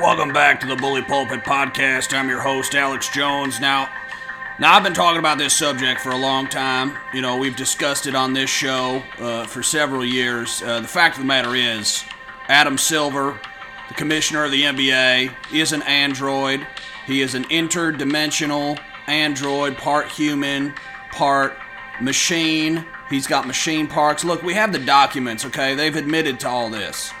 Welcome 0.00 0.32
back 0.32 0.58
to 0.58 0.66
the 0.66 0.74
Bully 0.74 1.02
Pulpit 1.02 1.44
Podcast. 1.44 2.18
I'm 2.18 2.28
your 2.28 2.40
host, 2.40 2.74
Alex 2.74 3.08
Jones. 3.10 3.60
Now, 3.60 3.88
now 4.58 4.74
I've 4.74 4.82
been 4.82 4.92
talking 4.92 5.20
about 5.20 5.38
this 5.38 5.54
subject 5.54 6.00
for 6.00 6.10
a 6.10 6.16
long 6.16 6.48
time. 6.48 6.98
You 7.14 7.20
know, 7.20 7.36
we've 7.36 7.54
discussed 7.54 8.08
it 8.08 8.16
on 8.16 8.32
this 8.32 8.50
show 8.50 9.04
uh, 9.20 9.46
for 9.46 9.62
several 9.62 10.04
years. 10.04 10.60
Uh, 10.62 10.80
the 10.80 10.88
fact 10.88 11.14
of 11.14 11.22
the 11.22 11.28
matter 11.28 11.54
is, 11.54 12.02
Adam 12.48 12.76
Silver, 12.76 13.38
the 13.86 13.94
commissioner 13.94 14.44
of 14.44 14.50
the 14.50 14.62
NBA, 14.62 15.32
is 15.52 15.70
an 15.70 15.82
android. 15.82 16.66
He 17.06 17.20
is 17.20 17.36
an 17.36 17.44
interdimensional 17.44 18.80
android, 19.06 19.76
part 19.76 20.10
human, 20.10 20.74
part 21.12 21.56
machine. 22.00 22.84
He's 23.08 23.28
got 23.28 23.46
machine 23.46 23.86
parts. 23.86 24.24
Look, 24.24 24.42
we 24.42 24.54
have 24.54 24.72
the 24.72 24.80
documents, 24.80 25.44
okay? 25.44 25.76
They've 25.76 25.94
admitted 25.94 26.40
to 26.40 26.48
all 26.48 26.68
this. 26.68 27.12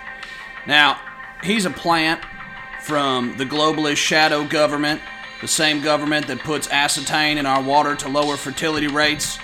Now, 0.66 0.98
he's 1.40 1.66
a 1.66 1.70
plant 1.70 2.20
from 2.84 3.34
the 3.38 3.46
globalist 3.46 3.96
shadow 3.96 4.44
government, 4.44 5.00
the 5.40 5.48
same 5.48 5.80
government 5.80 6.26
that 6.26 6.38
puts 6.40 6.68
acetane 6.68 7.36
in 7.36 7.46
our 7.46 7.62
water 7.62 7.96
to 7.96 8.08
lower 8.10 8.36
fertility 8.36 8.88
rates. 8.88 9.38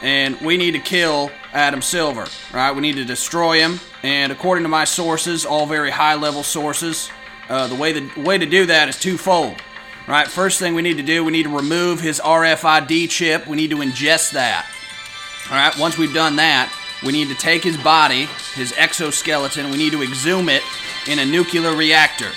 And 0.00 0.40
we 0.40 0.56
need 0.56 0.70
to 0.72 0.78
kill 0.78 1.30
Adam 1.52 1.82
Silver, 1.82 2.26
right? 2.52 2.72
We 2.72 2.80
need 2.80 2.96
to 2.96 3.04
destroy 3.04 3.58
him. 3.58 3.78
And 4.02 4.32
according 4.32 4.62
to 4.62 4.70
my 4.70 4.84
sources, 4.84 5.44
all 5.44 5.66
very 5.66 5.90
high 5.90 6.14
level 6.14 6.42
sources, 6.42 7.10
uh, 7.50 7.66
the 7.66 7.74
way 7.74 7.92
the 7.92 8.22
way 8.22 8.38
to 8.38 8.46
do 8.46 8.66
that 8.66 8.88
is 8.88 8.98
twofold. 8.98 9.56
Right, 10.06 10.26
first 10.26 10.58
thing 10.58 10.74
we 10.74 10.80
need 10.80 10.96
to 10.96 11.02
do, 11.02 11.22
we 11.22 11.32
need 11.32 11.42
to 11.42 11.54
remove 11.54 12.00
his 12.00 12.18
RFID 12.20 13.10
chip. 13.10 13.46
We 13.46 13.58
need 13.58 13.68
to 13.70 13.76
ingest 13.76 14.32
that. 14.32 14.66
All 15.50 15.56
right, 15.56 15.76
once 15.78 15.98
we've 15.98 16.14
done 16.14 16.36
that, 16.36 16.72
we 17.04 17.12
need 17.12 17.28
to 17.28 17.34
take 17.34 17.62
his 17.62 17.76
body, 17.76 18.26
his 18.54 18.72
exoskeleton, 18.78 19.70
we 19.70 19.76
need 19.76 19.92
to 19.92 20.02
exhume 20.02 20.48
it 20.48 20.62
in 21.06 21.18
a 21.18 21.26
nuclear 21.26 21.76
reactor. 21.76 22.30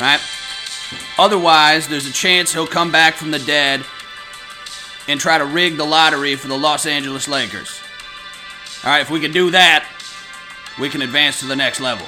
Right? 0.00 0.20
Otherwise, 1.18 1.88
there's 1.88 2.06
a 2.06 2.12
chance 2.12 2.52
he'll 2.52 2.66
come 2.66 2.90
back 2.90 3.14
from 3.14 3.30
the 3.30 3.38
dead 3.38 3.84
and 5.08 5.20
try 5.20 5.38
to 5.38 5.44
rig 5.44 5.76
the 5.76 5.84
lottery 5.84 6.36
for 6.36 6.48
the 6.48 6.58
Los 6.58 6.86
Angeles 6.86 7.28
Lakers. 7.28 7.80
All 8.84 8.90
right, 8.90 9.00
if 9.00 9.10
we 9.10 9.20
can 9.20 9.32
do 9.32 9.50
that, 9.50 9.86
we 10.80 10.88
can 10.88 11.02
advance 11.02 11.40
to 11.40 11.46
the 11.46 11.56
next 11.56 11.80
level. 11.80 12.06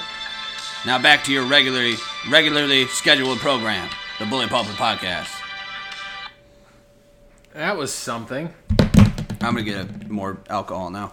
Now 0.87 0.99
back 0.99 1.25
to 1.25 1.33
your 1.33 1.45
regularly 1.45 1.95
regularly 2.31 2.87
scheduled 2.87 3.39
program, 3.39 3.89
the 4.19 4.27
Bully 4.27 4.47
Pulpit 4.47 4.75
Podcast. 4.75 5.41
That 7.53 7.77
was 7.77 7.93
something. 7.93 8.53
I'm 9.41 9.55
gonna 9.55 9.63
get 9.63 10.11
more 10.11 10.39
alcohol 10.51 10.91
now. 10.91 11.13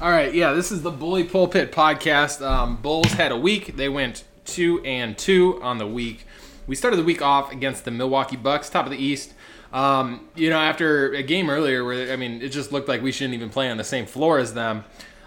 All 0.00 0.10
right, 0.10 0.34
yeah, 0.34 0.52
this 0.52 0.72
is 0.72 0.82
the 0.82 0.90
Bully 0.90 1.24
Pulpit 1.24 1.70
podcast. 1.70 2.44
Um, 2.44 2.76
Bulls 2.76 3.12
had 3.12 3.30
a 3.30 3.36
week. 3.36 3.76
They 3.76 3.88
went 3.88 4.24
two 4.44 4.82
and 4.84 5.16
two 5.16 5.60
on 5.62 5.78
the 5.78 5.86
week. 5.86 6.26
We 6.66 6.76
started 6.76 6.96
the 6.96 7.04
week 7.04 7.22
off 7.22 7.52
against 7.52 7.84
the 7.84 7.90
Milwaukee 7.90 8.36
Bucks, 8.36 8.70
top 8.70 8.86
of 8.86 8.92
the 8.92 8.98
East. 8.98 9.34
Um, 9.72 10.28
you 10.34 10.50
know, 10.50 10.58
after 10.58 11.12
a 11.14 11.22
game 11.22 11.48
earlier 11.48 11.84
where 11.84 12.12
I 12.12 12.16
mean, 12.16 12.42
it 12.42 12.50
just 12.50 12.72
looked 12.72 12.88
like 12.88 13.02
we 13.02 13.10
shouldn't 13.10 13.34
even 13.34 13.48
play 13.48 13.70
on 13.70 13.78
the 13.78 13.84
same 13.84 14.06
floor 14.06 14.38
as 14.38 14.54
them. 14.54 14.84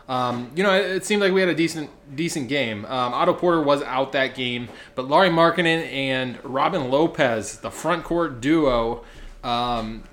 Um, 0.08 0.52
you 0.56 0.64
know, 0.64 0.74
it, 0.74 0.98
it, 0.98 1.06
seemed 1.06 1.24
like 1.24 1.34
we 1.34 1.40
had 1.40 1.50
a 1.50 1.56
decent 1.56 1.90
decent 2.16 2.48
game. 2.48 2.86
Um, 2.86 3.14
Otto 3.14 3.34
Porter 3.34 3.62
was 3.62 3.82
out 3.82 4.12
that 4.12 4.36
game, 4.36 4.70
but 4.94 5.08
Lauri 5.08 5.30
Markkanen 5.30 5.92
and 5.92 6.38
Robin 6.44 6.92
Lopez, 6.92 7.58
the 7.60 7.72
front 7.72 8.04
court 8.04 8.40
duo. 8.40 9.04
Um, 9.44 10.04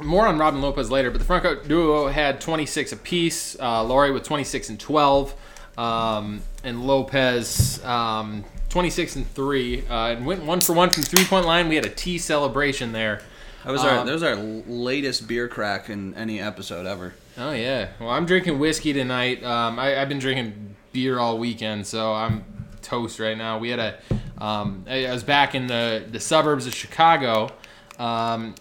more 0.00 0.26
on 0.26 0.38
Robin 0.38 0.60
Lopez 0.60 0.90
later, 0.90 1.10
but 1.10 1.18
the 1.18 1.24
front 1.24 1.42
court 1.42 1.66
duo 1.66 2.08
had 2.08 2.40
26 2.40 2.92
apiece. 2.92 3.58
Uh, 3.58 3.82
Lauri 3.82 4.12
with 4.12 4.22
26 4.22 4.68
and 4.70 4.80
12, 4.80 5.34
um, 5.76 6.42
and 6.62 6.86
Lopez 6.86 7.82
um, 7.84 8.44
26 8.68 9.16
and 9.16 9.30
three, 9.30 9.86
uh, 9.88 10.08
and 10.08 10.26
went 10.26 10.44
one 10.44 10.60
for 10.60 10.72
one 10.72 10.90
from 10.90 11.02
three 11.02 11.24
point 11.24 11.46
line. 11.46 11.68
We 11.68 11.76
had 11.76 11.86
a 11.86 11.90
tea 11.90 12.18
celebration 12.18 12.92
there. 12.92 13.22
That 13.64 13.72
was 13.72 13.82
our 13.82 14.04
that 14.04 14.12
was 14.12 14.22
our 14.22 14.36
latest 14.36 15.26
beer 15.26 15.48
crack 15.48 15.88
in 15.88 16.14
any 16.14 16.38
episode 16.38 16.86
ever. 16.86 17.14
Oh 17.38 17.52
yeah. 17.52 17.88
Well, 17.98 18.10
I'm 18.10 18.26
drinking 18.26 18.58
whiskey 18.58 18.92
tonight. 18.92 19.42
Um, 19.42 19.78
I, 19.78 19.90
have 19.90 20.08
been 20.08 20.18
drinking 20.18 20.76
beer 20.92 21.18
all 21.18 21.38
weekend, 21.38 21.86
so 21.86 22.12
I'm 22.12 22.44
toast 22.82 23.18
right 23.18 23.36
now. 23.36 23.58
We 23.58 23.70
had 23.70 23.78
a. 23.78 23.98
Um, 24.36 24.84
I, 24.86 25.06
I 25.06 25.12
was 25.12 25.22
back 25.22 25.54
in 25.54 25.66
the 25.66 26.04
the 26.10 26.20
suburbs 26.20 26.66
of 26.66 26.74
Chicago, 26.74 27.48
um, 27.98 28.54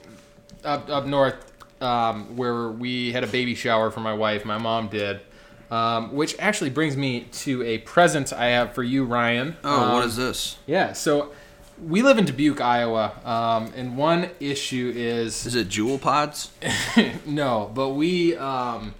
up 0.63 0.89
up 0.89 1.05
north, 1.05 1.51
um, 1.81 2.37
where 2.37 2.69
we 2.69 3.11
had 3.11 3.25
a 3.25 3.27
baby 3.27 3.55
shower 3.55 3.91
for 3.91 3.99
my 3.99 4.13
wife. 4.13 4.45
My 4.45 4.57
mom 4.57 4.87
did. 4.87 5.19
Um, 5.73 6.13
which 6.13 6.35
actually 6.37 6.69
brings 6.69 6.95
me 6.95 7.21
to 7.31 7.63
a 7.63 7.79
present 7.79 8.31
I 8.31 8.49
have 8.49 8.73
for 8.73 8.83
you, 8.83 9.05
Ryan. 9.05 9.57
Oh, 9.63 9.95
what 9.95 10.05
is 10.05 10.15
this? 10.15 10.57
Yeah, 10.67 10.93
so 10.93 11.31
we 11.83 12.03
live 12.03 12.19
in 12.19 12.25
Dubuque, 12.25 12.61
Iowa, 12.61 13.11
um, 13.25 13.73
and 13.75 13.97
one 13.97 14.29
issue 14.39 14.93
is 14.95 15.47
is 15.47 15.55
it 15.55 15.69
Juul 15.69 15.99
Pods? 15.99 16.51
no, 17.25 17.71
but 17.73 17.89
we 17.89 18.37
um, 18.37 18.93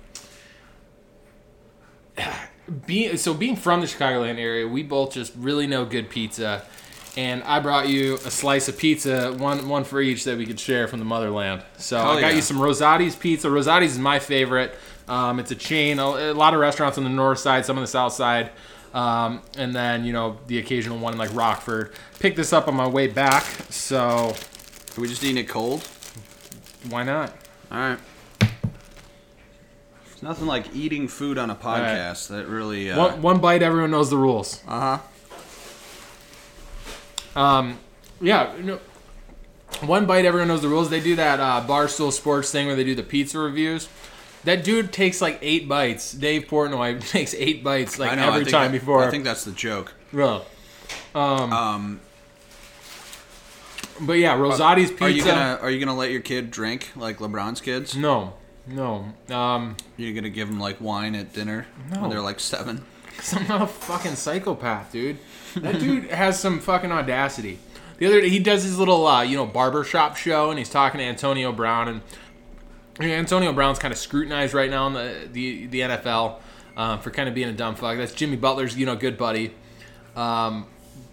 being 2.88 3.18
so 3.18 3.36
being 3.36 3.56
from 3.56 3.82
the 3.82 3.86
Chicagoland 3.86 4.40
area, 4.40 4.68
we 4.68 4.82
both 4.82 5.14
just 5.14 5.32
really 5.38 5.68
know 5.68 5.86
good 5.86 6.10
pizza, 6.10 6.66
and 7.16 7.44
I 7.44 7.60
brought 7.60 7.88
you 7.88 8.16
a 8.16 8.32
slice 8.32 8.68
of 8.68 8.80
pizza, 8.80 9.32
one 9.34 9.70
one 9.70 9.84
for 9.84 10.02
each 10.02 10.24
that 10.24 10.40
we 10.40 10.48
could 10.48 10.60
share 10.60 10.88
from 10.88 10.98
the 10.98 11.06
motherland. 11.06 11.62
So 11.78 12.00
Hell 12.00 12.18
I 12.18 12.22
got 12.22 12.28
yeah. 12.30 12.38
you 12.38 12.42
some 12.42 12.58
Rosati's 12.58 13.16
pizza. 13.16 13.48
Rosati's 13.48 13.92
is 13.92 14.00
my 14.00 14.18
favorite. 14.18 14.76
Um, 15.08 15.40
it's 15.40 15.52
a 15.52 15.56
chain, 15.56 16.00
a, 16.00 16.04
a 16.04 16.34
lot 16.34 16.54
of 16.54 16.60
restaurants 16.60 16.98
on 16.98 17.04
the 17.04 17.10
north 17.10 17.40
side, 17.40 17.66
some 17.66 17.78
on 17.78 17.84
the 17.84 17.88
south 17.88 18.14
side. 18.14 18.52
Um, 18.94 19.42
and 19.58 19.76
then 19.76 20.06
you 20.06 20.14
know 20.14 20.38
the 20.48 20.60
occasional 20.60 20.98
one 21.00 21.14
in 21.14 21.20
like 21.20 21.34
Rockford. 21.34 21.94
Picked 22.20 22.38
this 22.38 22.54
up 22.54 22.68
on 22.68 22.76
my 22.76 22.88
way 22.88 23.08
back, 23.08 23.44
so 23.70 24.36
Are 24.98 25.02
we 25.02 25.08
just 25.08 25.24
eating 25.24 25.38
it 25.38 25.50
cold? 25.50 25.88
why 26.90 27.04
not? 27.04 27.34
All 27.72 27.78
right. 27.80 27.98
It's 30.12 30.22
nothing 30.22 30.46
like 30.48 30.76
eating 30.76 31.08
food 31.08 31.38
on 31.38 31.50
a 31.50 31.56
podcast 31.56 32.28
that 32.28 32.48
really. 32.48 32.92
Uh 32.92 32.98
One, 33.00 33.22
one 33.22 33.40
bite, 33.40 33.64
everyone 33.64 33.92
knows 33.92 34.10
the 34.10 34.18
rules. 34.18 34.62
Uh 34.68 34.98
huh. 37.36 37.40
Um, 37.40 37.80
yeah, 38.22 38.54
no, 38.62 38.80
one 39.82 40.06
bite, 40.06 40.26
everyone 40.26 40.48
knows 40.50 40.62
the 40.62 40.68
rules. 40.70 40.90
They 40.90 41.00
do 41.02 41.16
that 41.16 41.40
uh, 41.40 41.66
Barstool 41.68 42.12
Sports 42.12 42.52
thing 42.52 42.68
where 42.68 42.76
they 42.76 42.84
do 42.84 42.94
the 42.96 43.02
pizza 43.04 43.40
reviews. 43.40 43.90
That 44.44 44.64
dude 44.64 44.92
takes 44.92 45.22
like 45.22 45.40
eight 45.42 45.68
bites. 45.68 46.12
Dave 46.12 46.48
Portnoy 46.48 47.06
takes 47.10 47.34
eight 47.34 47.64
bites 47.64 47.98
like 47.98 48.16
know, 48.16 48.28
every 48.28 48.46
time 48.46 48.72
that, 48.72 48.80
before. 48.80 49.04
I 49.04 49.10
think 49.10 49.24
that's 49.24 49.46
the 49.46 49.52
joke. 49.52 49.94
Bro. 50.12 50.44
Um, 51.16 51.54
um, 51.54 52.02
but 54.02 54.14
yeah, 54.14 54.36
Rosati's 54.36 54.90
pizza. 54.90 55.06
Are 55.06 55.10
you 55.10 55.24
gonna 55.24 55.60
Are 55.62 55.72
you 55.72 55.80
gonna 55.80 55.98
let 55.98 56.12
your 56.12 56.22
kid 56.22 56.52
drink 56.52 56.92
like 56.96 57.18
LeBron's 57.20 57.62
kids? 57.62 57.96
No, 57.96 58.34
no. 58.68 59.06
Um, 59.30 59.78
You're 59.98 60.14
gonna 60.14 60.30
give 60.30 60.48
them 60.48 60.60
like 60.60 60.82
wine 60.82 61.16
at 61.16 61.34
dinner 61.34 61.68
no. 61.94 62.02
when 62.02 62.10
they're 62.10 62.22
like 62.22 62.40
seven. 62.40 62.86
Cause 63.18 63.36
I'm 63.36 63.48
not 63.48 63.62
a 63.62 63.68
fucking 63.68 64.16
psychopath, 64.16 64.92
dude. 64.92 65.20
That 65.56 65.80
dude 65.80 66.10
has 66.10 66.40
some 66.40 66.60
fucking 66.60 66.92
audacity. 66.92 67.60
The 67.98 68.08
other 68.08 68.22
day, 68.22 68.30
he 68.30 68.40
does 68.40 68.64
his 68.64 68.80
little, 68.80 69.06
uh, 69.06 69.22
you 69.22 69.38
know, 69.38 69.46
barbershop 69.46 70.18
show, 70.18 70.50
and 70.50 70.58
he's 70.58 70.70
talking 70.70 70.98
to 70.98 71.06
Antonio 71.06 71.52
Brown, 71.52 71.88
and 71.88 72.02
Antonio 73.00 73.52
Brown's 73.54 73.80
kind 73.80 73.92
of 73.92 73.98
scrutinized 73.98 74.54
right 74.54 74.70
now 74.70 74.88
in 74.88 74.94
the 74.94 75.28
the, 75.32 75.68
the 75.68 75.80
NFL 75.82 76.40
um, 76.78 77.00
for 77.00 77.12
kind 77.12 77.28
of 77.28 77.36
being 77.36 77.50
a 77.50 77.54
dumb 77.54 77.76
fuck. 77.76 77.98
That's 77.98 78.14
Jimmy 78.14 78.38
Butler's 78.38 78.78
you 78.78 78.86
know 78.86 78.96
good 78.96 79.18
buddy, 79.18 79.54
um, 80.16 80.68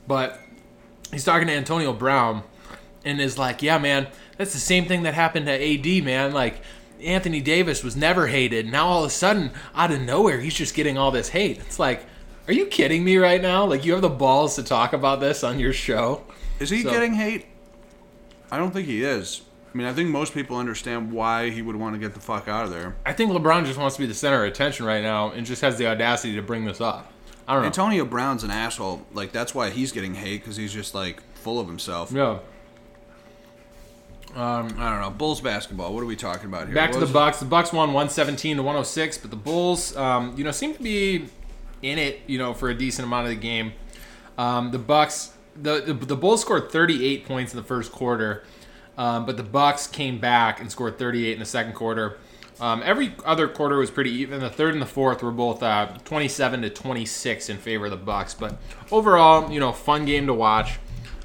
but 0.06 0.38
he's 1.10 1.24
talking 1.24 1.48
to 1.48 1.54
Antonio 1.54 1.92
Brown 1.92 2.42
and 3.04 3.20
is 3.20 3.38
like, 3.38 3.62
yeah, 3.62 3.78
man, 3.78 4.08
that's 4.36 4.52
the 4.52 4.60
same 4.60 4.86
thing 4.86 5.02
that 5.04 5.14
happened 5.14 5.46
to 5.46 5.52
AD, 5.52 6.04
man. 6.04 6.32
Like 6.32 6.60
Anthony 7.02 7.40
Davis 7.40 7.82
was 7.82 7.96
never 7.96 8.26
hated. 8.26 8.66
Now 8.66 8.86
all 8.86 9.04
of 9.04 9.08
a 9.08 9.12
sudden, 9.12 9.52
out 9.74 9.90
of 9.90 10.00
nowhere, 10.00 10.40
he's 10.40 10.54
just 10.54 10.74
getting 10.74 10.98
all 10.98 11.10
this 11.10 11.30
hate. 11.30 11.58
It's 11.58 11.78
like, 11.78 12.04
are 12.46 12.52
you 12.52 12.66
kidding 12.66 13.04
me 13.04 13.16
right 13.16 13.40
now? 13.40 13.64
Like 13.64 13.84
you 13.84 13.92
have 13.92 14.02
the 14.02 14.08
balls 14.08 14.56
to 14.56 14.62
talk 14.62 14.92
about 14.92 15.20
this 15.20 15.42
on 15.44 15.58
your 15.58 15.72
show? 15.72 16.24
Is 16.58 16.70
he 16.70 16.82
so, 16.82 16.90
getting 16.90 17.14
hate? 17.14 17.46
I 18.50 18.58
don't 18.58 18.72
think 18.72 18.86
he 18.86 19.02
is. 19.02 19.42
I 19.72 19.76
mean, 19.76 19.86
I 19.86 19.92
think 19.92 20.10
most 20.10 20.34
people 20.34 20.56
understand 20.56 21.12
why 21.12 21.50
he 21.50 21.62
would 21.62 21.76
want 21.76 21.94
to 21.94 22.00
get 22.00 22.12
the 22.14 22.20
fuck 22.20 22.48
out 22.48 22.64
of 22.64 22.70
there. 22.70 22.96
I 23.06 23.12
think 23.12 23.30
LeBron 23.30 23.66
just 23.66 23.78
wants 23.78 23.96
to 23.96 24.02
be 24.02 24.06
the 24.06 24.14
center 24.14 24.44
of 24.44 24.50
attention 24.50 24.84
right 24.84 25.02
now 25.02 25.30
and 25.30 25.46
just 25.46 25.62
has 25.62 25.78
the 25.78 25.86
audacity 25.86 26.34
to 26.34 26.42
bring 26.42 26.64
this 26.64 26.80
up. 26.80 27.12
I 27.46 27.54
don't 27.54 27.62
know. 27.62 27.66
Antonio 27.66 28.04
Brown's 28.04 28.42
an 28.42 28.50
asshole. 28.50 29.06
Like 29.12 29.30
that's 29.32 29.54
why 29.54 29.70
he's 29.70 29.92
getting 29.92 30.14
hate 30.14 30.40
because 30.40 30.56
he's 30.56 30.72
just 30.72 30.94
like 30.94 31.22
full 31.34 31.60
of 31.60 31.68
himself. 31.68 32.10
Yeah. 32.10 32.38
Um, 34.34 34.76
I 34.78 34.90
don't 34.90 35.00
know. 35.00 35.10
Bulls 35.10 35.40
basketball. 35.40 35.92
What 35.92 36.02
are 36.02 36.06
we 36.06 36.14
talking 36.14 36.46
about 36.46 36.66
here? 36.66 36.74
Back 36.74 36.92
what 36.92 37.00
to 37.00 37.06
the 37.06 37.12
Bucks. 37.12 37.40
The 37.40 37.46
Bucks 37.46 37.72
won 37.72 37.88
117 37.88 38.56
to 38.56 38.62
106, 38.62 39.18
but 39.18 39.30
the 39.30 39.36
Bulls, 39.36 39.96
um, 39.96 40.34
you 40.36 40.44
know, 40.44 40.52
seem 40.52 40.74
to 40.74 40.82
be 40.82 41.26
in 41.82 41.98
it, 41.98 42.20
you 42.26 42.38
know, 42.38 42.54
for 42.54 42.70
a 42.70 42.74
decent 42.74 43.06
amount 43.06 43.26
of 43.26 43.30
the 43.30 43.40
game. 43.40 43.72
Um, 44.38 44.70
the 44.70 44.78
Bucks, 44.78 45.32
the, 45.56 45.80
the 45.80 45.94
the 45.94 46.16
Bulls 46.16 46.42
scored 46.42 46.70
38 46.70 47.26
points 47.26 47.52
in 47.52 47.56
the 47.56 47.66
first 47.66 47.90
quarter. 47.90 48.44
Um, 49.00 49.24
but 49.24 49.38
the 49.38 49.42
Bucks 49.42 49.86
came 49.86 50.18
back 50.18 50.60
and 50.60 50.70
scored 50.70 50.98
38 50.98 51.32
in 51.32 51.38
the 51.38 51.46
second 51.46 51.72
quarter. 51.72 52.18
Um, 52.60 52.82
every 52.84 53.14
other 53.24 53.48
quarter 53.48 53.78
was 53.78 53.90
pretty 53.90 54.10
even. 54.10 54.40
The 54.40 54.50
third 54.50 54.74
and 54.74 54.82
the 54.82 54.86
fourth 54.86 55.22
were 55.22 55.30
both 55.30 55.62
uh, 55.62 55.86
27 56.04 56.60
to 56.60 56.68
26 56.68 57.48
in 57.48 57.56
favor 57.56 57.86
of 57.86 57.92
the 57.92 57.96
Bucks. 57.96 58.34
But 58.34 58.58
overall, 58.92 59.50
you 59.50 59.58
know, 59.58 59.72
fun 59.72 60.04
game 60.04 60.26
to 60.26 60.34
watch. 60.34 60.78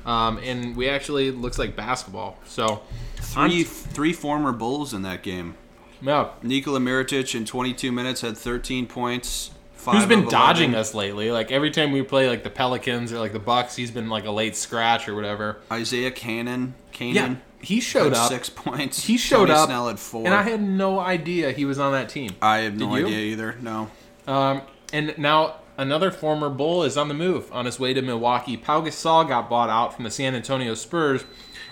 Um, 0.05 0.37
and 0.37 0.77
we 0.77 0.87
actually 0.87 1.31
looks 1.31 1.59
like 1.59 1.75
basketball. 1.75 2.37
So 2.45 2.81
Three 3.17 3.63
three 3.63 4.13
former 4.13 4.53
Bulls 4.53 4.93
in 4.93 5.01
that 5.01 5.21
game. 5.23 5.55
yeah, 6.01 6.29
Nikola 6.43 6.79
Mirotic 6.79 7.35
in 7.35 7.43
22 7.43 7.91
minutes 7.91 8.21
had 8.21 8.37
13 8.37 8.87
points. 8.87 9.51
who's 9.83 10.05
been 10.05 10.29
dodging 10.29 10.69
11. 10.69 10.75
us 10.79 10.93
lately? 10.93 11.31
Like 11.31 11.51
every 11.51 11.71
time 11.71 11.91
we 11.91 12.01
play 12.03 12.29
like 12.29 12.43
the 12.43 12.49
Pelicans 12.49 13.11
or 13.11 13.19
like 13.19 13.33
the 13.33 13.39
Bucks, 13.39 13.75
he's 13.75 13.91
been 13.91 14.07
like 14.07 14.23
a 14.25 14.31
late 14.31 14.55
scratch 14.55 15.09
or 15.09 15.15
whatever. 15.15 15.57
Isaiah 15.69 16.11
Canaan. 16.11 16.75
Yeah, 16.93 16.97
Canaan. 16.97 17.41
He 17.65 17.79
showed 17.81 18.13
up. 18.13 18.29
six 18.29 18.49
points. 18.49 19.05
He 19.05 19.17
showed 19.17 19.47
Tony 19.47 19.51
up, 19.59 19.67
Snell 19.67 19.87
had 19.87 19.99
four. 19.99 20.25
and 20.25 20.33
I 20.33 20.43
had 20.43 20.61
no 20.61 20.99
idea 20.99 21.51
he 21.51 21.65
was 21.65 21.79
on 21.79 21.91
that 21.93 22.09
team. 22.09 22.31
I 22.41 22.59
have 22.59 22.75
no 22.77 22.95
Did 22.95 22.99
you? 23.01 23.07
idea 23.07 23.19
either. 23.33 23.57
No. 23.61 23.89
Um, 24.27 24.61
and 24.93 25.17
now 25.17 25.55
another 25.77 26.11
former 26.11 26.49
Bull 26.49 26.83
is 26.83 26.95
on 26.97 27.07
the 27.07 27.13
move 27.13 27.51
on 27.51 27.65
his 27.65 27.79
way 27.79 27.93
to 27.93 28.01
Milwaukee. 28.01 28.55
Pau 28.57 28.81
Gasol 28.81 29.27
got 29.27 29.49
bought 29.49 29.69
out 29.69 29.93
from 29.93 30.03
the 30.05 30.11
San 30.11 30.35
Antonio 30.35 30.73
Spurs 30.75 31.25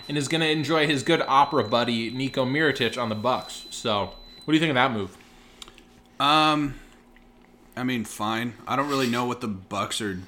and 0.09 0.17
is 0.17 0.27
going 0.27 0.41
to 0.41 0.49
enjoy 0.49 0.85
his 0.87 1.03
good 1.03 1.21
opera 1.27 1.63
buddy 1.63 2.09
Nico 2.09 2.45
Mirotic 2.45 3.01
on 3.01 3.09
the 3.09 3.15
Bucks. 3.15 3.65
So, 3.69 4.05
what 4.43 4.47
do 4.47 4.53
you 4.53 4.59
think 4.59 4.71
of 4.71 4.75
that 4.75 4.91
move? 4.91 5.15
Um, 6.19 6.75
I 7.75 7.83
mean, 7.83 8.03
fine. 8.05 8.53
I 8.67 8.75
don't 8.75 8.89
really 8.89 9.09
know 9.09 9.25
what 9.25 9.41
the 9.41 9.47
Bucks 9.47 10.01
are 10.01 10.19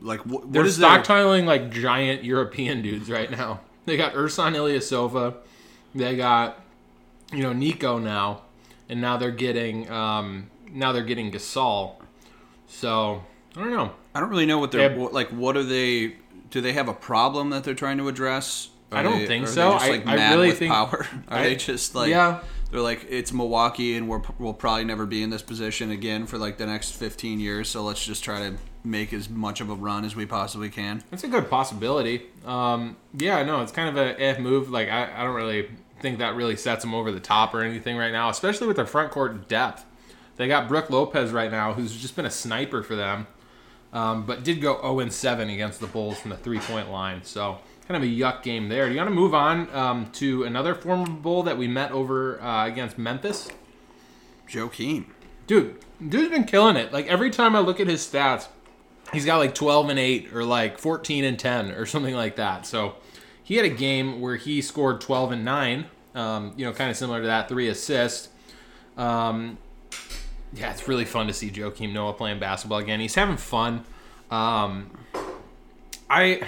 like. 0.00 0.20
Wh- 0.22 0.26
what 0.32 0.52
They're 0.52 0.64
is 0.64 0.78
their- 0.78 0.88
stockpiling 0.90 1.44
like 1.44 1.70
giant 1.70 2.24
European 2.24 2.82
dudes 2.82 3.10
right 3.10 3.30
now. 3.30 3.60
They 3.84 3.96
got 3.96 4.14
Ersan 4.14 4.54
Ilyasova, 4.54 5.34
they 5.94 6.16
got 6.16 6.60
you 7.32 7.42
know 7.42 7.52
Nico 7.52 7.98
now, 7.98 8.42
and 8.88 9.00
now 9.00 9.16
they're 9.16 9.30
getting 9.30 9.90
um, 9.90 10.50
now 10.70 10.92
they're 10.92 11.02
getting 11.04 11.30
Gasol. 11.32 11.94
So 12.68 13.22
I 13.56 13.60
don't 13.60 13.70
know. 13.72 13.92
I 14.14 14.20
don't 14.20 14.30
really 14.30 14.46
know 14.46 14.58
what 14.58 14.72
they're 14.72 14.96
what, 14.96 15.12
like. 15.12 15.28
What 15.30 15.56
are 15.56 15.62
they? 15.62 16.16
Do 16.50 16.60
they 16.60 16.72
have 16.74 16.88
a 16.88 16.94
problem 16.94 17.50
that 17.50 17.64
they're 17.64 17.74
trying 17.74 17.98
to 17.98 18.08
address? 18.08 18.68
Are 18.90 18.98
I 18.98 19.02
don't 19.02 19.20
they- 19.20 19.26
think 19.26 19.44
are 19.44 19.48
they 19.48 19.52
so. 19.54 19.72
just, 19.72 19.88
like, 19.88 20.06
I 20.06 20.16
mad 20.16 20.34
really 20.34 20.48
with 20.48 20.58
think- 20.58 20.72
power. 20.72 21.06
Are 21.28 21.38
I- 21.38 21.42
they 21.44 21.56
just 21.56 21.94
like 21.94 22.10
yeah. 22.10 22.40
They're 22.70 22.80
like 22.80 23.06
it's 23.10 23.32
Milwaukee, 23.34 23.96
and 23.98 24.08
we're, 24.08 24.22
we'll 24.38 24.54
probably 24.54 24.84
never 24.84 25.04
be 25.04 25.22
in 25.22 25.28
this 25.28 25.42
position 25.42 25.90
again 25.90 26.26
for 26.26 26.38
like 26.38 26.56
the 26.56 26.64
next 26.64 26.92
15 26.92 27.38
years. 27.38 27.68
So 27.68 27.82
let's 27.82 28.02
just 28.02 28.24
try 28.24 28.38
to 28.48 28.56
make 28.82 29.12
as 29.12 29.28
much 29.28 29.60
of 29.60 29.68
a 29.68 29.74
run 29.74 30.06
as 30.06 30.16
we 30.16 30.24
possibly 30.24 30.70
can. 30.70 31.02
That's 31.10 31.22
a 31.24 31.28
good 31.28 31.50
possibility. 31.50 32.22
Um, 32.44 32.96
yeah, 33.16 33.42
no, 33.42 33.62
it's 33.62 33.72
kind 33.72 33.88
of 33.88 33.96
a 33.96 34.20
eh 34.20 34.38
move. 34.38 34.70
Like 34.70 34.88
I, 34.88 35.12
I 35.14 35.24
don't 35.24 35.34
really 35.34 35.70
think 36.00 36.18
that 36.18 36.34
really 36.34 36.56
sets 36.56 36.82
them 36.82 36.94
over 36.94 37.12
the 37.12 37.20
top 37.20 37.54
or 37.54 37.62
anything 37.62 37.96
right 37.96 38.12
now, 38.12 38.28
especially 38.28 38.66
with 38.66 38.76
their 38.76 38.86
front 38.86 39.12
court 39.12 39.48
depth. 39.48 39.84
They 40.36 40.48
got 40.48 40.68
Brook 40.68 40.90
Lopez 40.90 41.30
right 41.30 41.50
now, 41.50 41.72
who's 41.72 41.96
just 42.00 42.16
been 42.16 42.26
a 42.26 42.30
sniper 42.30 42.82
for 42.82 42.96
them, 42.96 43.26
um, 43.92 44.26
but 44.26 44.42
did 44.42 44.60
go 44.60 44.80
0 44.80 45.08
7 45.08 45.48
against 45.48 45.80
the 45.80 45.86
Bulls 45.86 46.18
from 46.18 46.30
the 46.30 46.36
three 46.36 46.58
point 46.58 46.90
line. 46.90 47.22
So 47.22 47.58
kind 47.86 48.02
of 48.02 48.08
a 48.08 48.12
yuck 48.12 48.42
game 48.42 48.68
there. 48.68 48.86
Do 48.86 48.92
you 48.92 48.98
want 48.98 49.10
to 49.10 49.14
move 49.14 49.34
on 49.34 49.72
um, 49.74 50.10
to 50.12 50.44
another 50.44 50.74
former 50.74 51.06
Bull 51.06 51.42
that 51.44 51.58
we 51.58 51.68
met 51.68 51.92
over 51.92 52.40
uh, 52.42 52.66
against 52.66 52.98
Memphis? 52.98 53.48
Joakim. 54.48 55.06
Dude, 55.46 55.78
dude's 56.06 56.30
been 56.30 56.44
killing 56.44 56.76
it. 56.76 56.92
Like 56.92 57.06
every 57.06 57.30
time 57.30 57.54
I 57.54 57.60
look 57.60 57.80
at 57.80 57.86
his 57.86 58.06
stats, 58.06 58.48
he's 59.12 59.24
got 59.24 59.38
like 59.38 59.54
12 59.54 59.90
and 59.90 59.98
8 59.98 60.32
or 60.32 60.44
like 60.44 60.78
14 60.78 61.24
and 61.24 61.38
10 61.38 61.72
or 61.72 61.86
something 61.86 62.14
like 62.14 62.36
that. 62.36 62.66
So 62.66 62.96
he 63.42 63.56
had 63.56 63.64
a 63.64 63.70
game 63.70 64.20
where 64.20 64.36
he 64.36 64.62
scored 64.62 65.00
12 65.00 65.32
and 65.32 65.44
9. 65.44 65.86
Um, 66.14 66.52
you 66.56 66.64
know, 66.64 66.72
kind 66.72 66.90
of 66.90 66.96
similar 66.96 67.20
to 67.20 67.26
that, 67.26 67.48
three 67.48 67.68
assists. 67.68 68.28
Um, 68.96 69.58
yeah, 70.52 70.70
it's 70.70 70.86
really 70.86 71.04
fun 71.06 71.26
to 71.28 71.32
see 71.32 71.50
Joakim 71.50 71.92
Noah 71.92 72.12
playing 72.12 72.38
basketball 72.38 72.78
again. 72.78 73.00
He's 73.00 73.14
having 73.14 73.38
fun. 73.38 73.84
Um, 74.30 74.90
I 76.10 76.42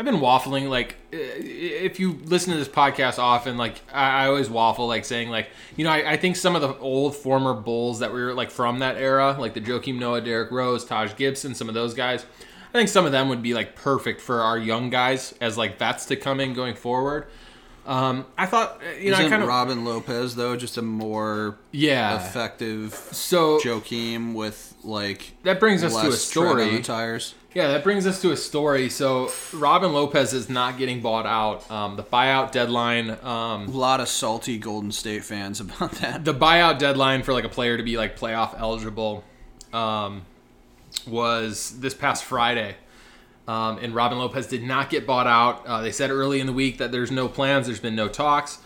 I've 0.00 0.06
been 0.06 0.16
waffling 0.16 0.70
like 0.70 0.96
uh, 1.12 1.18
if 1.18 2.00
you 2.00 2.18
listen 2.24 2.54
to 2.54 2.58
this 2.58 2.70
podcast 2.70 3.18
often, 3.18 3.58
like 3.58 3.82
I, 3.92 4.28
always 4.28 4.48
waffle 4.48 4.86
like 4.86 5.04
saying 5.04 5.28
like 5.28 5.50
you 5.76 5.84
know 5.84 5.90
I, 5.90 6.12
I 6.12 6.16
think 6.16 6.36
some 6.36 6.56
of 6.56 6.62
the 6.62 6.74
old 6.78 7.14
former 7.14 7.52
Bulls 7.52 7.98
that 7.98 8.10
were 8.10 8.32
like 8.32 8.50
from 8.50 8.78
that 8.78 8.96
era, 8.96 9.36
like 9.38 9.52
the 9.52 9.60
Joakim 9.60 9.98
Noah, 9.98 10.22
Derrick 10.22 10.50
Rose, 10.52 10.86
Taj 10.86 11.14
Gibson, 11.16 11.54
some 11.54 11.68
of 11.68 11.74
those 11.74 11.92
guys. 11.92 12.24
I 12.70 12.72
think 12.72 12.88
some 12.88 13.04
of 13.04 13.12
them 13.12 13.28
would 13.28 13.42
be 13.42 13.52
like 13.52 13.76
perfect 13.76 14.22
for 14.22 14.40
our 14.40 14.56
young 14.56 14.88
guys 14.88 15.34
as 15.38 15.58
like 15.58 15.78
vets 15.78 16.06
to 16.06 16.16
come 16.16 16.40
in 16.40 16.54
going 16.54 16.76
forward. 16.76 17.26
Um, 17.90 18.24
I 18.38 18.46
thought 18.46 18.80
uh, 18.86 18.90
you 19.00 19.10
know 19.10 19.14
Isn't 19.18 19.26
I 19.26 19.28
kind 19.30 19.42
of 19.42 19.48
Robin 19.48 19.84
Lopez 19.84 20.36
though 20.36 20.54
just 20.54 20.78
a 20.78 20.82
more 20.82 21.56
yeah. 21.72 22.24
effective 22.24 22.94
So 22.94 23.58
Joakim 23.58 24.32
with 24.32 24.76
like 24.84 25.32
that 25.42 25.58
brings 25.58 25.82
us 25.82 25.92
to 25.94 26.06
a 26.06 26.10
less 26.10 26.30
tread 26.30 26.46
on 26.46 26.56
story. 26.68 26.82
tires? 26.82 27.34
Yeah, 27.52 27.66
that 27.66 27.82
brings 27.82 28.06
us 28.06 28.22
to 28.22 28.30
a 28.30 28.36
story. 28.36 28.88
So 28.90 29.32
Robin 29.52 29.92
Lopez 29.92 30.32
is 30.32 30.48
not 30.48 30.78
getting 30.78 31.00
bought 31.00 31.26
out. 31.26 31.68
Um, 31.68 31.96
the 31.96 32.04
buyout 32.04 32.52
deadline, 32.52 33.10
um, 33.24 33.66
A 33.66 33.70
lot 33.72 33.98
of 33.98 34.08
salty 34.08 34.56
Golden 34.56 34.92
State 34.92 35.24
fans 35.24 35.58
about 35.60 35.90
that. 35.94 36.24
the 36.24 36.32
buyout 36.32 36.78
deadline 36.78 37.24
for 37.24 37.32
like 37.32 37.42
a 37.44 37.48
player 37.48 37.76
to 37.76 37.82
be 37.82 37.96
like 37.96 38.16
playoff 38.16 38.56
eligible, 38.56 39.24
um, 39.72 40.22
was 41.08 41.80
this 41.80 41.92
past 41.92 42.22
Friday. 42.24 42.76
Um, 43.50 43.78
and 43.82 43.92
Robin 43.96 44.16
Lopez 44.16 44.46
did 44.46 44.62
not 44.62 44.90
get 44.90 45.08
bought 45.08 45.26
out. 45.26 45.66
Uh, 45.66 45.82
they 45.82 45.90
said 45.90 46.10
early 46.10 46.38
in 46.38 46.46
the 46.46 46.52
week 46.52 46.78
that 46.78 46.92
there's 46.92 47.10
no 47.10 47.26
plans. 47.26 47.66
There's 47.66 47.80
been 47.80 47.96
no 47.96 48.06
talks. 48.06 48.58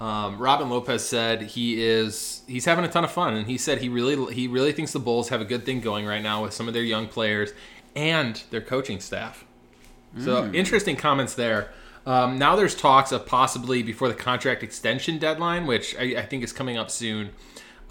Um, 0.00 0.36
Robin 0.38 0.68
Lopez 0.68 1.06
said 1.06 1.42
he 1.42 1.80
is 1.80 2.42
he's 2.48 2.64
having 2.64 2.84
a 2.84 2.88
ton 2.88 3.04
of 3.04 3.12
fun, 3.12 3.34
and 3.34 3.46
he 3.46 3.56
said 3.56 3.78
he 3.78 3.88
really 3.88 4.34
he 4.34 4.48
really 4.48 4.72
thinks 4.72 4.90
the 4.92 4.98
Bulls 4.98 5.28
have 5.28 5.40
a 5.40 5.44
good 5.44 5.64
thing 5.64 5.80
going 5.80 6.06
right 6.06 6.22
now 6.22 6.42
with 6.42 6.52
some 6.52 6.66
of 6.66 6.74
their 6.74 6.82
young 6.82 7.06
players 7.06 7.52
and 7.94 8.42
their 8.50 8.60
coaching 8.60 8.98
staff. 8.98 9.44
So 10.18 10.50
interesting 10.52 10.96
comments 10.96 11.34
there. 11.34 11.70
Um, 12.04 12.36
now 12.36 12.56
there's 12.56 12.74
talks 12.74 13.12
of 13.12 13.26
possibly 13.26 13.84
before 13.84 14.08
the 14.08 14.14
contract 14.14 14.64
extension 14.64 15.18
deadline, 15.18 15.68
which 15.68 15.94
I, 15.96 16.16
I 16.18 16.26
think 16.26 16.42
is 16.42 16.52
coming 16.52 16.76
up 16.76 16.90
soon, 16.90 17.30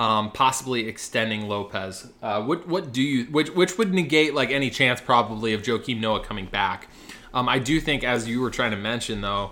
um, 0.01 0.31
possibly 0.31 0.87
extending 0.87 1.47
Lopez. 1.47 2.07
Uh, 2.23 2.41
what 2.41 2.67
what 2.67 2.91
do 2.91 3.03
you 3.03 3.25
which 3.25 3.51
which 3.51 3.77
would 3.77 3.93
negate 3.93 4.33
like 4.33 4.49
any 4.49 4.71
chance 4.71 4.99
probably 4.99 5.53
of 5.53 5.61
Joakim 5.61 5.99
Noah 5.99 6.23
coming 6.23 6.47
back? 6.47 6.87
Um, 7.35 7.47
I 7.47 7.59
do 7.59 7.79
think, 7.79 8.03
as 8.03 8.27
you 8.27 8.41
were 8.41 8.49
trying 8.49 8.71
to 8.71 8.77
mention 8.77 9.21
though, 9.21 9.51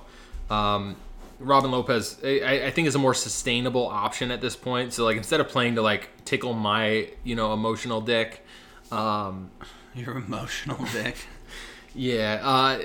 um, 0.49 0.95
Robin 1.37 1.69
Lopez 1.69 2.17
I, 2.23 2.63
I 2.65 2.71
think 2.71 2.87
is 2.87 2.95
a 2.95 2.99
more 2.99 3.13
sustainable 3.13 3.87
option 3.87 4.31
at 4.31 4.41
this 4.41 4.55
point. 4.55 4.91
So 4.91 5.05
like 5.05 5.17
instead 5.17 5.39
of 5.39 5.49
playing 5.49 5.75
to 5.75 5.83
like 5.83 6.09
tickle 6.25 6.53
my 6.53 7.09
you 7.23 7.35
know 7.35 7.53
emotional 7.53 8.01
dick. 8.01 8.43
Um, 8.91 9.51
Your 9.93 10.17
emotional 10.17 10.83
dick. 10.93 11.15
yeah. 11.93 12.39
Uh, 12.41 12.79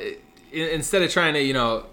instead 0.53 1.01
of 1.01 1.11
trying 1.11 1.33
to, 1.33 1.41
you 1.41 1.55
know, 1.55 1.87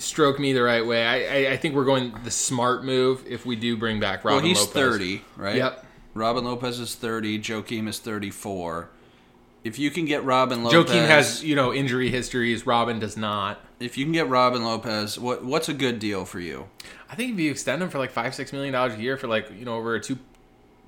stroke 0.00 0.38
me 0.38 0.52
the 0.52 0.62
right 0.62 0.84
way, 0.84 1.04
I, 1.06 1.48
I, 1.48 1.52
I 1.52 1.56
think 1.56 1.74
we're 1.74 1.84
going 1.84 2.12
the 2.24 2.30
smart 2.30 2.84
move 2.84 3.24
if 3.26 3.46
we 3.46 3.56
do 3.56 3.76
bring 3.76 4.00
back 4.00 4.24
Robin 4.24 4.38
well, 4.42 4.46
he's 4.48 4.58
Lopez. 4.60 4.72
30, 4.74 5.22
right? 5.36 5.56
Yep. 5.56 5.86
Robin 6.14 6.44
Lopez 6.44 6.80
is 6.80 6.94
30. 6.96 7.38
Joakim 7.38 7.86
is 7.88 7.98
34. 8.00 8.90
If 9.62 9.78
you 9.78 9.90
can 9.90 10.06
get 10.06 10.24
Robin 10.24 10.64
Lopez, 10.64 10.90
Joakim 10.90 11.06
has, 11.06 11.44
you 11.44 11.54
know, 11.54 11.72
injury 11.72 12.10
histories. 12.10 12.66
Robin 12.66 12.98
does 12.98 13.16
not. 13.16 13.60
if 13.78 13.98
you 13.98 14.04
can 14.06 14.12
get 14.12 14.26
Robin 14.28 14.64
Lopez, 14.64 15.18
what 15.18 15.44
what's 15.44 15.68
a 15.68 15.74
good 15.74 15.98
deal 15.98 16.24
for 16.24 16.40
you? 16.40 16.68
I 17.10 17.14
think 17.14 17.34
if 17.34 17.38
you 17.38 17.50
extend 17.50 17.82
him 17.82 17.90
for 17.90 17.98
like 17.98 18.10
five, 18.10 18.34
six 18.34 18.52
million 18.54 18.72
dollars 18.72 18.94
a 18.94 19.00
year 19.00 19.16
for 19.18 19.28
like, 19.28 19.50
you 19.56 19.64
know, 19.66 19.74
over 19.76 19.94
a 19.94 20.00
two, 20.00 20.14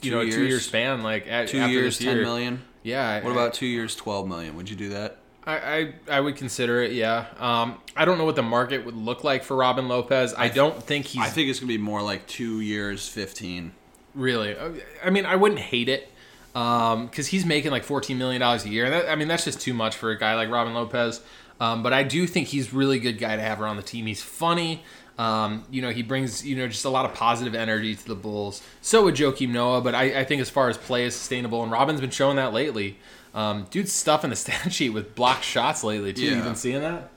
you 0.01 0.11
Two 0.11 0.17
know, 0.17 0.21
a 0.23 0.25
two 0.25 0.41
year 0.41 0.49
years? 0.49 0.65
span, 0.67 1.03
like 1.03 1.27
at, 1.29 1.49
Two 1.49 1.59
after 1.59 1.71
years, 1.73 1.99
this 1.99 2.07
10 2.07 2.17
year. 2.17 2.25
million. 2.25 2.63
Yeah. 2.83 3.23
What 3.23 3.31
about 3.33 3.53
two 3.55 3.67
years, 3.67 3.95
12 3.95 4.27
million? 4.27 4.57
Would 4.57 4.71
you 4.71 4.75
do 4.77 4.89
that? 4.89 5.19
I, 5.45 5.57
I, 5.57 5.95
I 6.09 6.21
would 6.21 6.37
consider 6.37 6.83
it. 6.83 6.93
Yeah. 6.93 7.27
Um, 7.39 7.79
I 7.97 8.05
don't 8.05 8.19
know 8.19 8.25
what 8.25 8.37
the 8.37 8.43
market 8.43 8.85
would 8.85 8.97
look 8.97 9.25
like 9.25 9.43
for 9.43 9.57
Robin 9.57 9.89
Lopez. 9.89 10.35
I 10.37 10.49
don't 10.49 10.83
think 10.83 11.07
he's 11.07 11.23
I 11.23 11.29
think 11.29 11.49
it's 11.49 11.59
gonna 11.59 11.69
be 11.69 11.79
more 11.79 12.03
like 12.03 12.27
two 12.27 12.61
years, 12.61 13.09
15. 13.09 13.73
Really, 14.15 14.55
Uh, 14.57 14.73
I 15.05 15.11
mean, 15.11 15.25
I 15.25 15.37
wouldn't 15.37 15.61
hate 15.61 15.89
it 15.89 16.11
because 16.53 17.29
he's 17.29 17.47
making 17.47 17.71
like 17.71 17.83
fourteen 17.83 18.19
million 18.19 18.41
dollars 18.41 18.65
a 18.65 18.69
year. 18.69 18.91
That, 18.91 19.09
I 19.09 19.15
mean, 19.17 19.27
that's 19.29 19.45
just 19.45 19.61
too 19.61 19.73
much 19.73 19.97
for 19.97 20.11
a 20.11 20.19
guy 20.19 20.35
like 20.35 20.51
Robin 20.51 20.75
Lopez. 20.75 21.23
Um, 21.61 21.83
but 21.83 21.93
I 21.93 22.03
do 22.03 22.27
think 22.27 22.49
he's 22.49 22.73
really 22.75 22.99
good 22.99 23.19
guy 23.19 23.37
to 23.37 23.43
have 23.43 23.61
around 23.61 23.77
the 23.77 23.83
team. 23.83 24.07
He's 24.07 24.23
funny. 24.23 24.83
Um, 25.19 25.65
you 25.71 25.81
know, 25.83 25.91
he 25.91 26.03
brings 26.03 26.45
you 26.45 26.57
know 26.57 26.69
just 26.69 26.85
a 26.85 26.91
lot 26.91 27.05
of 27.05 27.15
positive 27.15 27.55
energy 27.55 27.95
to 27.95 28.07
the 28.07 28.15
Bulls. 28.15 28.63
So 28.81 29.05
would 29.05 29.15
Joakim 29.15 29.51
Noah, 29.51 29.81
but 29.81 29.95
I, 29.95 30.21
I 30.21 30.25
think 30.25 30.43
as 30.43 30.51
far 30.51 30.69
as 30.69 30.77
play 30.77 31.05
is 31.05 31.15
sustainable, 31.15 31.63
and 31.63 31.73
Robin's 31.73 32.01
been 32.01 32.11
showing 32.11 32.37
that 32.37 32.53
lately. 32.53 32.99
Um, 33.35 33.67
dude's 33.71 33.93
stuff 33.93 34.25
in 34.25 34.31
the 34.31 34.37
stat 34.45 34.73
sheet 34.73 34.91
with 34.91 35.15
blocked 35.15 35.45
shots 35.45 35.83
lately 35.85 36.13
too. 36.13 36.25
Yeah. 36.25 36.37
You 36.37 36.43
been 36.43 36.55
seeing 36.55 36.81
that? 36.81 37.11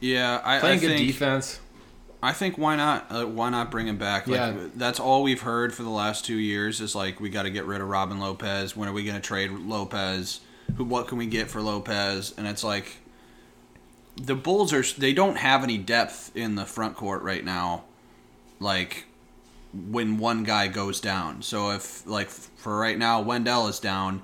Yeah, 0.00 0.40
I, 0.44 0.60
Playing 0.60 0.78
I 0.78 0.80
good 0.80 0.96
think 0.96 1.06
defense. 1.08 1.60
I 2.22 2.32
think 2.32 2.58
why 2.58 2.76
not? 2.76 3.06
Uh, 3.10 3.26
why 3.26 3.50
not 3.50 3.70
bring 3.70 3.86
him 3.88 3.96
back? 3.98 4.26
Like, 4.26 4.36
Yeah. 4.36 4.54
that's 4.74 4.98
all 5.00 5.22
we've 5.22 5.40
heard 5.42 5.72
for 5.74 5.82
the 5.82 5.90
last 5.90 6.24
two 6.24 6.36
years 6.36 6.80
is 6.80 6.94
like 6.94 7.20
we 7.20 7.30
got 7.30 7.44
to 7.44 7.50
get 7.50 7.64
rid 7.64 7.80
of 7.80 7.88
Robin 7.88 8.18
Lopez. 8.18 8.76
When 8.76 8.88
are 8.88 8.92
we 8.92 9.04
going 9.04 9.16
to 9.16 9.20
trade 9.22 9.50
Lopez? 9.52 10.40
Who? 10.76 10.84
What 10.84 11.08
can 11.08 11.18
we 11.18 11.26
get 11.26 11.48
for 11.50 11.60
Lopez? 11.62 12.34
And 12.36 12.46
it's 12.46 12.62
like 12.64 12.96
the 14.16 14.34
Bulls 14.34 14.72
are 14.72 14.82
they 15.00 15.12
don't 15.12 15.36
have 15.36 15.62
any 15.62 15.78
depth 15.78 16.32
in 16.36 16.56
the 16.56 16.66
front 16.66 16.96
court 16.96 17.22
right 17.22 17.44
now. 17.44 17.84
Like 18.60 19.04
when 19.72 20.18
one 20.18 20.42
guy 20.44 20.66
goes 20.68 21.00
down. 21.00 21.42
So 21.42 21.70
if 21.70 22.06
like 22.06 22.28
for 22.30 22.78
right 22.78 22.98
now 22.98 23.20
Wendell 23.20 23.68
is 23.68 23.78
down, 23.78 24.22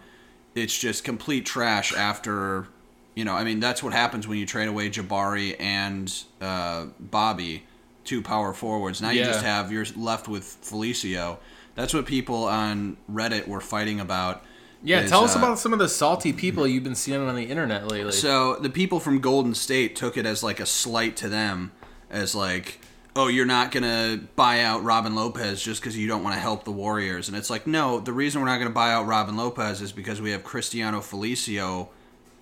it's 0.55 0.79
just 0.79 1.05
complete 1.05 1.47
trash 1.47 1.95
after 1.95 2.69
you 3.15 3.25
know, 3.25 3.35
I 3.35 3.45
mean 3.45 3.61
that's 3.61 3.83
what 3.83 3.93
happens 3.93 4.27
when 4.27 4.39
you 4.39 4.47
trade 4.47 4.69
away 4.69 4.91
Jabari 4.91 5.57
and 5.61 6.13
uh, 6.41 6.87
Bobby, 6.99 7.65
two 8.05 8.23
power 8.23 8.53
forwards. 8.53 9.01
Now 9.01 9.11
you 9.11 9.25
just 9.25 9.45
have 9.45 9.71
you're 9.71 9.87
left 9.97 10.29
with 10.29 10.45
Felicio. 10.63 11.39
That's 11.75 11.95
what 11.95 12.07
people 12.07 12.45
on 12.45 12.97
Reddit 13.11 13.49
were 13.49 13.61
fighting 13.61 14.01
about. 14.01 14.45
Yeah, 14.83 15.01
is, 15.01 15.11
tell 15.11 15.25
us 15.25 15.35
uh, 15.35 15.39
about 15.39 15.59
some 15.59 15.73
of 15.73 15.79
the 15.79 15.89
salty 15.89 16.33
people 16.33 16.67
you've 16.67 16.85
been 16.85 16.95
seeing 16.95 17.21
on 17.21 17.35
the 17.35 17.45
internet 17.45 17.89
lately. 17.89 18.13
So 18.13 18.57
the 18.57 18.69
people 18.71 19.01
from 19.01 19.21
Golden 19.21 19.55
State 19.55 19.97
took 19.97 20.17
it 20.17 20.27
as 20.27 20.43
like 20.43 20.61
a 20.61 20.67
slight 20.67 21.17
to 21.17 21.29
them, 21.29 21.73
as 22.11 22.35
like, 22.35 22.81
oh, 23.17 23.29
you're 23.29 23.47
not 23.47 23.71
gonna 23.71 24.21
buy 24.37 24.61
out 24.61 24.83
Robin 24.83 25.15
Lopez 25.15 25.63
just 25.63 25.81
because 25.81 25.97
you 25.97 26.09
don't 26.09 26.23
want 26.23 26.35
to 26.35 26.41
help 26.41 26.65
the 26.65 26.73
Warriors, 26.73 27.29
and 27.29 27.37
it's 27.37 27.51
like, 27.51 27.67
no, 27.67 28.01
the 28.01 28.13
reason 28.13 28.41
we're 28.41 28.49
not 28.49 28.59
gonna 28.59 28.71
buy 28.71 28.93
out 28.93 29.07
Robin 29.07 29.37
Lopez 29.37 29.81
is 29.81 29.93
because 29.93 30.21
we 30.21 30.31
have 30.31 30.45
Cristiano 30.45 31.01
Felicio. 31.01 31.89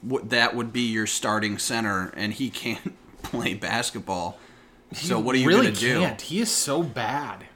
That 0.02 0.56
would 0.56 0.72
be 0.72 0.90
your 0.90 1.06
starting 1.06 1.58
center, 1.58 2.12
and 2.16 2.32
he 2.32 2.50
can't 2.50 2.94
play 3.22 3.54
basketball. 3.54 4.38
So 4.92 5.18
what 5.18 5.34
are 5.34 5.38
you 5.38 5.48
really 5.48 5.66
gonna 5.66 5.76
do? 5.76 6.00
can't. 6.00 6.20
He 6.20 6.40
is 6.40 6.50
so 6.50 6.82
bad. 6.82 7.46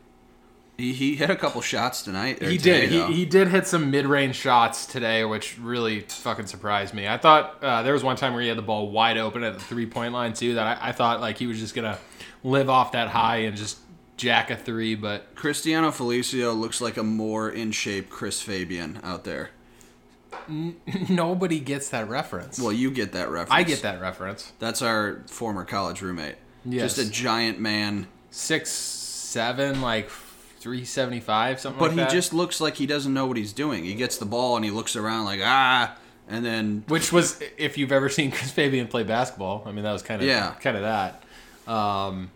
He, 0.77 0.93
he 0.93 1.17
hit 1.17 1.31
a 1.31 1.37
couple 1.37 1.63
shots 1.63 2.03
tonight. 2.03 2.43
He 2.43 2.59
today, 2.59 2.81
did. 2.81 2.91
He, 2.91 2.99
though. 2.99 3.07
he 3.07 3.25
did 3.25 3.49
hit 3.49 3.67
some 3.67 3.91
mid-range 3.91 4.37
shots 4.37 4.85
today, 4.85 5.25
which 5.25 5.59
really 5.59 6.01
fucking 6.01 6.47
surprised 6.47 6.93
me. 6.93 7.09
I 7.09 7.17
thought 7.17 7.63
uh, 7.63 7.83
there 7.83 7.95
was 7.95 8.05
one 8.05 8.17
time 8.17 8.35
where 8.35 8.43
he 8.43 8.49
had 8.49 8.59
the 8.59 8.63
ball 8.63 8.91
wide 8.91 9.17
open 9.17 9.43
at 9.43 9.55
the 9.55 9.61
three-point 9.61 10.13
line 10.13 10.35
too. 10.35 10.55
That 10.55 10.79
I, 10.83 10.89
I 10.89 10.93
thought 10.93 11.21
like 11.21 11.39
he 11.39 11.47
was 11.47 11.59
just 11.59 11.75
gonna 11.75 11.99
live 12.45 12.69
off 12.69 12.93
that 12.93 13.09
high 13.09 13.39
and 13.39 13.57
just 13.57 13.79
jack 14.19 14.51
a 14.51 14.57
three. 14.57 14.95
But 14.95 15.35
Cristiano 15.35 15.91
Felicio 15.91 16.59
looks 16.59 16.81
like 16.81 16.99
a 16.99 17.03
more 17.03 17.49
in 17.49 17.73
shape 17.73 18.11
Chris 18.11 18.43
Fabian 18.43 19.01
out 19.03 19.25
there. 19.25 19.51
nobody 21.09 21.61
gets 21.61 21.89
that 21.91 22.09
reference. 22.09 22.61
Well, 22.61 22.73
you 22.73 22.91
get 22.91 23.13
that 23.13 23.31
reference. 23.31 23.53
I 23.53 23.63
get 23.63 23.83
that 23.83 24.01
reference. 24.01 24.53
That's 24.59 24.83
our 24.83 25.23
former 25.27 25.65
college 25.65 26.03
roommate. 26.03 26.37
Yes. 26.65 26.97
Just 26.97 27.09
a 27.09 27.11
giant 27.11 27.61
man. 27.61 28.09
Six, 28.31 28.71
seven, 28.71 29.81
like 29.81 30.11
three 30.67 30.85
seventy-five, 30.85 31.61
something 31.61 31.79
But 31.79 31.91
like 31.91 31.93
he 31.93 31.97
that. 31.99 32.11
just 32.11 32.35
looks 32.35 32.61
like 32.61 32.75
he 32.75 32.87
doesn't 32.87 33.15
know 33.15 33.25
what 33.27 33.37
he's 33.37 33.53
doing. 33.53 33.85
He 33.85 33.95
gets 33.95 34.17
the 34.19 34.25
ball 34.27 34.57
and 34.57 34.65
he 34.65 34.73
looks 34.73 34.97
around 34.97 35.25
like, 35.25 35.39
ah, 35.45 35.97
and 36.29 36.45
then 36.45 36.83
Which 36.89 37.13
was, 37.13 37.41
if 37.57 37.79
you've 37.79 37.93
ever 37.93 38.09
seen 38.09 38.31
Chris 38.33 38.51
Fabian 38.51 38.89
play 38.89 39.05
basketball, 39.05 39.63
I 39.65 39.71
mean, 39.71 39.85
that 39.85 39.93
was 39.93 40.03
kind 40.03 40.21
of 40.21 40.27
Yeah. 40.27 40.55
kind 40.61 40.77
of 40.77 40.83
that. 40.83 41.73
Um, 41.73 42.33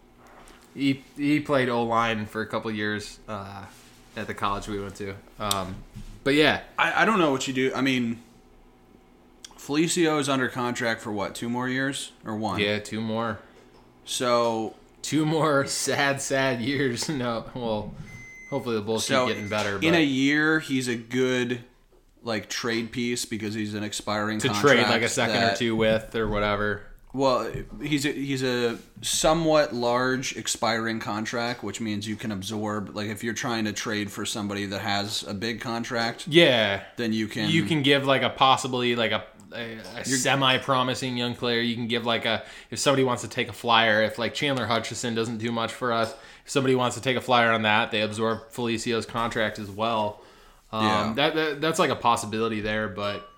he 0.75 1.03
he 1.17 1.41
played 1.41 1.69
O 1.69 1.83
line 1.83 2.27
for 2.27 2.41
a 2.41 2.47
couple 2.47 2.71
years 2.71 3.19
uh, 3.29 3.65
at 4.17 4.29
the 4.29 4.35
college 4.35 4.69
we 4.69 4.79
went 4.81 4.95
to. 4.95 5.17
Um, 5.41 5.75
but 6.23 6.35
yeah, 6.35 6.61
I, 6.79 7.03
I 7.03 7.05
don't 7.05 7.19
know 7.19 7.33
what 7.33 7.49
you 7.49 7.53
do. 7.53 7.73
I 7.75 7.81
mean, 7.81 8.23
Felicio 9.59 10.21
is 10.21 10.29
under 10.29 10.47
contract 10.49 11.01
for 11.01 11.11
what, 11.11 11.35
two 11.35 11.49
more 11.49 11.69
years 11.69 12.13
or 12.25 12.37
one? 12.37 12.61
yeah, 12.61 12.79
two 12.79 13.01
more, 13.01 13.41
So, 14.05 14.75
two 15.03 15.27
more 15.27 15.67
sad, 15.85 16.21
sad 16.23 16.61
years. 16.61 17.09
No, 17.25 17.45
well, 17.55 17.93
hopefully 18.51 18.77
the 18.77 18.83
Bulls 18.83 19.07
so 19.07 19.27
keep 19.27 19.37
getting 19.37 19.49
better. 19.49 19.79
In 19.81 19.95
a 19.95 20.03
year, 20.03 20.61
he's 20.61 20.89
a 20.89 20.97
good 20.97 21.65
like 22.23 22.51
trade 22.51 22.93
piece 22.93 23.25
because 23.25 23.55
he's 23.55 23.75
an 23.75 23.83
expiring 23.83 24.39
to 24.41 24.49
contract 24.49 24.77
trade 24.77 24.89
like 24.89 25.03
a 25.03 25.09
second 25.09 25.43
or 25.43 25.57
two 25.57 25.75
with 25.75 26.15
or 26.15 26.29
whatever. 26.29 26.83
Well, 27.13 27.51
he's 27.83 28.07
a, 28.07 28.13
he's 28.13 28.45
a 28.45 28.79
somewhat 29.03 29.75
large 29.75 30.37
expiring 30.37 31.01
contract, 31.01 31.65
which 31.65 31.81
means 31.81 32.07
you 32.07 32.15
can 32.15 32.31
absorb. 32.31 32.95
Like 32.95 33.09
if 33.09 33.25
you're 33.25 33.35
trying 33.35 33.65
to 33.65 33.73
trade 33.73 34.13
for 34.13 34.25
somebody 34.25 34.67
that 34.67 34.81
has 34.81 35.25
a 35.25 35.35
big 35.35 35.61
contract, 35.61 36.29
Yeah, 36.29 36.85
then 36.97 37.13
you 37.13 37.27
can 37.27 37.51
you 37.51 37.65
can 37.65 37.83
give 37.83 38.07
like 38.07 38.23
a 38.23 38.31
possibly 38.31 38.95
like 38.95 39.11
a, 39.11 39.25
a, 39.53 39.79
a 39.97 40.05
semi-promising 40.05 41.17
young 41.17 41.35
player. 41.35 41.61
You 41.61 41.75
can 41.75 41.89
give 41.89 42.07
like 42.07 42.27
a 42.27 42.45
if 42.71 42.79
somebody 42.79 43.03
wants 43.03 43.23
to 43.23 43.29
take 43.29 43.49
a 43.49 43.53
flyer. 43.53 44.03
If 44.03 44.19
like 44.19 44.33
Chandler 44.33 44.67
Hutchison 44.67 45.17
doesn't 45.17 45.39
do 45.39 45.51
much 45.51 45.73
for 45.73 45.93
us, 45.93 46.15
somebody 46.51 46.75
wants 46.75 46.97
to 46.97 47.01
take 47.03 47.17
a 47.17 47.21
flyer 47.21 47.53
on 47.53 47.63
that, 47.63 47.93
they 47.93 48.01
absorb 48.01 48.51
Felicio's 48.51 49.07
contract 49.07 49.61
as 49.61 49.71
well. 49.71 50.21
Um, 50.73 50.85
Yeah. 50.85 51.13
that, 51.15 51.35
that 51.37 51.61
that's 51.61 51.79
like 51.79 51.91
a 51.91 51.95
possibility 51.97 52.61
there, 52.61 52.89
but 52.89 53.29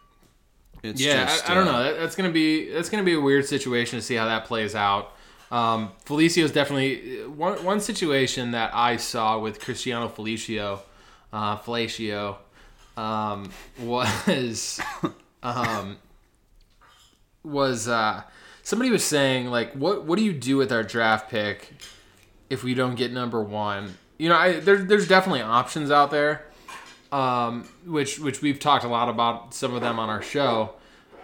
It's 0.82 0.98
yeah, 0.98 1.26
just, 1.26 1.46
I, 1.46 1.52
I 1.52 1.54
don't 1.54 1.68
uh, 1.68 1.72
know. 1.72 1.82
That, 1.84 1.98
that's 2.00 2.16
gonna 2.16 2.30
be 2.30 2.70
that's 2.70 2.88
gonna 2.88 3.02
be 3.02 3.12
a 3.12 3.20
weird 3.20 3.44
situation 3.44 3.98
to 3.98 4.02
see 4.02 4.14
how 4.14 4.24
that 4.24 4.46
plays 4.46 4.74
out. 4.74 5.12
Um, 5.50 5.90
Felicio's 6.06 6.52
definitely 6.52 7.24
one 7.26 7.62
one 7.62 7.80
situation 7.80 8.52
that 8.52 8.74
I 8.74 8.96
saw 8.96 9.38
with 9.38 9.60
Cristiano 9.60 10.08
Felicio, 10.08 10.80
uh, 11.34 11.58
Felicio, 11.58 12.36
um, 12.96 13.50
was 13.78 14.80
um, 15.42 15.98
was 17.44 17.88
uh, 17.88 18.22
somebody 18.62 18.90
was 18.90 19.04
saying 19.04 19.48
like, 19.48 19.72
what 19.74 20.04
what 20.04 20.16
do 20.18 20.24
you 20.24 20.32
do 20.32 20.56
with 20.56 20.72
our 20.72 20.82
draft 20.82 21.30
pick 21.30 21.74
if 22.52 22.62
we 22.62 22.74
don't 22.74 22.94
get 22.94 23.12
number 23.12 23.42
one? 23.42 23.96
You 24.18 24.28
know, 24.28 24.36
I, 24.36 24.60
there, 24.60 24.76
there's 24.76 25.08
definitely 25.08 25.42
options 25.42 25.90
out 25.90 26.10
there 26.10 26.44
um, 27.12 27.68
which 27.84 28.18
which 28.18 28.42
we've 28.42 28.58
talked 28.58 28.84
a 28.84 28.88
lot 28.88 29.08
about 29.08 29.54
some 29.54 29.74
of 29.74 29.82
them 29.82 29.98
on 29.98 30.08
our 30.08 30.22
show. 30.22 30.72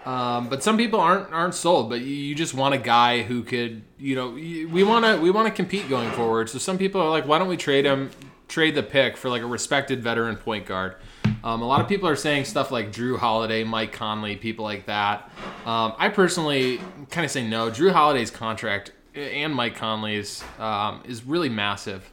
Um, 0.05 0.49
but 0.49 0.63
some 0.63 0.77
people 0.77 1.01
aren't 1.01 1.33
aren't 1.33 1.55
sold. 1.55 1.89
But 1.89 2.03
you, 2.03 2.15
you 2.15 2.35
just 2.35 2.55
want 2.55 2.75
a 2.75 2.79
guy 2.79 3.23
who 3.23 3.43
could, 3.43 3.83
you 3.99 4.15
know, 4.15 4.31
we 4.31 4.85
want 4.85 5.05
to 5.05 5.21
we 5.21 5.31
want 5.31 5.49
to 5.49 5.55
compete 5.55 5.89
going 5.89 6.11
forward. 6.13 6.51
So 6.51 6.59
some 6.59 6.79
people 6.79 7.01
are 7.01 7.11
like, 7.11 7.27
why 7.27 7.39
don't 7.39 7.49
we 7.49 7.57
trade 7.57 7.87
him, 7.87 8.11
trade 8.47 8.75
the 8.75 8.83
pick 8.83 9.17
for 9.17 9.31
like 9.31 9.43
a 9.43 9.47
respected 9.47 10.03
veteran 10.03 10.37
point 10.37 10.67
guard? 10.67 10.97
Um, 11.43 11.63
a 11.63 11.67
lot 11.67 11.81
of 11.81 11.89
people 11.89 12.09
are 12.09 12.17
saying 12.17 12.45
stuff 12.45 12.71
like 12.71 12.93
Jrue 12.93 13.17
Holiday, 13.17 13.63
Mike 13.65 13.93
Conley, 13.93 14.37
people 14.37 14.65
like 14.65 14.87
that. 14.87 15.31
Um, 15.65 15.95
I 15.97 16.09
personally 16.09 16.81
kind 17.11 17.25
of 17.25 17.31
say 17.31 17.47
no. 17.47 17.71
Jrue 17.71 17.93
Holiday's 17.93 18.31
contract 18.31 18.93
and 19.15 19.55
Mike 19.55 19.77
Conley's 19.77 20.43
um, 20.59 21.03
is 21.07 21.25
really 21.25 21.49
massive, 21.49 22.11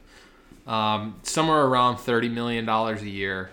um, 0.66 1.16
somewhere 1.22 1.64
around 1.64 1.98
thirty 1.98 2.28
million 2.28 2.64
dollars 2.64 3.02
a 3.02 3.08
year. 3.08 3.50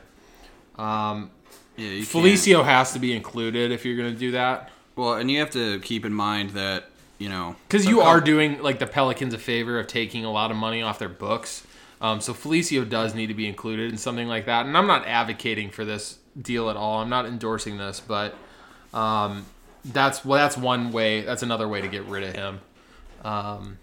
Um, 0.78 1.30
Yeah, 1.78 1.88
you 1.90 2.06
can't- 2.06 2.26
Felicio 2.26 2.64
has 2.64 2.94
to 2.94 3.00
be 3.00 3.16
included 3.16 3.72
if 3.72 3.86
you're 3.86 3.98
going 3.98 4.14
to 4.14 4.20
do 4.20 4.32
that. 4.32 4.70
Well, 4.96 5.14
and 5.16 5.30
you 5.30 5.40
have 5.40 5.50
to 5.52 5.80
keep 5.80 6.06
in 6.06 6.14
mind 6.14 6.52
that 6.52 6.90
you 7.20 7.30
know 7.30 7.56
Because 7.68 7.86
you 7.86 7.96
cou- 7.98 8.02
are 8.04 8.22
doing 8.22 8.62
like 8.62 8.80
the 8.80 8.88
Pelicans 8.88 9.34
a 9.34 9.38
favor 9.40 9.80
of 9.80 9.88
taking 9.88 10.26
a 10.26 10.32
lot 10.32 10.52
of 10.52 10.58
money 10.58 10.82
off 10.82 11.00
their 11.00 11.10
books. 11.10 11.66
Um, 12.02 12.20
so 12.22 12.34
Felicio 12.34 12.88
does 12.88 13.16
need 13.16 13.28
to 13.28 13.34
be 13.34 13.48
included 13.48 13.90
in 13.92 13.98
something 13.98 14.28
like 14.28 14.46
that. 14.48 14.66
And 14.66 14.78
I'm 14.78 14.88
not 14.88 15.08
advocating 15.08 15.70
for 15.70 15.86
this 15.86 16.18
deal 16.40 16.70
at 16.70 16.76
all. 16.76 17.00
I'm 17.00 17.10
not 17.10 17.26
endorsing 17.26 17.78
this, 17.78 18.02
but 18.06 18.36
um, 18.94 19.46
that's 19.86 20.26
well, 20.26 20.38
that's 20.38 20.58
one 20.58 20.92
way. 20.92 21.22
That's 21.22 21.44
another 21.44 21.68
way 21.68 21.82
to 21.82 21.88
get 21.88 22.04
rid 22.06 22.24
of 22.24 22.36
him. 22.36 22.60
Um, 23.24 23.80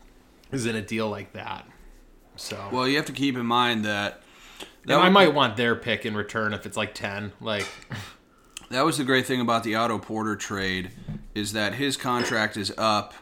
is 0.52 0.66
in 0.66 0.76
a 0.76 0.82
deal 0.82 1.08
like 1.08 1.32
that. 1.32 1.66
So 2.36 2.68
Well, 2.72 2.88
you 2.88 2.96
have 2.96 3.06
to 3.06 3.12
keep 3.12 3.36
in 3.36 3.46
mind 3.46 3.84
that 3.84 4.22
that, 4.86 4.98
I 4.98 5.10
might 5.10 5.34
want 5.34 5.56
their 5.56 5.76
pick 5.76 6.06
in 6.06 6.16
return 6.16 6.54
if 6.54 6.66
it's 6.66 6.76
like 6.76 6.94
ten. 6.94 7.32
Like 7.40 7.66
that 8.70 8.84
was 8.84 8.98
the 8.98 9.04
great 9.04 9.26
thing 9.26 9.40
about 9.40 9.62
the 9.62 9.74
Otto 9.74 9.98
Porter 9.98 10.36
trade 10.36 10.90
is 11.34 11.52
that 11.52 11.74
his 11.74 11.96
contract 11.96 12.56
is 12.56 12.72
up 12.76 13.14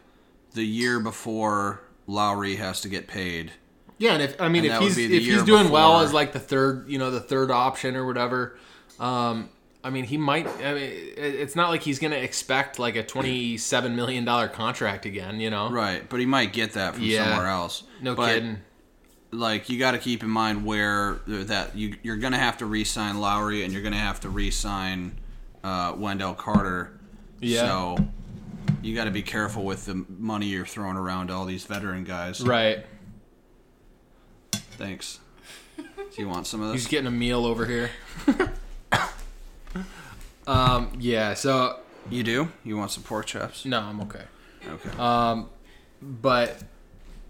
the 0.54 0.64
year 0.64 1.00
before 1.00 1.82
Lauri 2.06 2.56
has 2.56 2.80
to 2.80 2.88
get 2.88 3.06
paid. 3.06 3.52
Yeah, 3.98 4.14
and 4.14 4.22
if 4.22 4.40
I 4.40 4.48
mean 4.48 4.64
if 4.64 4.78
he's 4.78 4.96
if 4.96 5.24
he's 5.24 5.42
doing 5.42 5.70
well 5.70 6.00
as 6.00 6.12
like 6.12 6.32
the 6.32 6.40
third, 6.40 6.88
you 6.88 6.98
know, 6.98 7.10
the 7.10 7.20
third 7.20 7.50
option 7.50 7.96
or 7.96 8.06
whatever, 8.06 8.56
um, 9.00 9.50
I 9.88 9.90
mean 9.90 10.04
he 10.04 10.18
might. 10.18 10.46
I 10.62 10.74
mean, 10.74 10.90
it's 11.16 11.56
not 11.56 11.70
like 11.70 11.82
he's 11.82 11.98
gonna 11.98 12.16
expect 12.16 12.78
like 12.78 12.94
a 12.94 13.02
twenty-seven 13.02 13.96
million 13.96 14.22
dollar 14.22 14.46
contract 14.46 15.06
again. 15.06 15.40
You 15.40 15.48
know, 15.48 15.70
Right, 15.70 16.06
but 16.06 16.20
he 16.20 16.26
might 16.26 16.52
get 16.52 16.74
that 16.74 16.96
from 16.96 17.04
Yeah. 17.04 17.24
somewhere 17.24 17.48
else. 17.48 17.84
no 18.02 18.14
but, 18.14 18.34
kidding. 18.34 18.58
Like 19.30 19.70
you 19.70 19.78
got 19.78 19.92
to 19.92 19.98
keep 19.98 20.22
in 20.22 20.28
mind 20.28 20.66
where 20.66 21.20
that 21.26 21.74
you 21.74 21.96
you're 22.02 22.18
gonna 22.18 22.36
have 22.38 22.58
to 22.58 22.66
re-sign 22.66 23.18
Lauri 23.18 23.64
and 23.64 23.72
you're 23.72 23.80
gonna 23.80 23.96
have 23.96 24.20
to 24.20 24.28
re-sign 24.28 25.18
uh, 25.64 25.94
Wendell 25.96 26.34
Carter. 26.34 26.92
Yeah. 27.40 27.60
So 27.62 28.08
you 28.82 28.94
got 28.94 29.04
to 29.04 29.10
be 29.10 29.22
careful 29.22 29.64
with 29.64 29.86
the 29.86 30.04
money 30.18 30.48
you're 30.48 30.66
throwing 30.66 30.98
around 30.98 31.28
to 31.28 31.32
all 31.32 31.46
these 31.46 31.64
veteran 31.64 32.04
guys. 32.04 32.42
Right. 32.42 32.84
Thanks. 34.52 35.18
Do 35.78 35.84
you 36.18 36.28
want 36.28 36.46
some 36.46 36.60
of 36.60 36.72
this? 36.72 36.82
He's 36.82 36.90
getting 36.90 37.06
a 37.06 37.10
meal 37.10 37.46
over 37.46 37.64
here. 37.64 37.90
um. 40.48 40.92
Yeah. 40.98 41.34
So 41.34 41.78
You 42.10 42.22
do? 42.22 42.48
You 42.64 42.76
want 42.76 42.90
some 42.90 43.02
pork 43.02 43.26
chops? 43.26 43.64
no, 43.64 43.80
I'm 43.80 44.00
okay. 44.02 44.22
Okay. 44.66 44.98
Um. 44.98 45.50
But, 46.00 46.62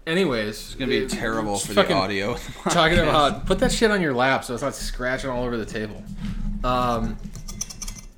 anyways, 0.05 0.49
it's 0.49 0.75
gonna 0.75 0.89
be 0.91 1.07
terrible 1.07 1.57
for 1.57 1.73
the 1.73 1.91
audio. 1.93 2.35
talking 2.69 2.99
about 2.99 3.45
put 3.45 3.59
that 3.59 3.71
shit 3.71 3.89
on 3.91 3.99
your 4.01 4.13
lap 4.13 4.43
so 4.43 4.53
it's 4.53 4.61
not 4.63 4.75
scratching 4.75 5.29
all 5.29 5.43
over 5.43 5.57
the 5.57 5.65
table. 5.65 6.03
Um, 6.63 7.17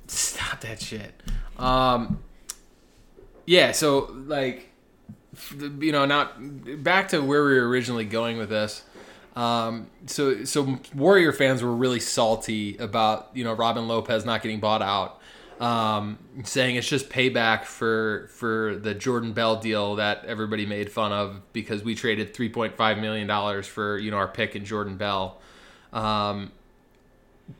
stop 0.06 0.60
that 0.60 0.80
shit. 0.80 1.12
Um, 1.58 2.18
yeah. 3.46 3.72
So 3.72 4.12
like, 4.26 4.68
f- 5.34 5.54
you 5.80 5.92
know, 5.92 6.04
not 6.04 6.34
back 6.82 7.08
to 7.08 7.20
where 7.20 7.44
we 7.44 7.54
were 7.54 7.68
originally 7.68 8.04
going 8.04 8.36
with 8.38 8.50
this. 8.50 8.82
Um, 9.34 9.86
so 10.06 10.44
so 10.44 10.78
Warrior 10.94 11.32
fans 11.32 11.62
were 11.62 11.74
really 11.74 12.00
salty 12.00 12.76
about 12.76 13.30
you 13.34 13.44
know 13.44 13.54
Robin 13.54 13.88
Lopez 13.88 14.24
not 14.24 14.42
getting 14.42 14.60
bought 14.60 14.82
out, 14.82 15.20
um, 15.60 16.18
saying 16.44 16.76
it's 16.76 16.88
just 16.88 17.08
payback 17.08 17.64
for 17.64 18.28
for 18.32 18.76
the 18.76 18.94
Jordan 18.94 19.32
Bell 19.32 19.56
deal 19.56 19.96
that 19.96 20.24
everybody 20.26 20.66
made 20.66 20.92
fun 20.92 21.12
of 21.12 21.40
because 21.52 21.82
we 21.82 21.94
traded 21.94 22.34
three 22.34 22.50
point 22.50 22.76
five 22.76 22.98
million 22.98 23.26
dollars 23.26 23.66
for 23.66 23.98
you 23.98 24.10
know 24.10 24.18
our 24.18 24.28
pick 24.28 24.54
in 24.54 24.64
Jordan 24.64 24.96
Bell. 24.96 25.40
Um, 25.92 26.52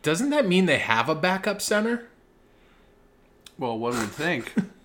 doesn't 0.03 0.31
that 0.31 0.47
mean 0.47 0.67
they 0.67 0.79
have 0.79 1.09
a 1.09 1.15
backup 1.15 1.63
center? 1.63 2.09
Well, 3.59 3.79
one 3.79 3.99
would 3.99 4.11
think. 4.11 4.55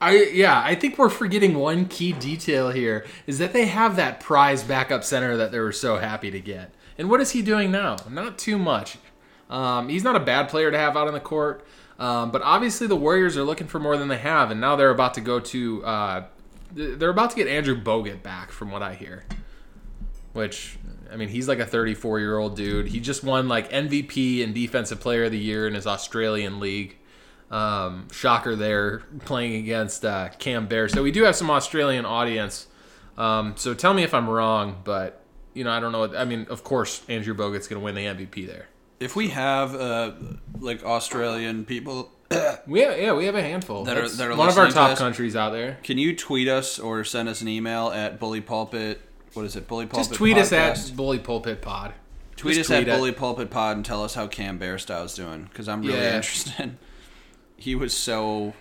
I 0.00 0.30
yeah, 0.32 0.62
I 0.64 0.74
think 0.74 0.98
we're 0.98 1.08
forgetting 1.08 1.54
one 1.54 1.86
key 1.86 2.12
detail 2.12 2.70
here 2.70 3.06
is 3.26 3.38
that 3.38 3.52
they 3.52 3.66
have 3.66 3.96
that 3.96 4.20
prize 4.20 4.62
backup 4.62 5.04
center 5.04 5.36
that 5.36 5.52
they 5.52 5.60
were 5.60 5.72
so 5.72 5.98
happy 5.98 6.30
to 6.30 6.40
get. 6.40 6.72
And 6.98 7.08
what 7.08 7.20
is 7.20 7.30
he 7.30 7.42
doing 7.42 7.70
now? 7.70 7.96
Not 8.08 8.38
too 8.38 8.58
much. 8.58 8.98
Um, 9.48 9.88
he's 9.88 10.04
not 10.04 10.16
a 10.16 10.20
bad 10.20 10.48
player 10.48 10.70
to 10.70 10.78
have 10.78 10.96
out 10.96 11.08
on 11.08 11.14
the 11.14 11.20
court, 11.20 11.66
um, 11.98 12.30
but 12.30 12.42
obviously 12.42 12.86
the 12.86 12.96
Warriors 12.96 13.36
are 13.36 13.42
looking 13.42 13.66
for 13.66 13.80
more 13.80 13.96
than 13.96 14.08
they 14.08 14.18
have, 14.18 14.50
and 14.50 14.60
now 14.60 14.76
they're 14.76 14.90
about 14.90 15.14
to 15.14 15.20
go 15.20 15.40
to 15.40 15.84
uh, 15.84 16.24
they're 16.72 17.10
about 17.10 17.30
to 17.30 17.36
get 17.36 17.48
Andrew 17.48 17.80
Bogut 17.80 18.22
back, 18.22 18.50
from 18.50 18.70
what 18.70 18.82
I 18.82 18.94
hear. 18.94 19.24
Which 20.32 20.78
I 21.12 21.16
mean, 21.16 21.28
he's 21.28 21.48
like 21.48 21.58
a 21.58 21.66
34 21.66 22.20
year 22.20 22.38
old 22.38 22.56
dude. 22.56 22.86
He 22.88 23.00
just 23.00 23.24
won 23.24 23.48
like 23.48 23.70
MVP 23.70 24.44
and 24.44 24.54
Defensive 24.54 25.00
Player 25.00 25.24
of 25.24 25.32
the 25.32 25.38
Year 25.38 25.66
in 25.66 25.74
his 25.74 25.86
Australian 25.86 26.60
league. 26.60 26.96
Um, 27.50 28.06
shocker 28.12 28.54
there 28.54 29.00
playing 29.24 29.56
against 29.56 30.04
uh, 30.04 30.28
Cam 30.38 30.66
Bear. 30.68 30.88
So 30.88 31.02
we 31.02 31.10
do 31.10 31.24
have 31.24 31.34
some 31.34 31.50
Australian 31.50 32.06
audience. 32.06 32.68
Um, 33.18 33.54
so 33.56 33.74
tell 33.74 33.92
me 33.92 34.04
if 34.04 34.14
I'm 34.14 34.28
wrong, 34.30 34.80
but 34.84 35.22
you 35.52 35.64
know 35.64 35.72
I 35.72 35.80
don't 35.80 35.90
know. 35.92 35.98
What, 36.00 36.16
I 36.16 36.24
mean, 36.24 36.46
of 36.48 36.62
course 36.62 37.02
Andrew 37.08 37.34
Bogut's 37.34 37.66
going 37.66 37.80
to 37.80 37.84
win 37.84 37.94
the 37.96 38.04
MVP 38.06 38.46
there. 38.46 38.68
If 39.00 39.16
we 39.16 39.28
have 39.30 39.74
uh, 39.74 40.12
like 40.60 40.84
Australian 40.84 41.64
people, 41.64 42.12
We 42.68 42.80
have, 42.82 42.98
yeah 42.98 43.14
we 43.14 43.24
have 43.26 43.34
a 43.34 43.42
handful. 43.42 43.84
That 43.84 43.98
are- 43.98 44.08
that 44.08 44.28
are 44.28 44.36
one 44.36 44.48
of 44.48 44.56
our 44.56 44.66
listening 44.66 44.68
to 44.86 44.90
top 44.90 44.98
countries 44.98 45.34
out 45.34 45.50
there. 45.50 45.78
can 45.82 45.98
you 45.98 46.14
tweet 46.14 46.46
us 46.46 46.78
or 46.78 47.02
send 47.02 47.28
us 47.28 47.40
an 47.40 47.48
email 47.48 47.88
at 47.88 48.20
Bully 48.20 48.40
Pulpit? 48.40 49.00
What 49.32 49.44
is 49.44 49.56
it? 49.56 49.66
Bully 49.66 49.86
Pulpit. 49.86 50.08
Just 50.08 50.14
tweet 50.18 50.36
us 50.38 50.52
at 50.52 50.92
Bully 50.94 51.18
Pulpit 51.18 51.62
Pod. 51.62 51.94
Tweet 52.36 52.54
Just 52.56 52.70
us 52.70 52.76
at 52.76 52.88
it. 52.88 52.96
Bully 52.96 53.12
Pulpit 53.12 53.50
Pod 53.50 53.74
and 53.76 53.84
tell 53.84 54.04
us 54.04 54.14
how 54.14 54.26
Cam 54.28 54.58
Bairstow's 54.58 55.14
doing 55.14 55.44
because 55.44 55.68
I'm 55.68 55.82
really 55.82 55.94
Yeah. 55.98 56.16
interested. 56.16 56.76
He 57.60 57.74
was 57.74 57.96
so. 57.96 58.54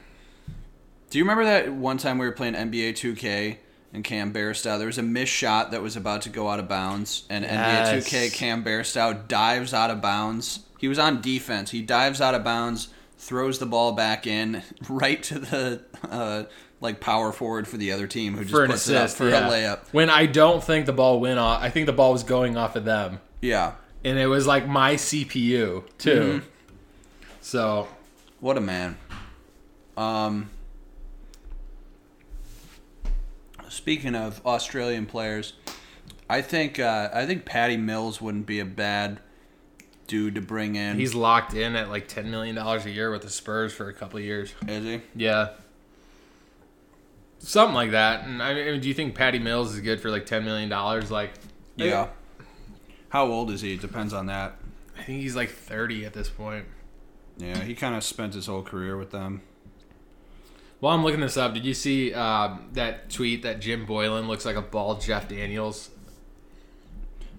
Do 1.10 1.18
you 1.18 1.24
remember 1.24 1.46
that 1.46 1.74
one 1.74 1.98
time 1.98 2.20
we 2.20 2.25
were 2.25 2.34
playing 2.34 2.53
NBA 2.53 2.91
2K 2.91 3.58
and 3.94 4.03
Cam 4.03 4.32
Bairstow? 4.32 4.77
There 4.77 4.88
was 4.88 4.98
a 4.98 5.03
missed 5.03 5.32
shot 5.32 5.72
that 5.72 5.82
was 5.82 5.96
about 5.96 6.22
to 6.24 6.29
go 6.29 6.50
out 6.50 6.60
of 6.60 6.68
bounds, 6.68 7.24
and 7.29 7.46
NBA 7.46 8.03
2K 8.03 8.34
Cam 8.34 8.63
Bairstow 8.63 9.27
dives 9.27 9.74
out 9.74 9.89
of 9.89 10.01
bounds. 10.01 10.60
He 10.77 10.88
was 10.88 11.00
on 11.00 11.22
defense. 11.22 11.72
He 11.72 11.82
dives 11.82 12.20
out 12.20 12.36
of 12.36 12.44
bounds, 12.44 12.89
throws 13.18 13.58
the 13.60 13.65
ball 13.65 13.94
back 13.94 14.27
in 14.27 14.63
right 14.89 15.24
to 15.24 15.39
the 15.39 15.82
uh, 16.10 16.44
like 16.82 17.00
power 17.00 17.32
forward 17.32 17.70
for 17.70 17.77
the 17.77 17.94
other 17.94 18.06
team 18.06 18.36
who 18.36 18.44
just 18.44 18.70
puts 18.70 18.89
it 18.89 18.98
up 18.98 19.10
for 19.10 19.29
yeah. 19.29 19.48
a 19.48 19.51
layup. 19.51 19.79
When 19.94 20.10
I 20.10 20.25
don't 20.25 20.62
think 20.62 20.86
the 20.86 20.94
ball 20.94 21.22
went 21.22 21.39
off, 21.39 21.62
I 21.63 21.70
think 21.70 21.86
the 21.86 21.94
ball 21.94 22.12
was 22.12 22.24
going 22.24 22.58
off 22.58 22.75
of 22.75 22.84
them. 22.84 23.22
Yeah, 23.41 23.75
and 24.03 24.20
it 24.20 24.27
was 24.27 24.46
like 24.46 24.68
my 24.68 24.96
CPU 24.96 25.84
too. 25.98 26.41
So 27.41 27.88
What 28.39 28.58
a 28.58 28.62
man. 28.62 28.98
Um, 29.98 30.50
speaking 33.67 34.15
of 34.15 34.46
Australian 34.46 35.05
players, 35.05 35.53
I 36.29 36.41
think 36.41 36.79
uh, 36.79 37.10
I 37.13 37.25
think 37.25 37.46
Patty 37.46 37.77
Mills 37.77 38.22
wouldn't 38.22 38.46
be 38.46 38.60
a 38.60 38.65
bad 38.65 39.19
dude 40.08 40.36
to 40.36 40.41
bring 40.41 40.75
in. 40.75 40.98
he's 40.98 41.13
locked 41.13 41.53
in 41.53 41.75
at 41.75 41.89
like 41.89 42.08
ten 42.08 42.31
million 42.31 42.55
dollars 42.55 42.86
a 42.86 42.91
year 42.91 43.12
with 43.12 43.22
the 43.24 43.29
Spurs 43.29 43.74
for 43.74 43.89
a 43.89 43.93
couple 43.93 44.17
of 44.19 44.25
years. 44.25 44.53
is 44.67 44.84
he? 44.84 45.01
Yeah, 45.15 45.50
something 47.40 47.75
like 47.75 47.92
that. 47.92 48.25
And 48.25 48.42
I 48.42 48.53
mean, 48.53 48.79
do 48.79 48.87
you 48.87 48.94
think 48.94 49.16
Patty 49.16 49.40
Mills 49.40 49.74
is 49.74 49.81
good 49.81 50.00
for 50.00 50.09
like 50.09 50.25
ten 50.25 50.46
million 50.46 50.70
dollars? 50.70 51.11
Like, 51.11 51.31
Yeah. 51.75 52.07
How 53.09 53.25
old 53.25 53.50
is 53.51 53.61
he? 53.61 53.75
Depends 53.75 54.14
on 54.14 54.27
that. 54.27 54.55
I 54.98 55.01
think 55.03 55.22
he's 55.22 55.35
like 55.35 55.50
thirty 55.50 56.05
at 56.05 56.14
this 56.14 56.29
point. 56.29 56.66
Yeah, 57.40 57.60
he 57.62 57.74
kind 57.74 57.96
of 57.96 58.04
spent 58.04 58.34
his 58.34 58.46
whole 58.46 58.62
career 58.62 58.98
with 58.98 59.12
them. 59.12 59.42
While 60.80 60.96
I'm 60.96 61.04
looking 61.04 61.20
this 61.20 61.38
up, 61.38 61.54
did 61.54 61.66
you 61.66 61.74
see 61.74 62.14
uh, 62.14 62.58
that 62.74 63.10
tweet 63.10 63.44
that 63.44 63.60
Jim 63.60 63.86
Boylen 63.86 64.28
looks 64.28 64.46
like 64.46 64.56
a 64.56 64.62
bald 64.62 65.02
Jeff 65.02 65.28
Daniels? 65.28 65.90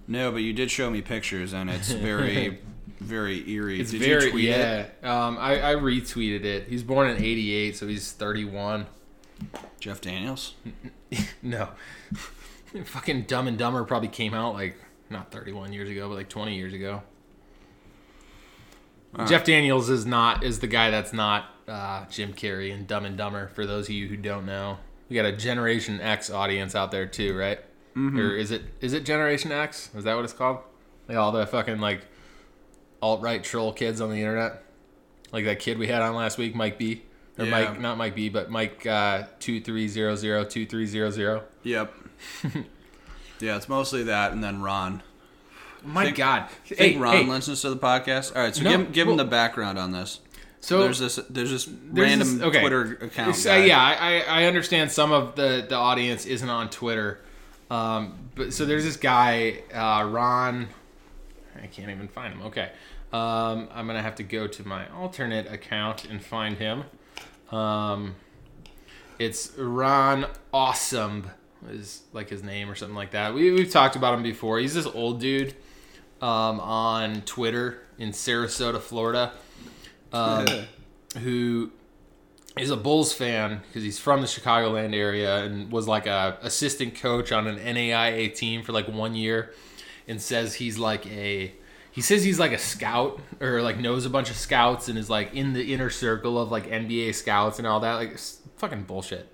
No, 0.07 0.31
but 0.31 0.39
you 0.39 0.53
did 0.53 0.69
show 0.69 0.89
me 0.89 1.01
pictures, 1.01 1.53
and 1.53 1.69
it's 1.69 1.91
very, 1.91 2.59
very 2.99 3.49
eerie. 3.49 3.79
It's 3.79 3.91
did 3.91 4.01
very 4.01 4.25
you 4.25 4.31
tweet 4.31 4.49
yeah. 4.49 4.81
it? 4.81 5.05
Um, 5.05 5.37
I, 5.39 5.71
I 5.71 5.75
retweeted 5.75 6.43
it. 6.43 6.67
He's 6.67 6.83
born 6.83 7.09
in 7.09 7.17
'88, 7.17 7.77
so 7.77 7.87
he's 7.87 8.11
31. 8.11 8.87
Jeff 9.79 10.01
Daniels. 10.01 10.55
No, 11.41 11.67
fucking 12.85 13.23
Dumb 13.23 13.45
and 13.49 13.57
Dumber 13.57 13.83
probably 13.83 14.07
came 14.07 14.33
out 14.33 14.53
like 14.53 14.77
not 15.09 15.29
31 15.29 15.73
years 15.73 15.89
ago, 15.89 16.07
but 16.07 16.15
like 16.15 16.29
20 16.29 16.55
years 16.55 16.73
ago. 16.73 17.03
Jeff 19.27 19.43
Daniels 19.43 19.89
is 19.89 20.05
not 20.05 20.43
is 20.43 20.59
the 20.59 20.67
guy 20.67 20.89
that's 20.89 21.11
not 21.13 21.45
uh, 21.67 22.05
Jim 22.09 22.33
Carrey 22.33 22.71
in 22.71 22.85
Dumb 22.85 23.05
and 23.05 23.17
Dumber. 23.17 23.47
For 23.49 23.65
those 23.65 23.87
of 23.87 23.93
you 23.93 24.07
who 24.07 24.15
don't 24.17 24.45
know, 24.45 24.77
we 25.09 25.15
got 25.15 25.25
a 25.25 25.31
Generation 25.33 25.99
X 25.99 26.29
audience 26.29 26.75
out 26.75 26.91
there 26.91 27.05
too, 27.05 27.35
right? 27.37 27.59
Or 27.93 28.35
is 28.35 28.51
it 28.51 28.63
is 28.79 28.93
it 28.93 29.03
Generation 29.05 29.51
X? 29.51 29.89
Is 29.95 30.05
that 30.05 30.15
what 30.15 30.23
it's 30.23 30.33
called? 30.33 30.59
Like 31.09 31.17
all 31.17 31.33
the 31.33 31.45
fucking 31.45 31.79
like 31.79 32.05
alt 33.01 33.21
right 33.21 33.43
troll 33.43 33.73
kids 33.73 33.99
on 33.99 34.09
the 34.09 34.15
internet, 34.17 34.63
like 35.33 35.43
that 35.43 35.59
kid 35.59 35.77
we 35.77 35.87
had 35.87 36.01
on 36.01 36.15
last 36.15 36.37
week, 36.37 36.55
Mike 36.55 36.77
B. 36.77 37.01
Or 37.37 37.43
Yeah. 37.45 37.51
Mike, 37.51 37.81
not 37.81 37.97
Mike 37.97 38.15
B, 38.15 38.29
but 38.29 38.49
Mike 38.49 38.85
uh, 38.85 39.23
two 39.39 39.59
three 39.59 39.89
zero 39.89 40.15
zero 40.15 40.45
two 40.45 40.65
three 40.65 40.85
zero 40.85 41.09
zero. 41.11 41.43
Yep. 41.63 41.93
yeah, 43.41 43.57
it's 43.57 43.67
mostly 43.67 44.03
that, 44.03 44.31
and 44.31 44.41
then 44.41 44.61
Ron. 44.61 45.03
My 45.83 46.05
Think- 46.05 46.17
God, 46.17 46.41
I 46.43 46.47
hey, 46.65 46.75
think 46.75 47.01
Ron 47.01 47.15
hey, 47.15 47.23
listens 47.25 47.61
to 47.61 47.69
the 47.69 47.77
podcast. 47.77 48.35
All 48.35 48.41
right, 48.41 48.55
so 48.55 48.63
No, 48.63 48.77
give, 48.77 48.91
give 48.91 49.07
him 49.07 49.17
the 49.17 49.25
background 49.25 49.77
on 49.79 49.91
this. 49.91 50.19
so 50.59 50.79
there's 50.83 50.99
this 50.99 51.15
there's 51.29 51.49
this 51.51 51.65
there's 51.65 52.09
random 52.09 52.37
this- 52.37 52.47
okay. 52.47 52.59
Twitter 52.61 52.97
account. 53.01 53.35
So, 53.35 53.55
yeah, 53.57 53.79
I, 53.81 53.93
I 53.93 54.41
I 54.41 54.43
understand 54.45 54.91
some 54.91 55.11
of 55.11 55.35
the 55.35 55.65
the 55.67 55.75
audience 55.75 56.25
isn't 56.25 56.49
on 56.49 56.69
Twitter, 56.69 57.19
um, 57.69 58.15
but 58.35 58.53
so 58.53 58.65
there's 58.65 58.83
this 58.83 58.97
guy 58.97 59.63
uh, 59.73 60.07
Ron. 60.07 60.67
I 61.61 61.67
can't 61.67 61.89
even 61.89 62.07
find 62.07 62.33
him. 62.33 62.43
Okay, 62.43 62.69
um, 63.11 63.67
I'm 63.73 63.87
gonna 63.87 64.01
have 64.01 64.15
to 64.15 64.23
go 64.23 64.47
to 64.47 64.67
my 64.67 64.87
alternate 64.91 65.51
account 65.51 66.05
and 66.05 66.23
find 66.23 66.57
him. 66.57 66.83
Um, 67.51 68.15
it's 69.19 69.51
Ron 69.57 70.25
Awesome 70.53 71.29
is 71.69 72.01
like 72.13 72.29
his 72.29 72.41
name 72.43 72.69
or 72.71 72.75
something 72.75 72.95
like 72.95 73.11
that. 73.11 73.33
We 73.33 73.51
we've 73.51 73.69
talked 73.69 73.95
about 73.95 74.13
him 74.15 74.23
before. 74.23 74.59
He's 74.59 74.73
this 74.73 74.87
old 74.87 75.19
dude 75.19 75.53
um, 76.21 76.59
on 76.59 77.21
Twitter 77.21 77.81
in 77.97 78.11
Sarasota, 78.11 78.79
Florida, 78.79 79.33
um, 80.13 80.45
who 81.19 81.71
is 82.57 82.69
a 82.69 82.77
Bulls 82.77 83.13
fan 83.13 83.61
because 83.67 83.83
he's 83.83 83.99
from 83.99 84.21
the 84.21 84.27
Chicagoland 84.27 84.93
area 84.93 85.43
and 85.43 85.71
was 85.71 85.87
like 85.87 86.05
a 86.07 86.37
assistant 86.41 86.95
coach 86.95 87.31
on 87.31 87.47
an 87.47 87.57
NAIA 87.57 88.35
team 88.35 88.63
for 88.63 88.71
like 88.71 88.87
one 88.87 89.15
year, 89.15 89.53
and 90.07 90.21
says 90.21 90.55
he's 90.55 90.77
like 90.77 91.05
a 91.07 91.53
he 91.91 92.01
says 92.01 92.23
he's 92.23 92.39
like 92.39 92.51
a 92.51 92.57
scout 92.57 93.19
or 93.39 93.61
like 93.61 93.77
knows 93.77 94.05
a 94.05 94.09
bunch 94.09 94.29
of 94.29 94.37
scouts 94.37 94.87
and 94.87 94.97
is 94.97 95.09
like 95.09 95.33
in 95.33 95.53
the 95.53 95.73
inner 95.73 95.89
circle 95.89 96.39
of 96.39 96.51
like 96.51 96.67
NBA 96.67 97.15
scouts 97.15 97.57
and 97.57 97.67
all 97.67 97.81
that 97.81 97.95
like 97.95 98.11
it's 98.11 98.39
fucking 98.57 98.83
bullshit. 98.83 99.27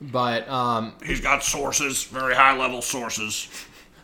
But 0.00 0.48
um, 0.48 0.94
He's 1.04 1.20
got 1.20 1.42
sources, 1.42 2.04
very 2.04 2.34
high 2.34 2.56
level 2.56 2.80
sources, 2.80 3.48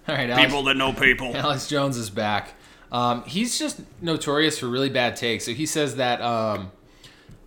all 0.09 0.14
right, 0.14 0.31
Alex, 0.31 0.47
people 0.47 0.62
that 0.64 0.77
know 0.77 0.92
people. 0.92 1.33
Alex 1.37 1.66
Jones 1.69 1.97
is 1.97 2.11
back. 2.11 2.55
Um, 2.92 3.25
he's 3.25 3.59
just 3.59 3.81
notorious 4.01 4.59
for 4.59 4.69
really 4.69 4.88
bad 4.90 5.16
takes. 5.16 5.45
So 5.45 5.53
he 5.53 5.66
says 5.66 5.97
that 5.97 6.21
um, 6.23 6.71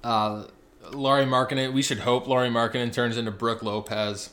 uh, 0.03 0.43
Lauri 0.91 1.25
Markkanen, 1.25 1.73
we 1.73 1.81
should 1.81 1.99
hope 1.99 2.27
Lauri 2.27 2.49
Markkanen 2.49 2.91
turns 2.91 3.17
into 3.17 3.31
Brook 3.31 3.63
Lopez. 3.63 4.31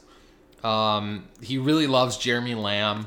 Um, 0.64 1.28
he 1.40 1.58
really 1.58 1.86
loves 1.86 2.16
Jeremy 2.16 2.54
Lamb. 2.56 3.06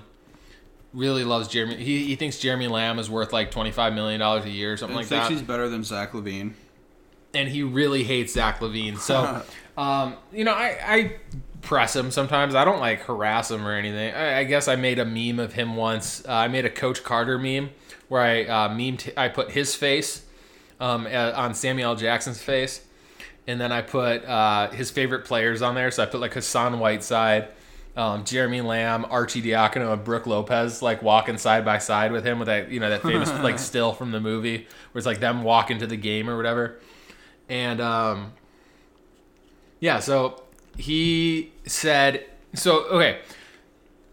Really 0.93 1.23
loves 1.23 1.47
Jeremy. 1.49 1.75
He, 1.75 2.05
he 2.05 2.15
thinks 2.15 2.39
Jeremy 2.39 2.67
Lamb 2.67 2.97
is 2.99 3.09
worth 3.09 3.31
like 3.33 3.51
twenty 3.51 3.71
five 3.71 3.93
million 3.93 4.19
dollars 4.19 4.45
a 4.45 4.49
year 4.49 4.73
or 4.73 4.77
something 4.77 4.95
I 4.95 5.01
like 5.01 5.07
think 5.07 5.23
that 5.23 5.31
he's 5.31 5.41
better 5.41 5.69
than 5.69 5.83
Zach 5.83 6.13
LaVine. 6.13 6.53
and 7.33 7.47
he 7.47 7.61
really 7.61 8.03
hates 8.03 8.33
Zach 8.33 8.59
LaVine. 8.59 8.97
So, 8.97 9.43
um, 9.77 10.15
you 10.31 10.43
know, 10.45 10.53
I, 10.53 10.77
I 10.83 11.15
press 11.61 11.95
him 11.95 12.11
sometimes. 12.11 12.55
I 12.55 12.65
don't 12.65 12.79
like 12.79 13.01
harass 13.01 13.51
him 13.51 13.65
or 13.65 13.73
anything. 13.73 14.13
I, 14.13 14.39
I 14.39 14.43
guess 14.43 14.67
I 14.67 14.75
made 14.75 14.99
a 14.99 15.05
meme 15.05 15.39
of 15.39 15.53
him 15.53 15.75
once. 15.75 16.23
Uh, 16.27 16.33
I 16.33 16.47
made 16.47 16.65
a 16.65 16.69
Coach 16.69 17.03
Carter 17.03 17.37
meme 17.37 17.71
where 18.07 18.21
I 18.21 18.43
uh, 18.43 18.69
memed. 18.69 19.11
I 19.17 19.27
put 19.29 19.51
his 19.51 19.75
face 19.75 20.25
um, 20.79 21.05
uh, 21.05 21.33
on 21.35 21.53
Samuel 21.53 21.91
L. 21.91 21.95
Jackson's 21.95 22.41
face, 22.41 22.81
and 23.47 23.59
then 23.59 23.71
I 23.71 23.81
put 23.81 24.25
uh, 24.25 24.69
his 24.71 24.91
favorite 24.91 25.25
players 25.25 25.61
on 25.61 25.75
there. 25.75 25.91
So 25.91 26.03
I 26.03 26.05
put 26.05 26.21
like 26.21 26.33
Hassan 26.33 26.79
Whiteside 26.79 27.49
um, 27.99 28.23
Jeremy 28.23 28.61
Lamb, 28.61 29.05
Archie 29.09 29.41
Archidiacono, 29.41 29.91
and 29.91 30.03
Brook 30.03 30.25
Lopez 30.25 30.81
like 30.81 31.01
walking 31.01 31.37
side 31.37 31.65
by 31.65 31.79
side 31.79 32.11
with 32.11 32.25
him 32.25 32.39
with 32.39 32.45
that 32.45 32.71
you 32.71 32.79
know 32.79 32.89
that 32.89 33.01
famous 33.01 33.29
like 33.43 33.59
still 33.59 33.93
from 33.93 34.11
the 34.11 34.21
movie 34.21 34.67
where 34.91 34.99
it's 34.99 35.05
like 35.05 35.19
them 35.19 35.43
walking 35.43 35.79
to 35.79 35.87
the 35.87 35.97
game 35.97 36.29
or 36.29 36.37
whatever, 36.37 36.79
and 37.49 37.81
um, 37.81 38.31
yeah, 39.79 39.99
so 39.99 40.43
he 40.79 41.51
said 41.65 42.25
so 42.53 42.85
okay. 42.85 43.19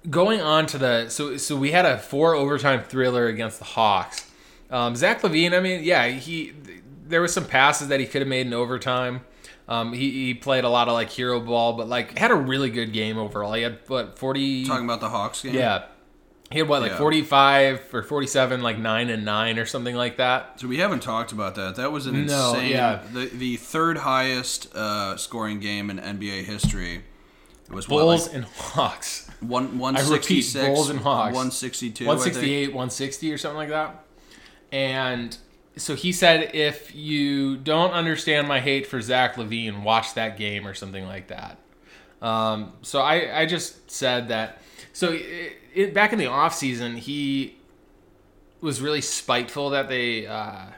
Going 0.09 0.41
on 0.41 0.67
to 0.67 0.79
the 0.79 1.09
so 1.09 1.37
so 1.37 1.57
we 1.57 1.73
had 1.73 1.85
a 1.85 1.99
four 1.99 2.35
overtime 2.35 2.85
thriller 2.85 3.27
against 3.27 3.59
the 3.59 3.65
Hawks. 3.65 4.31
Um, 4.71 4.95
Zach 4.97 5.23
LaVine, 5.23 5.57
I 5.57 5.61
mean, 5.61 5.83
yeah, 5.83 6.07
he 6.09 6.53
there 7.07 7.21
was 7.21 7.33
some 7.33 7.45
passes 7.45 7.89
that 7.89 8.01
he 8.01 8.07
could 8.07 8.23
have 8.23 8.29
made 8.29 8.47
in 8.47 8.53
overtime. 8.53 9.23
Um, 9.69 9.93
he, 9.93 10.11
he 10.11 10.35
played 10.35 10.63
a 10.65 10.69
lot 10.69 10.87
of 10.87 10.95
like 10.95 11.11
hero 11.11 11.41
ball, 11.41 11.73
but 11.73 11.89
like 11.89 12.17
had 12.17 12.31
a 12.31 12.37
really 12.37 12.71
good 12.71 12.93
game 12.93 13.19
overall. 13.19 13.53
He 13.55 13.63
had 13.63 13.79
what 13.89 14.19
forty? 14.19 14.65
Talking 14.65 14.85
about 14.85 15.01
the 15.01 15.09
Hawks 15.09 15.43
game. 15.43 15.55
Yeah, 15.55 15.87
he 16.51 16.59
had 16.61 16.69
what 16.69 16.83
like 16.83 16.93
Yeah. 16.93 16.99
forty 16.99 17.23
five 17.23 17.83
or 17.93 18.03
forty 18.03 18.27
seven, 18.27 18.63
like 18.63 18.79
nine 18.79 19.11
and 19.11 19.25
nine 19.25 19.59
or 19.59 19.67
something 19.67 19.95
like 19.97 20.17
that. 20.19 20.61
So 20.61 20.69
we 20.69 20.79
haven't 20.79 21.01
talked 21.01 21.33
about 21.33 21.55
that. 21.57 21.77
That 21.77 21.91
was 21.93 22.07
an 22.07 22.27
No, 22.27 22.51
insane. 22.55 22.71
yeah. 22.71 23.03
The 23.13 23.27
the 23.27 23.57
third 23.57 23.99
highest 23.99 24.75
uh, 24.75 25.17
scoring 25.17 25.61
game 25.61 25.91
in 25.91 25.99
NBA 25.99 26.45
history. 26.45 27.03
It 27.69 27.73
was 27.75 27.89
what, 27.89 28.01
Bulls 28.03 28.27
like 28.29 28.37
and 28.37 28.45
Hawks, 28.45 29.29
one 29.41 29.79
one 29.79 29.97
I 29.97 30.01
repeat, 30.01 30.13
sixty 30.15 30.43
six. 30.43 30.67
Bulls 30.67 30.89
and 30.89 31.01
Hawks. 31.01 31.35
One 31.35 31.51
sixty 31.51 31.91
two. 31.91 32.07
one 32.07 32.21
sixty 32.21 32.55
eight, 32.55 32.73
one 32.73 32.91
sixty 32.91 33.33
or 33.33 33.39
something 33.39 33.57
like 33.59 33.71
that. 33.71 34.05
And 34.73 35.37
so 35.77 35.95
he 35.95 36.13
said, 36.13 36.55
if 36.55 36.95
you 36.95 37.57
don't 37.57 37.91
understand 37.93 38.49
my 38.49 38.61
hate 38.61 38.87
for 38.87 39.01
Zach 39.01 39.35
LaVine, 39.37 39.83
watch 39.83 40.15
that 40.15 40.39
game 40.39 40.67
or 40.67 40.75
something 40.75 41.07
like 41.07 41.27
that. 41.29 41.59
Um, 42.23 42.73
so 42.83 43.01
I, 43.01 43.41
I 43.43 43.47
just 43.47 43.91
said 43.91 44.29
that. 44.29 44.61
So 44.97 45.13
it, 45.13 45.59
it, 45.75 45.93
back 45.93 46.15
in 46.15 46.19
the 46.19 46.29
off 46.29 46.55
season, 46.55 46.97
he 46.97 47.59
was 48.63 48.81
really 48.81 49.03
spiteful 49.03 49.69
that 49.69 49.91
they 49.91 50.27
uh, 50.27 50.69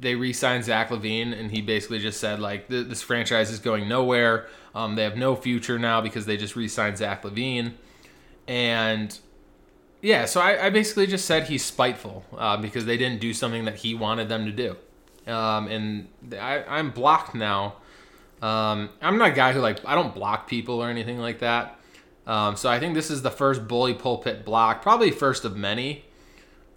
they 0.00 0.14
re-signed 0.14 0.64
Zach 0.64 0.88
LaVine, 0.88 1.38
and 1.38 1.50
he 1.50 1.60
basically 1.60 1.98
just 1.98 2.18
said 2.18 2.40
like 2.40 2.68
this 2.68 3.02
franchise 3.02 3.50
is 3.50 3.58
going 3.58 3.86
nowhere. 3.86 4.46
Um, 4.74 4.94
they 4.94 5.02
have 5.02 5.18
no 5.18 5.36
future 5.36 5.78
now 5.78 6.00
because 6.00 6.24
they 6.24 6.38
just 6.38 6.56
re-signed 6.56 6.96
Zach 6.96 7.22
LaVine, 7.22 7.74
and 8.48 9.18
yeah, 10.00 10.24
so 10.24 10.40
I, 10.40 10.68
I 10.68 10.70
basically 10.70 11.06
just 11.06 11.26
said 11.26 11.46
he's 11.46 11.62
spiteful 11.62 12.24
uh, 12.38 12.56
because 12.56 12.86
they 12.86 12.96
didn't 12.96 13.20
do 13.20 13.34
something 13.34 13.66
that 13.66 13.76
he 13.76 13.94
wanted 13.94 14.30
them 14.30 14.46
to 14.46 14.52
do, 14.52 14.76
um, 15.30 15.68
and 15.68 16.08
I, 16.40 16.64
I'm 16.66 16.90
blocked 16.90 17.34
now. 17.34 17.74
Um, 18.40 18.88
I'm 19.02 19.18
not 19.18 19.32
a 19.32 19.34
guy 19.34 19.52
who 19.52 19.60
like 19.60 19.84
I 19.84 19.94
don't 19.94 20.14
block 20.14 20.48
people 20.48 20.82
or 20.82 20.88
anything 20.88 21.18
like 21.18 21.40
that. 21.40 21.76
Um, 22.26 22.56
so 22.56 22.68
I 22.68 22.78
think 22.78 22.94
this 22.94 23.10
is 23.10 23.22
the 23.22 23.30
first 23.30 23.66
bully 23.66 23.94
pulpit 23.94 24.44
block, 24.44 24.82
probably 24.82 25.10
first 25.10 25.44
of 25.44 25.56
many. 25.56 26.04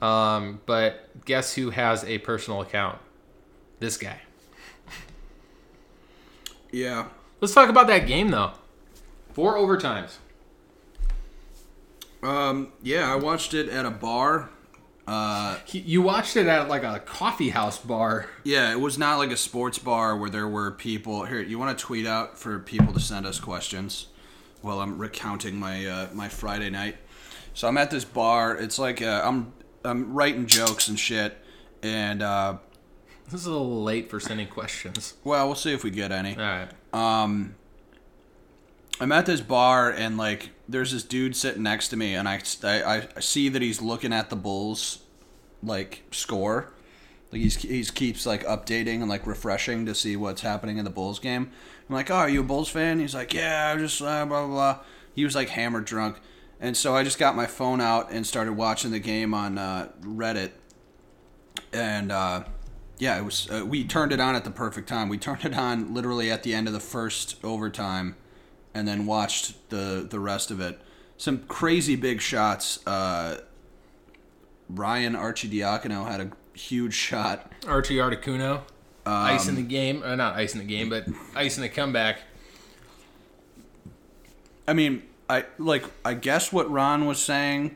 Um, 0.02 0.62
but 0.66 1.26
guess 1.26 1.54
who 1.56 1.70
has 1.70 2.04
a 2.04 2.18
personal 2.20 2.62
account? 2.62 3.00
This 3.80 3.98
guy. 3.98 4.20
Yeah. 6.74 7.06
Let's 7.40 7.54
talk 7.54 7.70
about 7.70 7.88
that 7.88 8.08
game 8.08 8.30
though. 8.30 8.52
Four 9.34 9.56
overtimes. 9.56 10.16
Um. 12.22 12.72
Yeah, 12.82 13.12
I 13.12 13.16
watched 13.16 13.54
it 13.54 13.70
at 13.70 13.86
a 13.86 13.92
bar. 13.92 14.50
Uh. 15.06 15.60
You 15.72 16.02
watched 16.02 16.36
it 16.36 16.48
at 16.48 16.68
like 16.68 16.84
a 16.84 17.00
coffee 17.00 17.50
house 17.50 17.78
bar. 17.78 18.28
Yeah, 18.44 18.72
it 18.72 18.80
was 18.80 18.98
not 18.98 19.18
like 19.18 19.30
a 19.30 19.38
sports 19.38 19.78
bar 19.78 20.18
where 20.18 20.30
there 20.30 20.48
were 20.48 20.72
people. 20.72 21.26
Here, 21.26 21.42
you 21.42 21.60
want 21.60 21.78
to 21.78 21.82
tweet 21.82 22.08
out 22.08 22.38
for 22.38 22.60
people 22.60 22.94
to 22.94 23.00
send 23.00 23.26
us 23.26 23.40
questions 23.40 24.08
while 24.64 24.80
I'm 24.80 24.98
recounting 24.98 25.60
my 25.60 25.86
uh, 25.86 26.08
my 26.14 26.28
Friday 26.30 26.70
night. 26.72 26.96
So 27.54 27.68
I'm 27.68 27.78
at 27.78 27.92
this 27.92 28.04
bar. 28.06 28.58
It's 28.58 28.80
like 28.80 29.02
uh, 29.02 29.22
I'm 29.24 29.54
I'm 29.86 30.14
writing 30.14 30.48
jokes 30.48 30.88
and 30.88 30.98
shit, 30.98 31.38
and 31.84 32.24
uh, 32.24 32.58
This 33.30 33.42
is 33.42 33.46
a 33.46 33.52
little 33.52 33.84
late 33.84 34.10
for 34.10 34.20
sending 34.20 34.48
questions. 34.48 35.14
well, 35.24 35.46
we'll 35.46 35.56
see 35.56 35.74
if 35.74 35.84
we 35.84 35.92
get 35.92 36.12
any. 36.12 36.36
All 36.36 36.42
right. 36.42 36.70
um 36.94 37.56
I'm 39.00 39.12
at 39.12 39.26
this 39.26 39.42
bar 39.42 39.92
and 39.92 40.18
like 40.18 40.52
there's 40.70 40.92
this 40.92 41.04
dude 41.04 41.36
sitting 41.36 41.64
next 41.64 41.90
to 41.90 41.98
me 41.98 42.14
and 42.16 42.28
I, 42.30 42.42
I, 42.64 43.08
I 43.16 43.20
see 43.20 43.50
that 43.50 43.62
he's 43.62 43.82
looking 43.82 44.14
at 44.14 44.30
the 44.30 44.36
Bulls 44.36 45.00
like 45.64 46.04
score 46.12 46.72
like 47.32 47.42
he's 47.42 47.56
he's 47.56 47.90
keeps 47.90 48.26
like 48.28 48.46
updating 48.46 49.02
and 49.02 49.10
like 49.10 49.26
refreshing 49.26 49.86
to 49.88 49.96
see 49.96 50.16
what's 50.16 50.42
happening 50.42 50.78
in 50.78 50.86
the 50.86 50.92
Bulls 50.92 51.18
game. 51.20 51.50
I'm 51.90 51.96
like, 51.96 52.10
"Oh, 52.10 52.16
are 52.16 52.30
you 52.30 52.42
a 52.42 52.44
Bulls 52.44 52.70
fan?" 52.70 53.00
He's 53.00 53.16
like, 53.16 53.34
"Yeah, 53.34 53.74
I 53.74 53.80
just 53.80 54.02
uh, 54.02 54.26
blah 54.26 54.46
blah 54.46 54.48
blah." 54.48 54.80
He 55.14 55.24
was 55.24 55.36
like 55.36 55.50
hammered 55.50 55.86
drunk. 55.86 56.20
And 56.60 56.78
so 56.78 56.96
I 56.96 57.04
just 57.04 57.20
got 57.20 57.36
my 57.36 57.46
phone 57.46 57.82
out 57.82 58.12
and 58.12 58.26
started 58.26 58.54
watching 58.54 58.92
the 58.92 59.00
game 59.00 59.34
on 59.34 59.58
uh, 59.58 59.90
Reddit. 60.02 60.52
And 61.74 62.10
uh, 62.10 62.46
yeah, 63.00 63.18
it 63.18 63.26
was. 63.26 63.50
Uh, 63.52 63.66
we 63.66 63.84
turned 63.84 64.14
it 64.14 64.20
on 64.22 64.36
at 64.36 64.46
the 64.46 64.52
perfect 64.52 64.88
time. 64.88 65.10
We 65.10 65.18
turned 65.18 65.44
it 65.44 65.54
on 65.54 65.94
literally 65.94 66.32
at 66.32 66.44
the 66.44 66.54
end 66.54 66.68
of 66.68 66.74
the 66.74 66.80
first 66.80 67.36
overtime, 67.44 68.16
and 68.74 68.88
then 68.88 69.06
watched 69.06 69.70
the 69.70 70.08
the 70.10 70.20
rest 70.20 70.52
of 70.52 70.62
it. 70.62 70.80
Some 71.18 71.40
crazy 71.48 71.96
big 71.96 72.22
shots. 72.22 72.86
Uh, 72.88 73.42
Ryan 74.70 75.14
Archidiacono 75.14 76.08
had 76.08 76.22
a 76.22 76.32
huge 76.58 76.94
shot. 76.94 77.52
Archie 77.68 77.98
Articuno. 77.98 78.62
Ice 79.06 79.44
Um, 79.44 79.50
in 79.50 79.56
the 79.56 79.62
game. 79.70 80.02
Uh, 80.04 80.16
not 80.16 80.36
ice 80.36 80.54
in 80.54 80.60
the 80.60 80.66
game, 80.66 80.90
but 80.90 81.06
ice 81.36 81.58
in 81.58 81.62
the 81.62 81.70
comeback. 81.70 82.20
I 84.68 84.74
mean, 84.74 85.04
I 85.30 85.46
like. 85.58 85.84
I 86.06 86.14
guess 86.14 86.54
what 86.54 86.70
Ron 86.72 87.06
was 87.06 87.22
saying 87.22 87.76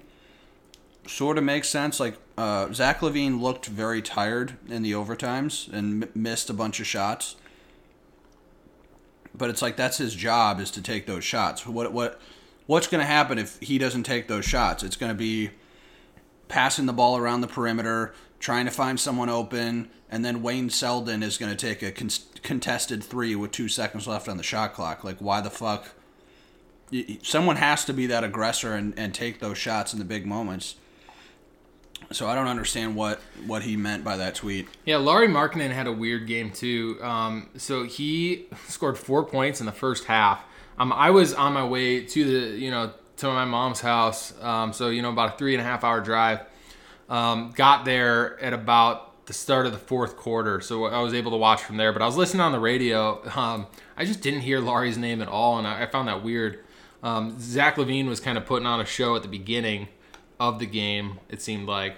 sort 1.06 1.38
of 1.38 1.44
makes 1.44 1.68
sense. 1.70 2.00
Like 2.00 2.16
uh, 2.38 2.72
Zach 2.72 3.00
LaVine 3.02 3.42
looked 3.42 3.66
very 3.66 4.02
tired 4.02 4.58
in 4.70 4.84
the 4.84 4.94
overtimes 4.94 5.72
and 5.72 6.04
m- 6.04 6.10
missed 6.16 6.50
a 6.50 6.54
bunch 6.54 6.80
of 6.80 6.88
shots. 6.88 7.36
But 9.36 9.50
it's 9.50 9.62
like 9.62 9.76
that's 9.76 9.98
his 9.98 10.16
job 10.16 10.60
is 10.60 10.72
to 10.72 10.82
take 10.82 11.06
those 11.06 11.24
shots. 11.24 11.66
What 11.68 11.92
what 11.92 12.20
what's 12.68 12.88
going 12.88 13.02
to 13.02 13.08
happen 13.08 13.38
if 13.38 13.60
he 13.60 13.78
doesn't 13.78 14.04
take 14.04 14.28
those 14.28 14.46
shots? 14.46 14.82
It's 14.84 14.96
going 14.96 15.12
to 15.12 15.18
be 15.18 15.52
passing 16.48 16.86
the 16.86 16.94
ball 16.94 17.18
around 17.18 17.42
the 17.42 17.48
perimeter, 17.48 18.13
trying 18.39 18.65
to 18.65 18.71
find 18.71 19.00
someone 19.00 19.30
open, 19.30 19.89
and 20.10 20.23
then 20.23 20.41
Wayne 20.41 20.69
Selden 20.69 21.23
is 21.23 21.38
going 21.38 21.56
to 21.56 21.58
take 21.58 21.82
a 21.82 21.91
con- 21.91 22.10
contested 22.43 23.04
three 23.04 23.36
with 23.36 23.52
two 23.52 23.67
seconds 23.67 24.08
left 24.08 24.28
on 24.28 24.38
the 24.38 24.43
shot 24.43 24.73
clock. 24.73 25.04
Like, 25.04 25.17
why 25.17 25.41
the 25.41 25.50
fuck? 25.50 25.89
Someone 27.21 27.58
has 27.58 27.84
to 27.86 27.93
be 27.93 28.08
that 28.08 28.23
aggressor 28.23 28.73
and, 28.73 28.97
and 28.97 29.13
take 29.13 29.39
those 29.39 29.58
shots 29.58 29.91
in 29.91 30.00
the 30.00 30.06
big 30.06 30.26
moments. 30.26 30.76
So 32.12 32.28
I 32.28 32.36
don't 32.36 32.47
understand 32.47 32.95
what, 32.95 33.19
what 33.45 33.63
he 33.63 33.76
meant 33.76 34.04
by 34.04 34.15
that 34.17 34.36
tweet. 34.36 34.69
Yeah, 34.86 34.97
Lauri 34.97 35.28
Markkanen 35.28 35.71
had 35.71 35.88
a 35.88 35.91
weird 35.91 36.26
game 36.28 36.52
too. 36.52 36.97
Um, 37.02 37.50
so 37.58 37.84
he 37.84 38.45
scored 38.67 38.97
four 38.97 39.26
points 39.26 39.60
in 39.60 39.65
the 39.65 39.73
first 39.73 40.06
half. 40.06 40.43
Um, 40.80 40.93
I 40.93 41.10
was 41.10 41.34
on 41.34 41.54
my 41.54 41.65
way 41.65 42.06
to 42.06 42.23
the, 42.23 42.58
you 42.58 42.71
know, 42.71 42.93
to 43.17 43.28
my 43.28 43.45
mom's 43.45 43.82
house. 43.82 44.34
Um, 44.41 44.73
so 44.73 44.89
you 44.89 45.02
know, 45.02 45.10
about 45.10 45.36
a 45.36 45.38
three 45.38 45.54
and 45.54 45.62
a 45.62 45.63
half 45.63 45.84
hour 45.84 46.00
drive. 46.02 46.41
Um, 47.10 47.52
got 47.56 47.86
there 47.86 48.39
at 48.41 48.54
about 48.54 49.26
the 49.28 49.34
start 49.34 49.65
of 49.65 49.72
the 49.72 49.78
fourth 49.78 50.17
quarter, 50.17 50.62
so 50.62 50.86
I 50.86 51.02
was 51.02 51.13
able 51.13 51.32
to 51.32 51.38
watch 51.38 51.62
from 51.62 51.78
there. 51.78 51.91
But 51.93 52.02
I 52.02 52.06
was 52.06 52.17
listening 52.17 52.41
on 52.41 52.52
the 52.52 52.60
radio. 52.60 53.22
Um, 53.36 53.67
I 53.96 54.06
just 54.06 54.22
didn't 54.22 54.41
hear 54.41 54.60
Lauri's 54.60 54.98
name 54.98 55.22
at 55.22 55.28
all, 55.28 55.58
and 55.58 55.67
I, 55.67 55.84
I 55.84 55.86
found 55.86 56.08
that 56.08 56.24
weird. 56.24 56.63
Um, 57.04 57.38
Zach 57.39 57.76
LaVine 57.76 58.08
was 58.08 58.20
kind 58.20 58.38
of 58.38 58.46
putting 58.46 58.65
on 58.65 58.80
a 58.80 58.86
show 58.86 59.15
at 59.15 59.22
the 59.22 59.28
beginning 59.28 59.88
of 60.39 60.60
the 60.60 60.65
game. 60.65 61.20
It 61.30 61.41
seemed 61.41 61.67
like 61.67 61.98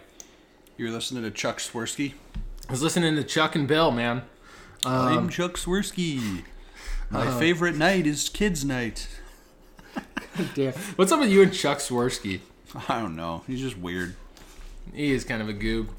you 0.77 0.85
were 0.85 0.91
listening 0.91 1.23
to 1.23 1.31
Chuck 1.31 1.57
Swirsky? 1.57 2.13
I 2.67 2.71
was 2.71 2.81
listening 2.81 3.15
to 3.15 3.23
Chuck 3.23 3.55
and 3.55 3.67
Bill, 3.67 3.91
man. 3.91 4.23
I'm 4.85 5.29
Chuck 5.29 5.53
Swirsky. 5.53 6.43
My 7.09 7.39
favorite 7.39 7.75
night 7.75 8.05
is 8.05 8.29
kids' 8.29 8.63
night. 8.63 9.07
Damn. 10.55 10.73
What's 10.95 11.11
up 11.11 11.19
with 11.19 11.31
you 11.31 11.41
and 11.41 11.51
Chuck 11.53 11.79
Swirsky? 11.79 12.41
I 12.87 13.01
don't 13.01 13.15
know. 13.15 13.43
He's 13.47 13.61
just 13.61 13.77
weird. 13.77 14.15
He 14.93 15.11
is 15.11 15.23
kind 15.23 15.41
of 15.41 15.49
a 15.49 15.53
goob. 15.53 15.89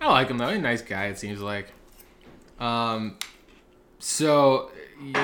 I 0.00 0.10
like 0.10 0.28
him 0.28 0.38
though. 0.38 0.48
He's 0.48 0.58
a 0.58 0.62
nice 0.62 0.82
guy. 0.82 1.06
It 1.06 1.18
seems 1.18 1.40
like. 1.40 1.72
Um. 2.58 3.18
So 3.98 4.70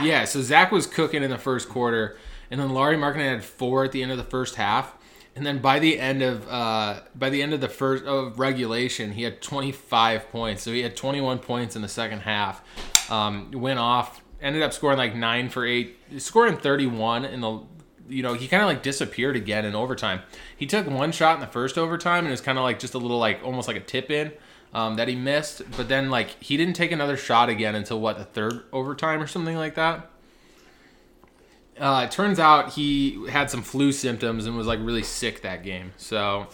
yeah. 0.02 0.24
So 0.24 0.40
Zach 0.42 0.72
was 0.72 0.86
cooking 0.86 1.22
in 1.22 1.30
the 1.30 1.38
first 1.38 1.68
quarter, 1.68 2.16
and 2.50 2.60
then 2.60 2.70
Lauri 2.70 2.96
Markkanen 2.96 3.30
had 3.30 3.44
four 3.44 3.84
at 3.84 3.92
the 3.92 4.02
end 4.02 4.10
of 4.10 4.18
the 4.18 4.24
first 4.24 4.56
half, 4.56 4.94
and 5.36 5.44
then 5.46 5.58
by 5.58 5.78
the 5.78 5.98
end 5.98 6.22
of 6.22 6.48
uh 6.48 7.00
by 7.14 7.30
the 7.30 7.42
end 7.42 7.52
of 7.52 7.60
the 7.60 7.68
first 7.68 8.04
of 8.04 8.38
regulation, 8.38 9.12
he 9.12 9.22
had 9.22 9.40
25 9.42 10.30
points. 10.30 10.62
So 10.62 10.72
he 10.72 10.80
had 10.80 10.96
21 10.96 11.38
points 11.38 11.76
in 11.76 11.82
the 11.82 11.88
second 11.88 12.20
half. 12.20 12.62
Um, 13.10 13.50
went 13.52 13.78
off. 13.78 14.22
Ended 14.40 14.62
up 14.62 14.72
scoring 14.72 14.98
like 14.98 15.14
nine 15.14 15.48
for 15.48 15.64
eight, 15.64 15.96
scoring 16.18 16.56
31 16.58 17.24
in 17.24 17.40
the 17.40 17.60
you 18.08 18.22
know, 18.22 18.34
he 18.34 18.48
kind 18.48 18.62
of 18.62 18.68
like 18.68 18.82
disappeared 18.82 19.36
again 19.36 19.64
in 19.64 19.74
overtime. 19.74 20.20
He 20.56 20.66
took 20.66 20.88
one 20.88 21.12
shot 21.12 21.34
in 21.34 21.40
the 21.40 21.46
first 21.46 21.78
overtime 21.78 22.20
and 22.20 22.28
it 22.28 22.32
was 22.32 22.40
kind 22.40 22.58
of 22.58 22.64
like 22.64 22.78
just 22.78 22.94
a 22.94 22.98
little 22.98 23.18
like 23.18 23.40
almost 23.44 23.68
like 23.68 23.76
a 23.76 23.80
tip 23.80 24.10
in 24.10 24.32
um, 24.72 24.96
that 24.96 25.08
he 25.08 25.14
missed. 25.14 25.62
But 25.76 25.88
then 25.88 26.10
like 26.10 26.42
he 26.42 26.56
didn't 26.56 26.74
take 26.74 26.92
another 26.92 27.16
shot 27.16 27.48
again 27.48 27.74
until 27.74 28.00
what 28.00 28.18
the 28.18 28.24
third 28.24 28.64
overtime 28.72 29.22
or 29.22 29.26
something 29.26 29.56
like 29.56 29.74
that. 29.76 30.10
Uh, 31.78 32.04
it 32.04 32.10
turns 32.12 32.38
out 32.38 32.74
he 32.74 33.28
had 33.28 33.50
some 33.50 33.62
flu 33.62 33.90
symptoms 33.90 34.46
and 34.46 34.56
was 34.56 34.66
like 34.66 34.78
really 34.80 35.02
sick 35.02 35.42
that 35.42 35.64
game. 35.64 35.92
So 35.96 36.48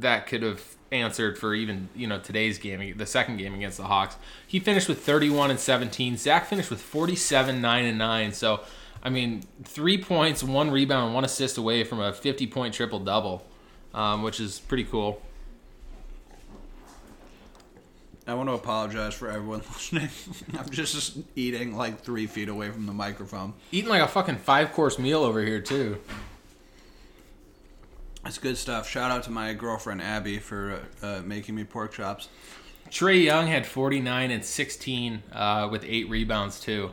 that 0.00 0.26
could 0.26 0.42
have 0.42 0.62
answered 0.90 1.36
for 1.36 1.54
even 1.54 1.88
you 1.94 2.06
know 2.06 2.18
today's 2.18 2.58
game, 2.58 2.96
the 2.96 3.06
second 3.06 3.36
game 3.36 3.54
against 3.54 3.76
the 3.76 3.84
Hawks. 3.84 4.16
He 4.46 4.60
finished 4.60 4.88
with 4.88 5.04
31 5.04 5.50
and 5.50 5.60
17. 5.60 6.16
Zach 6.16 6.46
finished 6.46 6.70
with 6.70 6.80
47, 6.80 7.60
9 7.60 7.84
and 7.84 7.98
9. 7.98 8.32
So 8.32 8.60
I 9.04 9.10
mean, 9.10 9.42
three 9.64 9.98
points, 9.98 10.42
one 10.42 10.70
rebound, 10.70 11.14
one 11.14 11.24
assist 11.24 11.58
away 11.58 11.84
from 11.84 12.00
a 12.00 12.12
50 12.12 12.46
point 12.46 12.74
triple 12.74 13.00
double, 13.00 13.44
um, 13.92 14.22
which 14.22 14.40
is 14.40 14.60
pretty 14.60 14.84
cool. 14.84 15.20
I 18.26 18.32
want 18.32 18.48
to 18.48 18.54
apologize 18.54 19.12
for 19.12 19.28
everyone 19.28 19.58
listening. 19.72 20.08
I'm 20.58 20.70
just, 20.70 21.18
eating 21.36 21.76
like 21.76 22.00
three 22.00 22.26
feet 22.26 22.48
away 22.48 22.70
from 22.70 22.86
the 22.86 22.92
microphone. 22.94 23.52
Eating 23.70 23.90
like 23.90 24.00
a 24.00 24.08
fucking 24.08 24.36
five 24.36 24.72
course 24.72 24.98
meal 24.98 25.22
over 25.22 25.42
here 25.44 25.60
too. 25.60 25.98
That's 28.22 28.38
good 28.38 28.56
stuff. 28.56 28.88
Shout 28.88 29.10
out 29.10 29.24
to 29.24 29.30
my 29.30 29.52
girlfriend 29.52 30.00
Abby 30.00 30.38
for 30.38 30.80
uh, 31.02 31.20
making 31.22 31.54
me 31.54 31.64
pork 31.64 31.92
chops. 31.92 32.28
Trae 32.90 33.22
Young 33.22 33.48
had 33.48 33.66
49 33.66 34.30
and 34.30 34.42
16 34.42 35.22
uh, 35.32 35.68
with 35.70 35.84
eight 35.86 36.08
rebounds 36.08 36.58
too. 36.58 36.92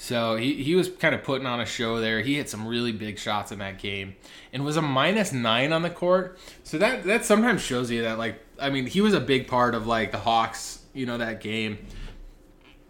So 0.00 0.36
he, 0.36 0.62
he 0.62 0.76
was 0.76 0.88
kind 0.88 1.12
of 1.12 1.24
putting 1.24 1.44
on 1.44 1.60
a 1.60 1.66
show 1.66 1.98
there. 2.00 2.20
He 2.20 2.36
hit 2.36 2.48
some 2.48 2.68
really 2.68 2.92
big 2.92 3.18
shots 3.18 3.50
in 3.50 3.58
that 3.58 3.78
game 3.80 4.14
and 4.52 4.64
was 4.64 4.76
a 4.76 4.82
minus 4.82 5.32
nine 5.32 5.72
on 5.72 5.82
the 5.82 5.90
court. 5.90 6.38
So 6.62 6.78
that 6.78 7.02
that 7.04 7.24
sometimes 7.24 7.62
shows 7.62 7.90
you 7.90 8.02
that 8.02 8.16
like 8.16 8.40
I 8.60 8.70
mean 8.70 8.86
he 8.86 9.00
was 9.00 9.12
a 9.12 9.20
big 9.20 9.48
part 9.48 9.74
of 9.74 9.88
like 9.88 10.12
the 10.12 10.18
Hawks, 10.18 10.80
you 10.94 11.04
know, 11.04 11.18
that 11.18 11.40
game. 11.40 11.78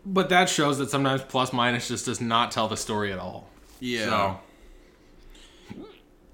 But 0.04 0.28
that 0.28 0.50
shows 0.50 0.76
that 0.78 0.90
sometimes 0.90 1.22
plus 1.22 1.50
minus 1.50 1.88
just 1.88 2.04
does 2.04 2.20
not 2.20 2.50
tell 2.50 2.68
the 2.68 2.76
story 2.76 3.10
at 3.10 3.18
all. 3.18 3.48
Yeah. 3.80 4.04
So 4.04 5.86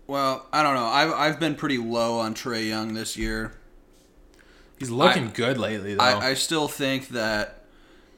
Well, 0.09 0.45
I 0.53 0.65
don't 0.65 0.75
know. 0.75 0.87
I've 0.87 1.13
I've 1.13 1.41
been 1.41 1.55
pretty 1.55 1.79
low 1.79 2.19
on 2.19 2.35
Trae 2.35 2.69
Young 2.69 2.95
this 2.95 3.17
year. 3.17 3.55
he's 4.81 4.91
looking 4.91 5.29
I- 5.29 5.31
good 5.31 5.57
lately 5.57 5.95
though. 5.95 6.03
I, 6.03 6.31
I 6.31 6.35
still 6.35 6.67
think 6.67 7.11
that 7.11 7.64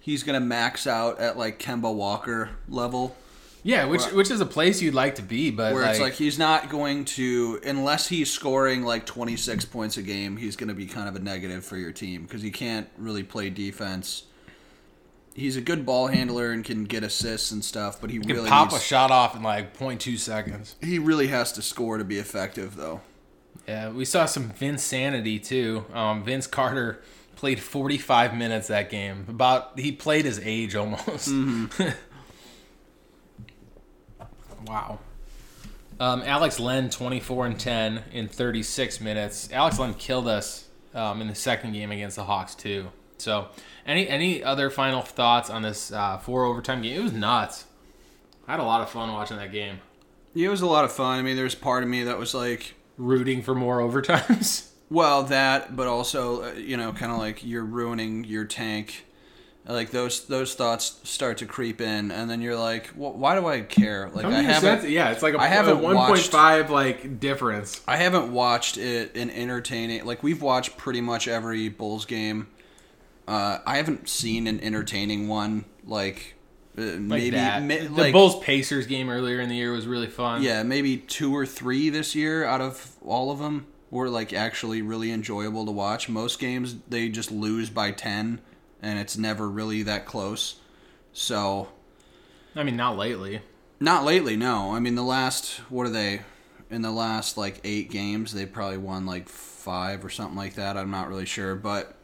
he's 0.06 0.22
gonna 0.22 0.38
max 0.40 0.86
out 0.86 1.18
at 1.18 1.36
like 1.36 1.58
Kemba 1.58 1.92
Walker 1.92 2.50
level, 2.68 3.16
yeah, 3.64 3.84
which 3.86 4.02
where- 4.02 4.14
which 4.14 4.30
is 4.30 4.40
a 4.40 4.46
place 4.46 4.80
you'd 4.80 4.94
like 4.94 5.16
to 5.16 5.22
be, 5.22 5.50
but 5.50 5.74
where 5.74 5.82
like, 5.82 5.90
it's 5.90 6.00
like 6.00 6.12
he's 6.14 6.38
not 6.38 6.70
going 6.70 7.04
to 7.16 7.60
unless 7.66 8.06
he's 8.06 8.30
scoring 8.30 8.84
like 8.84 9.04
26 9.04 9.64
points 9.64 9.96
a 9.96 10.02
game. 10.02 10.36
He's 10.36 10.54
gonna 10.54 10.74
be 10.74 10.86
kind 10.86 11.08
of 11.08 11.16
a 11.16 11.18
negative 11.18 11.64
for 11.64 11.76
your 11.76 11.90
team 11.90 12.22
because 12.22 12.40
he 12.40 12.52
can't 12.52 12.88
really 12.96 13.24
play 13.24 13.50
defense. 13.50 14.22
He's 15.34 15.56
a 15.56 15.60
good 15.60 15.84
ball 15.84 16.06
handler 16.06 16.50
and 16.52 16.64
can 16.64 16.84
get 16.84 17.02
assists 17.02 17.50
and 17.50 17.62
stuff, 17.62 18.00
but 18.00 18.08
he 18.10 18.18
can 18.20 18.28
really 18.34 18.48
pop 18.48 18.72
a 18.72 18.78
shot 18.78 19.10
off 19.10 19.34
in 19.36 19.42
like 19.42 19.76
0.2 19.76 20.16
seconds. 20.18 20.76
he 20.80 20.98
really 20.98 21.26
has 21.26 21.52
to 21.52 21.62
score 21.62 21.98
to 21.98 22.04
be 22.04 22.18
effective 22.18 22.76
though. 22.76 23.00
Yeah, 23.68 23.90
we 23.90 24.04
saw 24.04 24.26
some 24.26 24.50
Vince 24.50 24.82
sanity 24.84 25.38
too. 25.40 25.84
Um, 25.92 26.22
Vince 26.24 26.46
Carter 26.46 27.02
played 27.36 27.60
45 27.60 28.34
minutes 28.36 28.68
that 28.68 28.90
game. 28.90 29.26
About 29.28 29.78
he 29.78 29.92
played 29.92 30.24
his 30.24 30.40
age 30.40 30.74
almost. 30.74 31.28
wow. 34.66 34.98
Um, 35.98 36.22
Alex 36.22 36.58
Len 36.60 36.90
24 36.90 37.46
and 37.46 37.58
10 37.60 38.04
in 38.12 38.28
36 38.28 39.00
minutes. 39.00 39.48
Alex 39.52 39.78
Len 39.78 39.94
killed 39.94 40.28
us 40.28 40.68
um, 40.94 41.20
in 41.20 41.28
the 41.28 41.34
second 41.34 41.72
game 41.72 41.90
against 41.90 42.16
the 42.16 42.24
Hawks 42.24 42.54
too. 42.54 42.88
So, 43.18 43.48
any 43.86 44.08
any 44.08 44.42
other 44.42 44.68
final 44.68 45.00
thoughts 45.00 45.48
on 45.48 45.62
this 45.62 45.90
uh, 45.92 46.18
four 46.18 46.44
overtime 46.44 46.82
game? 46.82 47.00
It 47.00 47.02
was 47.02 47.12
nuts. 47.12 47.64
I 48.46 48.52
had 48.52 48.60
a 48.60 48.64
lot 48.64 48.82
of 48.82 48.90
fun 48.90 49.12
watching 49.12 49.38
that 49.38 49.52
game. 49.52 49.80
Yeah, 50.34 50.48
it 50.48 50.50
was 50.50 50.60
a 50.60 50.66
lot 50.66 50.84
of 50.84 50.92
fun. 50.92 51.18
I 51.18 51.22
mean, 51.22 51.36
there's 51.36 51.54
part 51.54 51.82
of 51.82 51.88
me 51.88 52.04
that 52.04 52.18
was 52.18 52.34
like, 52.34 52.74
Rooting 52.98 53.42
for 53.42 53.54
more 53.54 53.78
overtimes. 53.80 54.70
Well, 54.88 55.24
that, 55.24 55.74
but 55.74 55.86
also, 55.88 56.44
uh, 56.44 56.52
you 56.52 56.76
know, 56.76 56.92
kind 56.92 57.10
of 57.12 57.18
like 57.18 57.44
you're 57.44 57.64
ruining 57.64 58.24
your 58.24 58.44
tank. 58.44 59.04
Like 59.68 59.90
those 59.90 60.26
those 60.26 60.54
thoughts 60.54 61.00
start 61.02 61.38
to 61.38 61.46
creep 61.46 61.80
in, 61.80 62.12
and 62.12 62.30
then 62.30 62.40
you're 62.40 62.54
like, 62.54 62.86
"Wh- 62.90 63.16
"Why 63.18 63.34
do 63.34 63.48
I 63.48 63.62
care?" 63.62 64.08
Like 64.14 64.24
I 64.24 64.40
haven't, 64.42 64.88
yeah, 64.88 65.10
it's 65.10 65.24
like 65.24 65.34
a, 65.34 65.40
I 65.40 65.48
haven't 65.48 65.78
a 65.78 65.94
watched- 65.94 66.30
1.5 66.30 66.68
like 66.70 67.18
difference. 67.18 67.80
I 67.88 67.96
haven't 67.96 68.32
watched 68.32 68.76
it 68.78 69.16
in 69.16 69.28
entertaining. 69.28 70.04
Like 70.04 70.22
we've 70.22 70.40
watched 70.40 70.76
pretty 70.76 71.00
much 71.00 71.26
every 71.26 71.68
Bulls 71.68 72.04
game. 72.06 72.46
Uh, 73.26 73.58
I 73.66 73.78
haven't 73.78 74.08
seen 74.08 74.46
an 74.46 74.60
entertaining 74.60 75.26
one. 75.26 75.64
Like, 75.84 76.36
uh, 76.78 76.82
Like 76.82 76.98
maybe, 77.00 77.30
that. 77.30 77.60
ma- 77.64 77.74
the 77.74 77.88
like 77.88 78.12
Bulls 78.12 78.38
Pacers 78.44 78.86
game 78.86 79.08
earlier 79.10 79.40
in 79.40 79.48
the 79.48 79.56
year 79.56 79.72
was 79.72 79.88
really 79.88 80.06
fun. 80.06 80.44
yeah, 80.44 80.62
maybe 80.62 80.96
two 80.96 81.34
or 81.34 81.44
three 81.44 81.90
this 81.90 82.14
year 82.14 82.44
out 82.44 82.60
of 82.60 82.92
all 83.04 83.32
of 83.32 83.40
them 83.40 83.66
were 83.90 84.08
like 84.08 84.32
actually 84.32 84.82
really 84.82 85.10
enjoyable 85.12 85.64
to 85.66 85.72
watch. 85.72 86.08
Most 86.08 86.38
games 86.38 86.76
they 86.88 87.08
just 87.08 87.30
lose 87.30 87.70
by 87.70 87.90
10 87.92 88.40
and 88.82 88.98
it's 88.98 89.16
never 89.16 89.48
really 89.48 89.82
that 89.84 90.06
close. 90.06 90.56
So, 91.12 91.68
I 92.54 92.62
mean, 92.62 92.76
not 92.76 92.96
lately. 92.98 93.40
not 93.80 94.04
lately, 94.04 94.36
no. 94.36 94.74
I 94.74 94.80
mean, 94.80 94.94
the 94.96 95.02
last 95.02 95.60
what 95.70 95.86
are 95.86 95.90
they 95.90 96.20
in 96.68 96.82
the 96.82 96.90
last 96.90 97.36
like 97.38 97.60
8 97.64 97.90
games, 97.90 98.32
they 98.32 98.44
probably 98.44 98.78
won 98.78 99.06
like 99.06 99.28
5 99.28 100.04
or 100.04 100.10
something 100.10 100.36
like 100.36 100.54
that. 100.54 100.76
I'm 100.76 100.90
not 100.90 101.08
really 101.08 101.26
sure, 101.26 101.54
but 101.54 101.94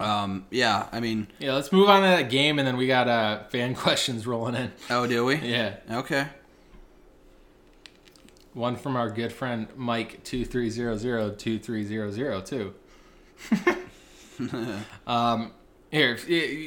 um 0.00 0.46
yeah, 0.50 0.88
I 0.92 1.00
mean, 1.00 1.26
Yeah, 1.38 1.54
let's 1.54 1.72
move 1.72 1.88
on 1.88 2.02
to 2.02 2.08
that 2.08 2.30
game, 2.30 2.58
and 2.58 2.66
then 2.66 2.76
we 2.76 2.86
got 2.86 3.08
uh, 3.08 3.44
fan 3.50 3.74
questions 3.84 4.26
rolling 4.26 4.54
in. 4.54 4.72
oh, 4.90 5.06
do 5.06 5.24
we? 5.24 5.36
Yeah, 5.36 5.76
Okay. 5.90 6.26
One 8.54 8.76
from 8.76 8.96
our 8.96 9.10
good 9.10 9.32
friend 9.32 9.68
Mike 9.76 10.22
two 10.24 10.44
three 10.44 10.70
zero 10.70 10.96
zero 10.96 11.30
two 11.30 11.58
three 11.58 11.84
zero 11.84 12.10
zero 12.10 12.40
two. 12.40 12.74
um, 15.06 15.52
here, 15.90 16.18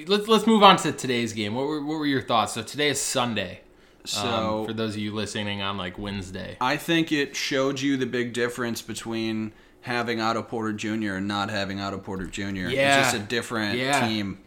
let's 0.08 0.28
let's 0.28 0.48
move 0.48 0.64
on 0.64 0.78
to 0.78 0.92
today's 0.92 1.34
game. 1.34 1.56
What 1.56 1.68
were 1.68 1.82
what 1.84 2.00
were 2.00 2.06
your 2.06 2.22
thoughts? 2.22 2.54
So 2.54 2.64
today 2.64 2.90
is 2.90 3.00
Sunday. 3.00 3.62
So 4.04 4.62
um, 4.62 4.66
for 4.66 4.74
those 4.74 4.96
of 4.96 4.98
you 5.02 5.14
listening 5.14 5.62
on 5.62 5.78
like 5.78 5.98
Wednesday. 6.00 6.58
I 6.60 6.78
think 6.78 7.12
it 7.12 7.36
showed 7.36 7.80
you 7.80 7.98
the 7.98 8.08
big 8.08 8.34
difference 8.34 8.82
between 8.82 9.52
having 9.82 10.20
Otto 10.20 10.42
Porter 10.44 10.74
Jr. 10.74 11.16
and 11.16 11.28
not 11.28 11.50
having 11.52 11.80
Otto 11.80 12.00
Porter 12.00 12.26
Jr. 12.26 12.42
Yeah. 12.70 13.00
It's 13.02 13.12
just 13.12 13.16
a 13.16 13.28
different 13.28 13.78
Yeah. 13.78 14.08
team. 14.08 14.40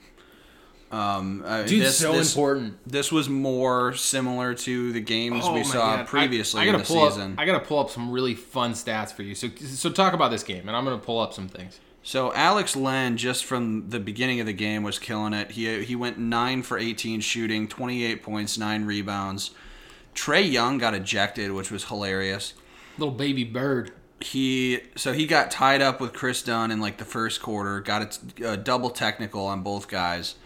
Um, 0.94 1.42
uh, 1.44 1.64
Dude, 1.64 1.82
this, 1.82 1.98
so 1.98 2.12
this, 2.12 2.32
important. 2.34 2.78
This 2.86 3.10
was 3.10 3.28
more 3.28 3.94
similar 3.94 4.54
to 4.54 4.92
the 4.92 5.00
games 5.00 5.42
Oh 5.44 5.52
we 5.54 5.64
saw 5.64 5.96
God. 5.96 6.06
previously 6.06 6.60
I, 6.60 6.64
I 6.64 6.66
in 6.68 6.78
the 6.78 6.84
pull 6.84 7.10
season. 7.10 7.32
Up, 7.32 7.38
I 7.40 7.46
gotta 7.46 7.64
pull 7.64 7.80
up 7.80 7.90
some 7.90 8.10
really 8.10 8.34
fun 8.34 8.72
stats 8.74 9.12
for 9.12 9.22
you. 9.22 9.34
So 9.34 9.48
so 9.48 9.90
talk 9.90 10.12
about 10.12 10.30
this 10.30 10.44
game, 10.44 10.68
and 10.68 10.76
I'm 10.76 10.84
gonna 10.84 10.98
pull 10.98 11.18
up 11.18 11.32
some 11.32 11.48
things. 11.48 11.80
So 12.02 12.32
Alex 12.34 12.76
Len, 12.76 13.16
just 13.16 13.44
from 13.44 13.88
the 13.88 13.98
beginning 13.98 14.38
of 14.40 14.46
the 14.46 14.52
game, 14.52 14.82
was 14.82 14.98
killing 14.98 15.32
it. 15.32 15.52
He 15.52 15.82
he 15.84 15.96
went 15.96 16.18
nine 16.18 16.62
for 16.62 16.78
eighteen 16.78 17.20
shooting, 17.20 17.66
twenty 17.66 18.04
eight 18.04 18.22
points, 18.22 18.56
nine 18.56 18.84
rebounds. 18.84 19.50
Trae 20.14 20.48
Young 20.48 20.78
got 20.78 20.94
ejected, 20.94 21.50
which 21.50 21.72
was 21.72 21.84
hilarious. 21.84 22.54
Little 22.98 23.14
baby 23.14 23.42
bird. 23.42 23.90
he 24.20 24.80
so 24.94 25.12
he 25.12 25.26
got 25.26 25.50
tied 25.50 25.82
up 25.82 26.00
with 26.00 26.12
Kris 26.12 26.42
Dunn 26.42 26.70
in 26.70 26.78
like 26.80 26.98
the 26.98 27.04
first 27.04 27.42
quarter, 27.42 27.80
got 27.80 28.20
a, 28.38 28.52
a 28.52 28.56
double 28.56 28.90
technical 28.90 29.46
on 29.46 29.62
both 29.62 29.88
guys. 29.88 30.36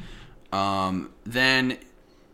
Um, 0.52 1.10
then 1.24 1.78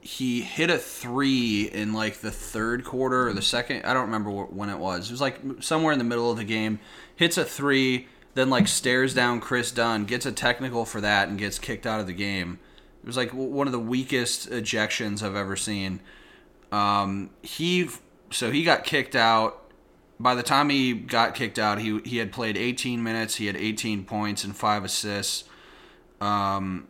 he 0.00 0.42
hit 0.42 0.70
a 0.70 0.78
three 0.78 1.62
in 1.62 1.92
like 1.92 2.18
the 2.18 2.30
third 2.30 2.84
quarter 2.84 3.28
or 3.28 3.32
the 3.32 3.42
second. 3.42 3.84
I 3.84 3.94
don't 3.94 4.06
remember 4.06 4.30
wh- 4.30 4.54
when 4.54 4.68
it 4.68 4.78
was. 4.78 5.08
It 5.08 5.12
was 5.12 5.20
like 5.20 5.40
somewhere 5.60 5.92
in 5.92 5.98
the 5.98 6.04
middle 6.04 6.30
of 6.30 6.36
the 6.36 6.44
game. 6.44 6.80
Hits 7.16 7.38
a 7.38 7.44
three, 7.44 8.08
then 8.34 8.50
like 8.50 8.68
stares 8.68 9.14
down 9.14 9.40
Kris 9.40 9.70
Dunn, 9.70 10.04
gets 10.04 10.26
a 10.26 10.32
technical 10.32 10.84
for 10.84 11.00
that, 11.00 11.28
and 11.28 11.38
gets 11.38 11.58
kicked 11.58 11.86
out 11.86 12.00
of 12.00 12.06
the 12.06 12.12
game. 12.12 12.58
It 13.02 13.06
was 13.06 13.16
like 13.16 13.30
one 13.30 13.66
of 13.66 13.72
the 13.72 13.80
weakest 13.80 14.50
ejections 14.50 15.22
I've 15.22 15.36
ever 15.36 15.56
seen. 15.56 16.00
Um, 16.72 17.30
he 17.42 17.88
so 18.30 18.50
he 18.50 18.64
got 18.64 18.84
kicked 18.84 19.14
out 19.14 19.64
by 20.18 20.34
the 20.34 20.42
time 20.42 20.70
he 20.70 20.92
got 20.92 21.34
kicked 21.34 21.58
out, 21.58 21.78
he 21.78 22.00
he 22.04 22.18
had 22.18 22.32
played 22.32 22.56
18 22.56 23.02
minutes. 23.02 23.36
He 23.36 23.46
had 23.46 23.56
18 23.56 24.04
points 24.04 24.44
and 24.44 24.56
five 24.56 24.84
assists. 24.84 25.44
Um, 26.20 26.86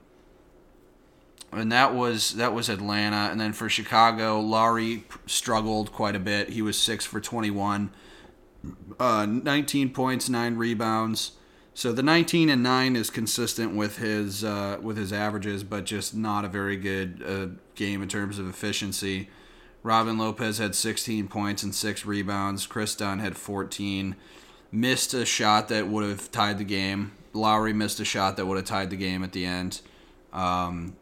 and 1.56 1.72
that 1.72 1.94
was 1.94 2.34
that 2.34 2.52
was 2.52 2.68
Atlanta. 2.68 3.28
And 3.30 3.40
then 3.40 3.52
for 3.52 3.68
Chicago, 3.68 4.40
Lauri 4.40 5.04
struggled 5.26 5.92
quite 5.92 6.16
a 6.16 6.20
bit. 6.20 6.50
He 6.50 6.62
was 6.62 6.78
six 6.78 7.04
for 7.04 7.20
21, 7.20 7.90
uh, 8.98 9.26
19 9.26 9.90
points, 9.90 10.28
nine 10.28 10.56
rebounds. 10.56 11.32
So 11.76 11.90
the 11.92 12.04
19 12.04 12.50
and 12.50 12.62
nine 12.62 12.94
is 12.94 13.10
consistent 13.10 13.74
with 13.74 13.98
his 13.98 14.44
uh, 14.44 14.78
with 14.80 14.96
his 14.96 15.12
averages, 15.12 15.64
but 15.64 15.84
just 15.84 16.14
not 16.14 16.44
a 16.44 16.48
very 16.48 16.76
good 16.76 17.22
uh, 17.26 17.46
game 17.74 18.02
in 18.02 18.08
terms 18.08 18.38
of 18.38 18.48
efficiency. 18.48 19.28
Robin 19.82 20.16
Lopez 20.16 20.58
had 20.58 20.74
16 20.74 21.28
points 21.28 21.62
and 21.62 21.74
six 21.74 22.06
rebounds. 22.06 22.66
Kris 22.66 22.94
Dunn 22.94 23.18
had 23.18 23.36
14. 23.36 24.16
Missed 24.72 25.12
a 25.12 25.26
shot 25.26 25.68
that 25.68 25.88
would 25.88 26.08
have 26.08 26.30
tied 26.30 26.58
the 26.58 26.64
game. 26.64 27.12
Lauri 27.34 27.72
missed 27.72 28.00
a 28.00 28.04
shot 28.04 28.36
that 28.36 28.46
would 28.46 28.56
have 28.56 28.64
tied 28.64 28.88
the 28.88 28.96
game 28.96 29.22
at 29.22 29.32
the 29.32 29.44
end. 29.44 29.82
Um, 30.32 30.96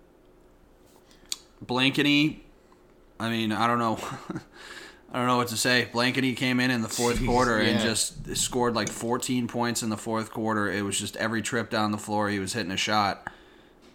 Blakeney, 1.67 2.45
I 3.19 3.31
mean, 3.31 3.53
I 3.53 3.67
don't 3.67 3.79
know. 3.79 3.99
I 5.13 5.19
don't 5.19 5.27
know 5.27 5.37
what 5.37 5.49
to 5.49 5.59
say. 5.59 5.89
Blankety 5.93 6.35
came 6.35 6.59
in 6.59 6.71
in 6.71 6.81
the 6.81 6.89
fourth 6.89 7.19
Jeez, 7.19 7.27
quarter 7.27 7.59
and 7.59 7.79
just 7.81 8.35
scored 8.35 8.75
like 8.75 8.89
14 8.89 9.47
points 9.47 9.83
in 9.83 9.91
the 9.91 9.99
fourth 9.99 10.31
quarter. 10.31 10.71
It 10.71 10.83
was 10.83 10.99
just 10.99 11.17
every 11.19 11.43
trip 11.43 11.69
down 11.69 11.93
the 11.93 11.99
floor 11.99 12.31
he 12.31 12.39
was 12.39 12.55
hitting 12.55 12.73
a 12.73 12.79
shot, 12.79 13.31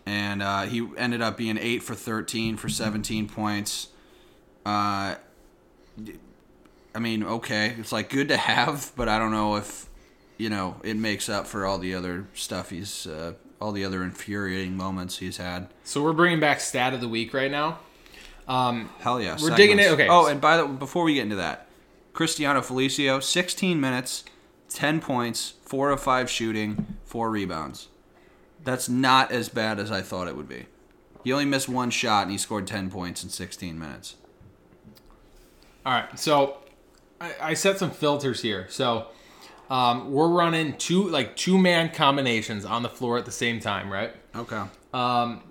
and 0.05 0.43
uh, 0.43 0.63
he 0.63 0.87
ended 0.95 1.23
up 1.23 1.35
being 1.35 1.57
eight 1.57 1.81
for 1.81 1.95
13 1.95 2.55
for 2.55 2.69
17 2.69 3.27
points. 3.29 3.87
Uh, 4.63 5.15
I 6.93 6.99
mean, 6.99 7.23
okay, 7.23 7.75
it's 7.79 7.91
like 7.91 8.09
good 8.09 8.27
to 8.27 8.37
have, 8.37 8.91
but 8.95 9.09
I 9.09 9.17
don't 9.17 9.31
know 9.31 9.55
if 9.55 9.89
you 10.37 10.49
know 10.49 10.79
it 10.83 10.97
makes 10.97 11.29
up 11.29 11.47
for 11.47 11.65
all 11.65 11.79
the 11.79 11.95
other 11.95 12.27
stuff 12.35 12.69
he's, 12.69 13.07
uh, 13.07 13.33
all 13.59 13.71
the 13.71 13.83
other 13.83 14.03
infuriating 14.03 14.75
moments 14.77 15.17
he's 15.17 15.37
had. 15.37 15.67
So 15.83 16.03
we're 16.03 16.13
bringing 16.13 16.39
back 16.39 16.59
stat 16.59 16.93
of 16.93 17.01
the 17.01 17.07
week 17.07 17.33
right 17.33 17.49
now. 17.51 17.79
Um, 18.47 18.89
Hell 18.99 19.21
yeah. 19.21 19.37
We're 19.41 19.55
digging 19.55 19.79
it- 19.79 19.91
okay. 19.91 20.07
Oh, 20.09 20.27
and 20.27 20.39
by 20.39 20.57
the 20.57 20.65
before 20.67 21.03
we 21.03 21.15
get 21.15 21.23
into 21.23 21.35
that, 21.37 21.67
Cristiano 22.13 22.61
Felicio, 22.61 23.21
16 23.21 23.79
minutes, 23.81 24.23
10 24.69 25.01
points, 25.01 25.53
4 25.65 25.91
of 25.91 26.01
5 26.01 26.29
shooting, 26.29 26.97
4 27.05 27.29
rebounds. 27.29 27.87
That's 28.63 28.87
not 28.89 29.31
as 29.31 29.49
bad 29.49 29.79
as 29.79 29.91
I 29.91 30.01
thought 30.01 30.27
it 30.27 30.35
would 30.35 30.47
be. 30.49 30.65
He 31.23 31.31
only 31.33 31.45
missed 31.45 31.67
one 31.69 31.89
shot 31.89 32.23
and 32.23 32.31
he 32.31 32.37
scored 32.37 32.67
10 32.67 32.89
points 32.89 33.23
in 33.23 33.29
16 33.29 33.77
minutes. 33.77 34.15
all 35.85 35.93
right, 35.93 36.19
so 36.19 36.57
I, 37.21 37.33
I 37.41 37.53
set 37.53 37.79
some 37.79 37.91
filters 37.91 38.41
here. 38.41 38.67
So 38.69 39.07
um, 39.69 40.11
we're 40.11 40.29
running 40.29 40.77
two 40.77 41.09
like 41.09 41.35
two 41.35 41.57
man 41.57 41.89
combinations 41.89 42.65
on 42.65 42.83
the 42.83 42.89
floor 42.89 43.17
at 43.17 43.25
the 43.25 43.31
same 43.31 43.59
time, 43.59 43.91
right? 43.91 44.13
Okay. 44.35 44.63
Um, 44.93 45.43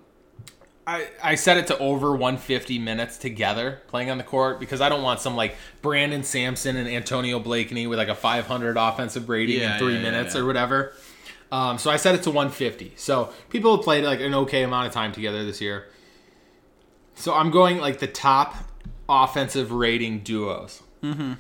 I, 0.87 1.09
I 1.23 1.35
set 1.35 1.57
it 1.57 1.67
to 1.69 1.79
over 1.79 2.13
150 2.13 2.79
minutes 2.79 3.19
together 3.19 3.83
playing 3.89 4.09
on 4.09 4.19
the 4.19 4.25
court 4.25 4.61
because 4.61 4.81
I 4.81 4.89
don't 4.89 5.03
want 5.03 5.21
some 5.21 5.35
like 5.35 5.57
Brandon 5.83 6.23
Sampson 6.23 6.77
and 6.77 6.89
Antonio 6.89 7.41
Blakeney 7.41 7.89
with 7.89 7.99
like 7.99 8.09
a 8.09 8.15
500 8.15 8.77
offensive 8.77 9.29
rating 9.29 9.59
Yeah, 9.61 9.75
in 9.75 9.79
three 9.81 9.97
yeah, 9.97 10.03
minutes 10.03 10.35
yeah. 10.35 10.41
or 10.43 10.47
whatever. 10.47 10.93
Um, 11.51 11.79
so 11.79 11.91
I 11.91 11.97
set 11.97 12.15
it 12.15 12.23
to 12.25 12.31
150. 12.31 12.93
So 12.97 13.33
people 13.51 13.77
have 13.77 13.85
played 13.85 14.05
like 14.05 14.21
an 14.21 14.33
okay 14.35 14.63
amount 14.63 14.87
of 14.87 14.93
time 14.93 15.11
together 15.13 15.45
this 15.45 15.61
year. 15.61 15.89
So 17.17 17.35
I'm 17.35 17.51
going 17.51 17.79
like 17.79 17.99
the 17.99 18.07
top 18.07 18.55
offensive 19.09 19.73
rating 19.73 20.21
duos. 20.21 20.83
Mm-hmm. 21.03 21.35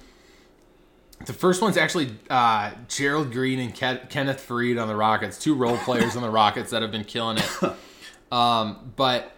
The 1.24 1.32
first 1.32 1.62
one's 1.62 1.76
actually 1.76 2.10
uh, 2.28 2.72
Gerald 2.88 3.32
Green 3.32 3.58
and 3.58 3.74
Ke- 3.74 4.08
Kenneth 4.10 4.46
Faried 4.46 4.80
on 4.80 4.86
the 4.86 4.94
Rockets, 4.96 5.38
two 5.38 5.54
role 5.54 5.78
players 5.78 6.14
on 6.14 6.22
the 6.22 6.30
Rockets 6.30 6.70
that 6.70 6.82
have 6.82 6.92
been 6.92 7.04
killing 7.04 7.38
it. 7.38 7.72
Um, 8.30 8.92
but 8.96 9.32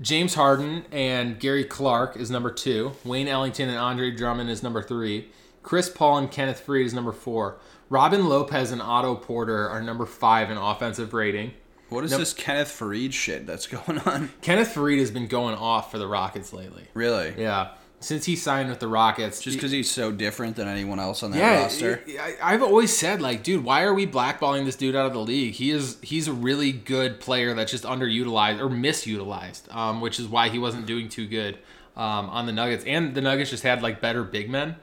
James 0.00 0.34
Harden 0.34 0.84
and 0.92 1.38
Gary 1.40 1.64
Clark 1.64 2.16
is 2.16 2.30
number 2.30 2.50
two. 2.50 2.92
Wayne 3.04 3.28
Ellington 3.28 3.68
and 3.68 3.76
Andre 3.78 4.10
Drummond 4.10 4.50
is 4.50 4.62
number 4.62 4.82
three. 4.82 5.28
Chris 5.62 5.90
Paul 5.90 6.18
and 6.18 6.30
Kenneth 6.30 6.64
Faried 6.66 6.86
is 6.86 6.94
number 6.94 7.12
four. 7.12 7.58
Robin 7.90 8.28
Lopez 8.28 8.70
and 8.70 8.80
Otto 8.80 9.16
Porter 9.16 9.68
are 9.68 9.82
number 9.82 10.06
five 10.06 10.50
in 10.50 10.56
offensive 10.56 11.12
rating. 11.12 11.52
What 11.88 12.04
is 12.04 12.12
this 12.16 12.32
Kenneth 12.32 12.68
Faried 12.68 13.12
shit 13.12 13.46
that's 13.46 13.66
going 13.66 13.98
on? 14.00 14.30
Kenneth 14.42 14.74
Faried 14.74 15.00
has 15.00 15.10
been 15.10 15.26
going 15.26 15.56
off 15.56 15.90
for 15.90 15.98
the 15.98 16.06
Rockets 16.06 16.52
lately. 16.52 16.84
Really? 16.94 17.34
Yeah, 17.36 17.72
since 18.00 18.24
he 18.24 18.34
signed 18.34 18.70
with 18.70 18.80
the 18.80 18.88
Rockets, 18.88 19.42
Just 19.42 19.58
because 19.58 19.70
he's 19.70 19.90
so 19.90 20.10
different 20.10 20.56
than 20.56 20.66
anyone 20.66 20.98
else 20.98 21.22
on 21.22 21.32
that 21.32 21.38
yeah, 21.38 21.62
roster? 21.62 22.02
I, 22.18 22.34
I've 22.42 22.62
always 22.62 22.96
said 22.96 23.20
like, 23.20 23.42
dude, 23.42 23.62
why 23.62 23.82
are 23.82 23.92
we 23.92 24.06
blackballing 24.06 24.64
this 24.64 24.74
dude 24.74 24.96
out 24.96 25.04
of 25.04 25.12
the 25.12 25.20
league? 25.20 25.52
He 25.52 25.70
is 25.70 25.98
he's 26.00 26.26
a 26.26 26.32
really 26.32 26.72
good 26.72 27.20
player 27.20 27.52
that's 27.52 27.70
just 27.70 27.84
underutilized 27.84 28.58
or 28.58 28.70
misutilized, 28.70 29.72
um, 29.74 30.00
which 30.00 30.18
is 30.18 30.26
why 30.26 30.48
he 30.48 30.58
wasn't 30.58 30.86
doing 30.86 31.10
too 31.10 31.26
good 31.26 31.58
um, 31.94 32.30
on 32.30 32.46
the 32.46 32.52
Nuggets. 32.52 32.84
And 32.86 33.14
the 33.14 33.20
Nuggets 33.20 33.50
just 33.50 33.64
had 33.64 33.82
like 33.82 34.00
better 34.00 34.24
big 34.24 34.48
men. 34.48 34.76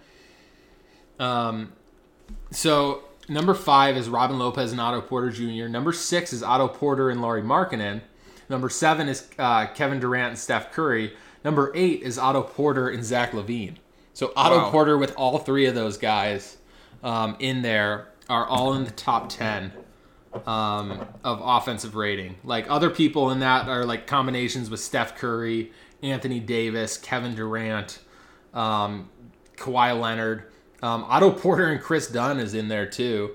Um, 1.20 1.74
so 2.52 3.04
number 3.28 3.56
five 3.56 3.98
is 3.98 4.10
Robin 4.10 4.38
Lopez 4.38 4.72
and 4.72 4.80
Otto 4.80 5.02
Porter 5.02 5.32
Jr. 5.32 5.68
Number 5.68 5.92
six 5.92 6.34
is 6.34 6.44
Otto 6.44 6.68
Porter 6.68 7.10
and 7.10 7.24
Lauri 7.24 7.42
Markkanen. 7.42 8.02
Number 8.48 8.70
seven 8.70 9.10
is 9.10 9.28
uh, 9.40 9.66
Kevin 9.74 10.00
Durant 10.00 10.30
and 10.30 10.40
Steph 10.40 10.72
Curry. 10.72 11.14
Number 11.44 11.72
eight 11.76 12.02
is 12.02 12.18
Otto 12.18 12.44
Porter 12.44 12.90
and 12.90 13.04
Zach 13.04 13.32
LaVine. 13.32 13.76
So 14.14 14.34
Otto 14.36 14.58
Wow. 14.58 14.72
Porter 14.72 14.98
with 14.98 15.14
all 15.16 15.38
three 15.38 15.66
of 15.66 15.76
those 15.76 15.98
guys 15.98 16.58
um, 17.04 17.36
in 17.40 17.62
there 17.62 18.08
are 18.30 18.46
all 18.46 18.74
in 18.74 18.84
the 18.84 18.92
top 18.92 19.30
ten 19.30 19.72
um, 20.46 21.06
of 21.24 21.40
offensive 21.44 21.96
rating. 21.96 22.36
Like 22.44 22.70
other 22.70 22.90
people 22.90 23.32
in 23.32 23.40
that 23.40 23.70
are 23.70 23.86
like 23.86 24.08
combinations 24.08 24.70
with 24.70 24.80
Steph 24.80 25.16
Curry, 25.16 25.72
Anthony 26.04 26.40
Davis, 26.40 26.98
Kevin 26.98 27.36
Durant, 27.36 28.00
um, 28.54 29.10
Kawhi 29.56 30.00
Leonard. 30.00 30.44
Um, 30.84 31.06
Otto 31.06 31.32
Porter 31.32 31.70
and 31.72 31.82
Kris 31.82 32.08
Dunn 32.08 32.40
is 32.40 32.54
in 32.54 32.68
there 32.68 32.86
too, 32.86 33.32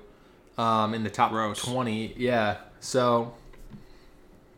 um, 0.57 0.95
in 0.95 1.03
the 1.03 1.11
top 1.11 1.33
Gross. 1.33 1.59
twenty. 1.61 2.15
Yeah, 2.17 2.59
so 2.79 3.35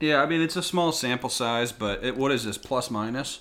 Yeah, 0.01 0.23
I 0.23 0.27
mean, 0.27 0.41
it's 0.43 0.57
a 0.57 0.63
small 0.63 0.93
sample 0.93 1.31
size, 1.31 1.73
but 1.73 2.05
it, 2.05 2.17
what 2.17 2.33
is 2.33 2.45
this, 2.45 2.59
plus 2.59 2.91
minus? 2.91 3.41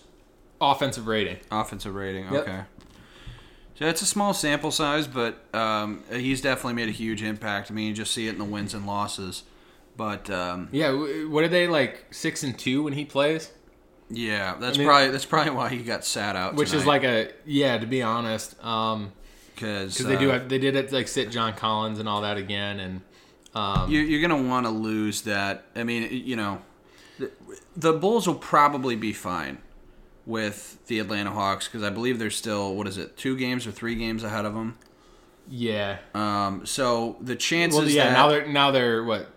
offensive 0.62 1.08
rating. 1.08 1.38
Offensive 1.52 1.94
rating, 1.94 2.24
Yep. 2.32 2.34
okay. 2.44 2.62
So 3.76 3.86
it's 3.86 4.02
a 4.02 4.06
small 4.06 4.34
sample 4.34 4.72
size, 4.72 5.08
but 5.08 5.44
um, 5.54 6.04
he's 6.10 6.40
definitely 6.42 6.76
made 6.76 6.88
a 6.88 6.94
huge 6.94 7.22
impact. 7.22 7.70
I 7.70 7.74
mean, 7.74 7.88
you 7.90 7.94
just 7.94 8.14
see 8.14 8.28
it 8.28 8.32
in 8.34 8.38
the 8.38 8.46
wins 8.46 8.74
and 8.74 8.86
losses. 8.88 9.44
But 9.98 10.30
um, 10.30 10.70
Yeah, 10.72 10.92
what 11.26 11.44
are 11.44 11.50
they 11.50 11.68
like 11.68 12.06
six 12.12 12.44
and 12.44 12.58
two 12.58 12.84
when 12.84 12.94
he 12.94 13.04
plays? 13.04 13.52
yeah, 14.10 14.56
that's 14.60 14.78
I 14.78 14.80
mean- 14.80 14.88
probably 14.88 15.10
that's 15.10 15.26
probably 15.26 15.52
why 15.52 15.70
he 15.70 15.78
got 15.84 16.06
sat 16.06 16.36
out. 16.38 16.56
Which 16.56 16.74
is 16.74 16.86
like 16.86 17.04
a 17.04 17.32
yeah, 17.46 17.78
to 17.78 17.86
be 17.88 18.02
honest, 18.02 18.56
um, 18.64 19.12
because 19.56 19.94
because 19.98 20.06
they 20.08 20.18
do 20.18 20.30
have, 20.30 20.48
they 20.50 20.60
did 20.60 20.76
it 20.78 20.92
like 20.94 21.08
sit 21.10 21.30
John 21.32 21.54
Collins 21.54 22.00
and 22.00 22.08
all 22.08 22.22
that 22.22 22.38
again, 22.38 22.80
and 22.80 23.02
um, 23.56 23.90
you, 23.92 24.00
you're 24.00 24.22
gonna 24.28 24.42
want 24.42 24.66
to 24.66 24.72
lose 24.72 25.22
that. 25.24 25.66
I 25.76 25.84
mean, 25.84 26.10
you 26.12 26.36
know, 26.36 26.62
the, 27.20 27.32
the 27.76 27.94
Bulls 27.94 28.28
will 28.28 28.36
probably 28.36 28.96
be 28.96 29.14
fine 29.14 29.60
with 30.26 30.80
the 30.88 31.00
Atlanta 31.00 31.32
Hawks 31.32 31.68
because 31.68 31.84
I 31.84 31.90
believe 31.90 32.18
they're 32.20 32.30
still 32.32 32.76
what 32.76 32.88
is 32.88 32.98
it, 32.98 33.18
two 33.18 33.38
games 33.38 33.68
or 33.68 33.72
three 33.72 33.96
games 33.96 34.24
ahead 34.24 34.46
of 34.46 34.54
them. 34.54 34.78
yeah. 35.50 35.98
Um, 36.14 36.66
so 36.66 37.18
the 37.22 37.36
chances 37.36 37.80
Well, 37.80 37.90
yeah. 37.90 38.06
that 38.06 38.14
Now 38.14 38.28
they're 38.30 38.48
now 38.48 38.72
they're 38.72 39.04
what 39.04 39.28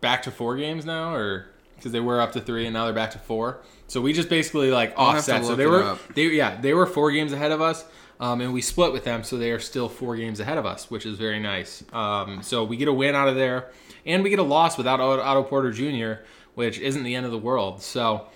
back 0.00 0.22
to 0.22 0.30
four 0.30 0.56
games 0.56 0.84
now, 0.84 1.14
or 1.14 1.48
because 1.76 1.92
they 1.92 2.00
were 2.00 2.20
up 2.20 2.32
to 2.32 2.40
three 2.40 2.66
and 2.66 2.74
now 2.74 2.84
they're 2.84 2.94
back 2.94 3.12
to 3.12 3.18
four. 3.18 3.60
So 3.86 4.00
we 4.00 4.12
just 4.12 4.28
basically 4.28 4.70
like 4.70 4.94
I'll 4.96 5.12
have 5.12 5.24
to 5.26 5.34
offset. 5.36 5.44
So 5.44 5.54
they 5.54 5.66
were 5.66 5.82
up. 5.82 6.14
they 6.14 6.26
yeah 6.26 6.60
they 6.60 6.74
were 6.74 6.86
four 6.86 7.10
games 7.12 7.32
ahead 7.32 7.52
of 7.52 7.60
us, 7.60 7.84
um, 8.18 8.40
and 8.40 8.52
we 8.52 8.62
split 8.62 8.92
with 8.92 9.04
them, 9.04 9.22
so 9.22 9.36
they 9.38 9.50
are 9.52 9.60
still 9.60 9.88
four 9.88 10.16
games 10.16 10.40
ahead 10.40 10.58
of 10.58 10.66
us, 10.66 10.90
which 10.90 11.06
is 11.06 11.18
very 11.18 11.38
nice. 11.38 11.84
Um, 11.92 12.42
so 12.42 12.64
we 12.64 12.76
get 12.76 12.88
a 12.88 12.92
win 12.92 13.14
out 13.14 13.28
of 13.28 13.36
there, 13.36 13.70
and 14.04 14.24
we 14.24 14.30
get 14.30 14.38
a 14.38 14.44
loss 14.44 14.76
without 14.76 15.00
Otto 15.00 15.22
Otto 15.22 15.42
Porter 15.44 15.70
Jr., 15.70 16.22
which 16.54 16.78
isn't 16.78 17.02
the 17.04 17.14
end 17.14 17.26
of 17.26 17.32
the 17.32 17.38
world. 17.38 17.82
So 17.82 18.26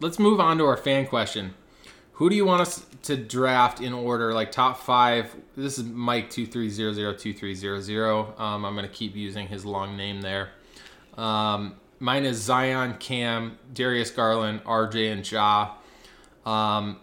let's 0.00 0.18
move 0.18 0.40
on 0.40 0.58
to 0.58 0.64
our 0.66 0.76
fan 0.76 1.06
question. 1.06 1.54
Who 2.14 2.28
do 2.28 2.36
you 2.36 2.44
want 2.44 2.60
us 2.60 2.84
to 3.04 3.16
draft 3.16 3.80
in 3.80 3.94
order, 3.94 4.34
like 4.34 4.52
top 4.52 4.80
five? 4.80 5.34
This 5.56 5.78
is 5.78 5.84
Mike 5.84 6.28
two 6.28 6.46
three 6.46 6.68
zero 6.68 6.92
zero 6.92 7.14
two 7.14 7.32
three 7.32 7.54
zero 7.54 7.80
zero. 7.80 8.34
Um, 8.36 8.64
I'm 8.66 8.74
gonna 8.74 8.88
keep 8.88 9.16
using 9.16 9.48
his 9.48 9.64
long 9.64 9.96
name 9.96 10.20
there. 10.20 10.50
Um, 11.16 11.76
mine 12.00 12.24
is 12.24 12.38
Zion, 12.38 12.94
Cam, 12.98 13.58
Darius 13.72 14.10
Garland, 14.10 14.64
RJ, 14.64 15.12
and 15.12 15.30
Ja. 15.30 15.74
Um, 16.44 16.98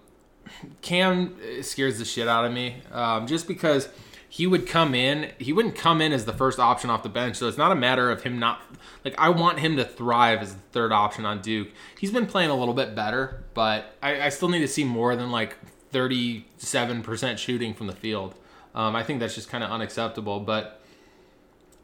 Cam 0.81 1.35
scares 1.61 1.99
the 1.99 2.05
shit 2.05 2.27
out 2.27 2.45
of 2.45 2.51
me, 2.51 2.81
um, 2.91 3.27
just 3.27 3.47
because 3.47 3.89
he 4.29 4.45
would 4.47 4.67
come 4.67 4.93
in. 4.93 5.31
He 5.37 5.53
wouldn't 5.53 5.75
come 5.75 6.01
in 6.01 6.11
as 6.11 6.25
the 6.25 6.33
first 6.33 6.59
option 6.59 6.89
off 6.89 7.03
the 7.03 7.09
bench, 7.09 7.37
so 7.37 7.47
it's 7.47 7.57
not 7.57 7.71
a 7.71 7.75
matter 7.75 8.11
of 8.11 8.23
him 8.23 8.39
not. 8.39 8.61
Like 9.05 9.15
I 9.17 9.29
want 9.29 9.59
him 9.59 9.77
to 9.77 9.85
thrive 9.85 10.41
as 10.41 10.53
the 10.53 10.61
third 10.71 10.91
option 10.91 11.25
on 11.25 11.41
Duke. 11.41 11.69
He's 11.97 12.11
been 12.11 12.25
playing 12.25 12.49
a 12.49 12.55
little 12.55 12.73
bit 12.73 12.95
better, 12.95 13.43
but 13.53 13.95
I, 14.01 14.23
I 14.23 14.29
still 14.29 14.49
need 14.49 14.59
to 14.59 14.67
see 14.67 14.83
more 14.83 15.15
than 15.15 15.31
like 15.31 15.55
37% 15.93 17.37
shooting 17.37 17.73
from 17.73 17.87
the 17.87 17.95
field. 17.95 18.35
Um, 18.75 18.95
I 18.95 19.03
think 19.03 19.19
that's 19.19 19.35
just 19.35 19.49
kind 19.49 19.63
of 19.63 19.71
unacceptable, 19.71 20.39
but 20.39 20.81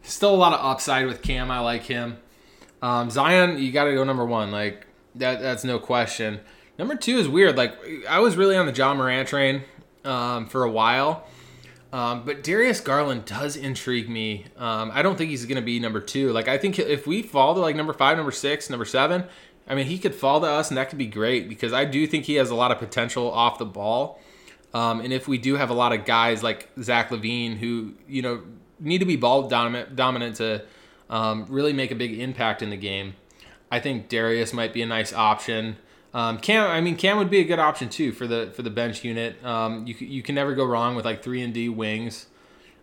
still 0.02 0.34
a 0.34 0.38
lot 0.38 0.54
of 0.54 0.64
upside 0.64 1.08
with 1.08 1.22
Cam. 1.22 1.50
I 1.50 1.60
like 1.60 1.84
him. 1.84 2.18
Um, 2.84 3.10
Zion, 3.10 3.60
you 3.60 3.72
got 3.72 3.86
to 3.86 3.94
go 3.94 4.04
number 4.04 4.26
one. 4.26 4.52
Like 4.52 4.86
that, 5.16 5.42
that's 5.42 5.64
no 5.64 5.80
question. 5.80 6.42
Number 6.78 6.96
two 6.96 7.18
is 7.18 7.30
weird. 7.30 7.56
Like 7.56 7.74
I 8.10 8.20
was 8.20 8.36
really 8.36 8.58
on 8.58 8.66
the 8.66 8.74
John 8.74 8.98
Morant 8.98 9.30
train 9.30 9.64
um, 10.04 10.48
for 10.48 10.66
a 10.66 10.70
while, 10.70 11.26
um, 11.94 12.26
but 12.26 12.44
Darius 12.44 12.82
Garland 12.82 13.24
does 13.24 13.56
intrigue 13.56 14.10
me. 14.10 14.48
Um, 14.58 14.92
I 14.94 15.02
don't 15.02 15.18
think 15.18 15.30
he's 15.30 15.46
going 15.46 15.56
to 15.56 15.66
be 15.66 15.80
number 15.80 16.02
two. 16.02 16.34
Like 16.34 16.50
I 16.50 16.58
think 16.58 16.78
if 16.78 17.08
we 17.08 17.22
fall 17.22 17.54
to 17.54 17.62
like 17.62 17.78
number 17.78 17.94
five, 17.94 18.18
number 18.18 18.34
six, 18.34 18.70
number 18.70 18.86
seven, 18.86 19.24
I 19.66 19.76
mean 19.76 19.86
he 19.86 19.98
could 19.98 20.14
fall 20.14 20.42
to 20.42 20.48
us, 20.48 20.70
and 20.70 20.78
that 20.78 20.90
could 20.90 21.00
be 21.00 21.08
great 21.08 21.48
because 21.48 21.72
I 21.72 21.86
do 21.86 22.06
think 22.06 22.26
he 22.26 22.36
has 22.36 22.50
a 22.50 22.56
lot 22.56 22.72
of 22.72 22.80
potential 22.80 23.32
off 23.32 23.60
the 23.60 23.66
ball. 23.66 24.20
Um, 24.74 25.00
and 25.00 25.14
if 25.14 25.26
we 25.26 25.38
do 25.38 25.56
have 25.56 25.70
a 25.70 25.74
lot 25.74 25.94
of 25.94 26.04
guys 26.04 26.44
like 26.44 26.68
Zach 26.82 27.12
LaVine 27.12 27.60
who 27.60 27.94
you 28.10 28.22
know 28.22 28.42
need 28.78 28.98
to 28.98 29.06
be 29.06 29.16
ball 29.16 29.48
dominant, 29.48 29.96
dominant 29.96 30.36
to 30.38 30.66
um, 31.10 31.46
really 31.50 31.74
make 31.74 31.92
a 31.92 31.96
big 31.96 32.20
impact 32.20 32.62
in 32.62 32.70
the 32.70 32.78
game, 32.78 33.16
I 33.72 33.80
think 33.80 34.10
Darius 34.10 34.54
might 34.54 34.74
be 34.74 34.82
a 34.82 34.86
nice 34.86 35.14
option. 35.14 35.78
Um, 36.14 36.38
Cam, 36.38 36.70
I 36.70 36.80
mean, 36.80 36.96
Cam 36.96 37.18
would 37.18 37.30
be 37.30 37.40
a 37.40 37.44
good 37.44 37.60
option 37.60 37.90
too 37.90 38.12
for 38.12 38.28
the 38.28 38.52
for 38.56 38.62
the 38.62 38.70
bench 38.70 39.04
unit. 39.04 39.44
Um, 39.44 39.88
you 39.88 39.96
you 40.00 40.22
can 40.22 40.36
never 40.36 40.54
go 40.54 40.64
wrong 40.66 40.96
with 40.96 41.06
like 41.06 41.24
three 41.24 41.42
and 41.42 41.54
D 41.54 41.70
wings. 41.70 42.28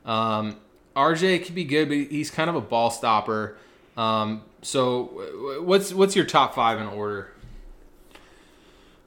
Um, 0.04 0.56
RJ 0.96 1.44
could 1.44 1.54
be 1.54 1.64
good, 1.64 1.88
but 1.88 1.96
he's 1.96 2.30
kind 2.30 2.50
of 2.50 2.56
a 2.56 2.60
ball 2.60 2.90
stopper. 2.90 3.56
Um, 3.96 4.42
so, 4.62 5.60
what's 5.62 5.92
what's 5.92 6.16
your 6.16 6.24
top 6.24 6.54
five 6.54 6.80
in 6.80 6.86
order? 6.86 7.32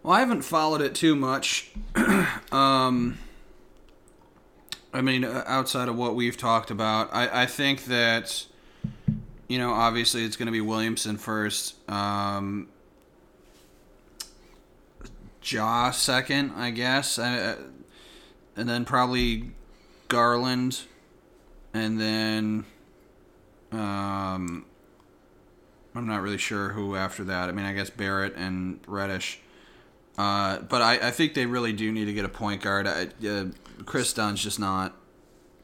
Well, 0.01 0.13
I 0.13 0.19
haven't 0.19 0.41
followed 0.41 0.81
it 0.81 0.95
too 0.95 1.15
much. 1.15 1.71
um, 2.51 3.17
I 4.93 5.01
mean, 5.01 5.23
uh, 5.23 5.43
outside 5.47 5.87
of 5.87 5.95
what 5.95 6.13
we've 6.15 6.35
talked 6.35 6.69
about, 6.69 7.09
I, 7.13 7.43
I 7.43 7.45
think 7.45 7.85
that, 7.85 8.45
you 9.47 9.57
know, 9.57 9.71
obviously 9.71 10.23
it's 10.23 10.35
going 10.35 10.47
to 10.47 10.51
be 10.51 10.61
Williamson 10.61 11.17
first. 11.17 11.75
Um, 11.89 12.67
Ja 15.43 15.91
second, 15.91 16.53
I 16.55 16.69
guess. 16.69 17.19
I, 17.19 17.37
uh, 17.39 17.55
and 18.55 18.69
then 18.69 18.85
probably 18.85 19.51
Garland. 20.07 20.81
And 21.73 21.99
then. 21.99 22.65
Um, 23.71 24.65
I'm 25.95 26.07
not 26.07 26.21
really 26.21 26.37
sure 26.37 26.69
who 26.69 26.95
after 26.95 27.23
that. 27.25 27.49
I 27.49 27.51
mean, 27.51 27.65
I 27.65 27.73
guess 27.73 27.89
Barrett 27.89 28.35
and 28.35 28.79
Reddish. 28.87 29.39
Uh, 30.17 30.59
but 30.59 30.81
I, 30.81 31.07
I 31.07 31.11
think 31.11 31.33
they 31.33 31.45
really 31.45 31.73
do 31.73 31.91
need 31.91 32.05
to 32.05 32.13
get 32.13 32.25
a 32.25 32.29
point 32.29 32.61
guard. 32.61 32.87
I, 32.87 33.09
uh, 33.27 33.45
Kris 33.85 34.13
Dunn's 34.13 34.43
just 34.43 34.59
not 34.59 34.95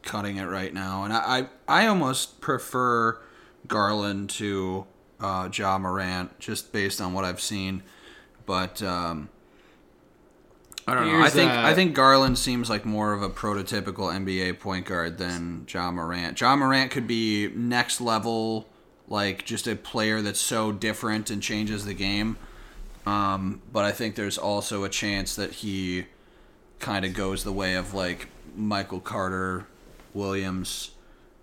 cutting 0.02 0.36
it 0.36 0.46
right 0.46 0.72
now, 0.72 1.04
and 1.04 1.12
I 1.12 1.48
I, 1.68 1.82
I 1.82 1.86
almost 1.86 2.40
prefer 2.40 3.20
Garland 3.66 4.30
to 4.30 4.86
uh, 5.20 5.48
Ja 5.52 5.78
Morant 5.78 6.38
just 6.38 6.72
based 6.72 7.00
on 7.00 7.12
what 7.12 7.24
I've 7.24 7.40
seen. 7.40 7.82
But 8.46 8.82
um, 8.82 9.28
I 10.86 10.94
don't 10.94 11.06
know. 11.06 11.20
I 11.20 11.30
think 11.30 11.50
uh, 11.50 11.62
I 11.64 11.74
think 11.74 11.94
Garland 11.94 12.38
seems 12.38 12.68
like 12.68 12.84
more 12.84 13.12
of 13.12 13.22
a 13.22 13.30
prototypical 13.30 14.12
NBA 14.12 14.58
point 14.58 14.86
guard 14.86 15.18
than 15.18 15.66
Ja 15.68 15.90
Morant. 15.90 16.40
Ja 16.40 16.56
Morant 16.56 16.90
could 16.90 17.06
be 17.06 17.48
next 17.48 18.00
level, 18.00 18.66
like 19.08 19.44
just 19.44 19.68
a 19.68 19.76
player 19.76 20.20
that's 20.20 20.40
so 20.40 20.72
different 20.72 21.30
and 21.30 21.42
changes 21.42 21.84
the 21.84 21.94
game. 21.94 22.36
Um, 23.06 23.62
but 23.72 23.84
I 23.84 23.92
think 23.92 24.14
there's 24.14 24.38
also 24.38 24.84
a 24.84 24.88
chance 24.88 25.34
that 25.36 25.52
he 25.52 26.06
kind 26.80 27.04
of 27.04 27.14
goes 27.14 27.44
the 27.44 27.52
way 27.52 27.74
of 27.74 27.94
like 27.94 28.28
Michael 28.56 29.00
Carter 29.00 29.66
Williams 30.12 30.90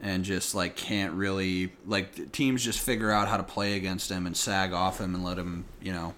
and 0.02 0.24
just 0.24 0.54
like 0.54 0.76
can't 0.76 1.14
really 1.14 1.74
like 1.86 2.32
teams 2.32 2.64
just 2.64 2.80
figure 2.80 3.12
out 3.12 3.28
how 3.28 3.38
to 3.38 3.44
play 3.44 3.76
against 3.76 4.12
him 4.12 4.28
and 4.28 4.38
sag 4.38 4.74
off 4.74 5.00
him 5.02 5.16
and 5.16 5.24
let 5.24 5.38
him, 5.38 5.66
you 5.82 5.92
know, 5.92 6.14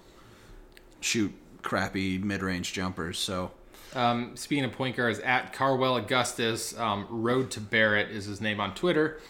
shoot 1.00 1.32
crappy 1.62 2.18
mid-range 2.18 2.72
jumpers. 2.72 3.18
So 3.18 3.52
Um, 3.94 4.36
speaking 4.36 4.64
of 4.64 4.72
point 4.72 4.96
guards, 4.96 5.18
at 5.20 5.52
Carwell 5.52 5.96
Augustus, 5.96 6.78
um, 6.78 7.06
Road 7.10 7.50
to 7.52 7.60
Barrett 7.60 8.10
is 8.10 8.24
his 8.26 8.40
name 8.40 8.60
on 8.60 8.74
Twitter, 8.74 9.20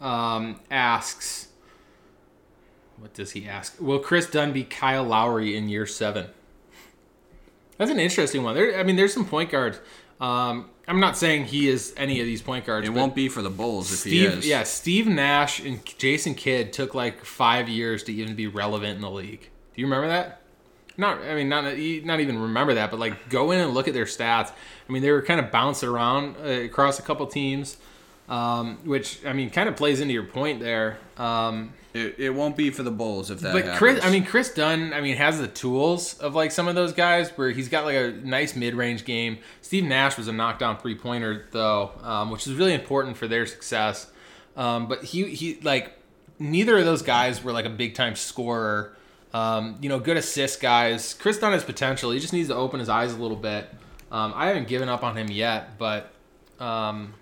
um, 0.00 0.60
asks, 0.70 1.48
what 2.98 3.14
does 3.14 3.30
he 3.32 3.48
ask? 3.48 3.80
Will 3.80 3.98
Kris 3.98 4.26
Dunn 4.28 4.52
be 4.52 4.64
Kyle 4.64 5.04
Lowry 5.04 5.56
in 5.56 5.68
year 5.68 5.86
seven? 5.86 6.26
That's 7.78 7.90
an 7.90 7.98
interesting 7.98 8.42
one. 8.42 8.54
There, 8.54 8.78
I 8.78 8.82
mean, 8.82 8.96
there's 8.96 9.14
some 9.14 9.24
point 9.24 9.50
guards. 9.50 9.80
Um, 10.20 10.68
I'm 10.88 11.00
not 11.00 11.16
saying 11.16 11.46
he 11.46 11.68
is 11.68 11.94
any 11.96 12.20
of 12.20 12.26
these 12.26 12.42
point 12.42 12.66
guards. 12.66 12.86
it 12.86 12.92
won't 12.92 13.14
be 13.14 13.28
for 13.28 13.40
the 13.40 13.50
Bulls 13.50 13.92
if 13.92 14.00
Steve, 14.00 14.12
he 14.12 14.38
is. 14.38 14.46
yeah, 14.46 14.62
Steve 14.64 15.06
Nash 15.06 15.60
and 15.60 15.80
Jason 15.98 16.34
Kidd 16.34 16.72
took 16.72 16.94
like 16.94 17.24
five 17.24 17.68
years 17.68 18.02
to 18.04 18.12
even 18.12 18.34
be 18.34 18.46
relevant 18.46 18.96
in 18.96 19.00
the 19.00 19.10
league. 19.10 19.48
Do 19.74 19.80
you 19.80 19.86
remember 19.86 20.08
that? 20.08 20.40
Not, 20.96 21.22
I 21.22 21.34
mean, 21.34 21.48
not 21.48 21.64
not 21.64 22.20
even 22.20 22.38
remember 22.38 22.74
that, 22.74 22.90
but 22.90 23.00
like 23.00 23.28
go 23.28 23.50
in 23.50 23.60
and 23.60 23.72
look 23.72 23.88
at 23.88 23.94
their 23.94 24.04
stats. 24.04 24.50
I 24.88 24.92
mean, 24.92 25.02
they 25.02 25.10
were 25.10 25.22
kind 25.22 25.40
of 25.40 25.50
bouncing 25.50 25.88
around 25.88 26.36
uh, 26.36 26.48
across 26.48 26.98
a 26.98 27.02
couple 27.02 27.26
teams, 27.26 27.78
um, 28.28 28.78
which 28.84 29.24
I 29.24 29.32
mean, 29.32 29.50
kind 29.50 29.68
of 29.68 29.76
plays 29.76 30.00
into 30.00 30.14
your 30.14 30.24
point 30.24 30.60
there. 30.60 30.98
Um, 31.16 31.74
It, 31.94 32.14
it 32.18 32.30
won't 32.30 32.56
be 32.56 32.70
for 32.70 32.82
the 32.82 32.90
Bulls 32.90 33.30
if 33.30 33.40
that 33.40 33.52
but 33.52 33.64
happens. 33.64 33.78
Kris, 33.78 34.04
I 34.04 34.10
mean, 34.10 34.24
Kris 34.24 34.54
Dunn, 34.54 34.94
I 34.94 35.02
mean, 35.02 35.16
has 35.16 35.38
the 35.38 35.48
tools 35.48 36.18
of 36.20 36.34
like 36.34 36.50
some 36.50 36.66
of 36.66 36.74
those 36.74 36.94
guys 36.94 37.30
where 37.36 37.50
he's 37.50 37.68
got 37.68 37.84
like 37.84 37.96
a 37.96 38.12
nice 38.12 38.56
mid-range 38.56 39.04
game. 39.04 39.38
Steve 39.60 39.84
Nash 39.84 40.16
was 40.16 40.26
a 40.26 40.32
knockdown 40.32 40.78
three-pointer 40.78 41.48
though, 41.50 41.90
um, 42.02 42.30
which 42.30 42.46
is 42.46 42.54
really 42.54 42.72
important 42.72 43.18
for 43.18 43.28
their 43.28 43.44
success. 43.44 44.10
Um, 44.56 44.88
but 44.88 45.04
he 45.04 45.34
he 45.34 45.58
like 45.62 45.92
neither 46.38 46.78
of 46.78 46.86
those 46.86 47.02
guys 47.02 47.44
were 47.44 47.52
like 47.52 47.66
a 47.66 47.70
big-time 47.70 48.16
scorer. 48.16 48.96
Um, 49.34 49.76
you 49.82 49.88
know, 49.90 49.98
good 49.98 50.16
assist 50.16 50.60
guys. 50.60 51.14
Kris 51.14 51.38
Dunn 51.38 51.52
has 51.52 51.64
potential. 51.64 52.10
He 52.10 52.20
just 52.20 52.32
needs 52.32 52.48
to 52.48 52.54
open 52.54 52.80
his 52.80 52.88
eyes 52.88 53.12
a 53.12 53.16
little 53.16 53.36
bit. 53.36 53.68
Um, 54.10 54.32
I 54.34 54.48
haven't 54.48 54.68
given 54.68 54.88
up 54.88 55.02
on 55.02 55.16
him 55.16 55.30
yet, 55.30 55.78
but 55.78 56.10
um, 56.60 57.14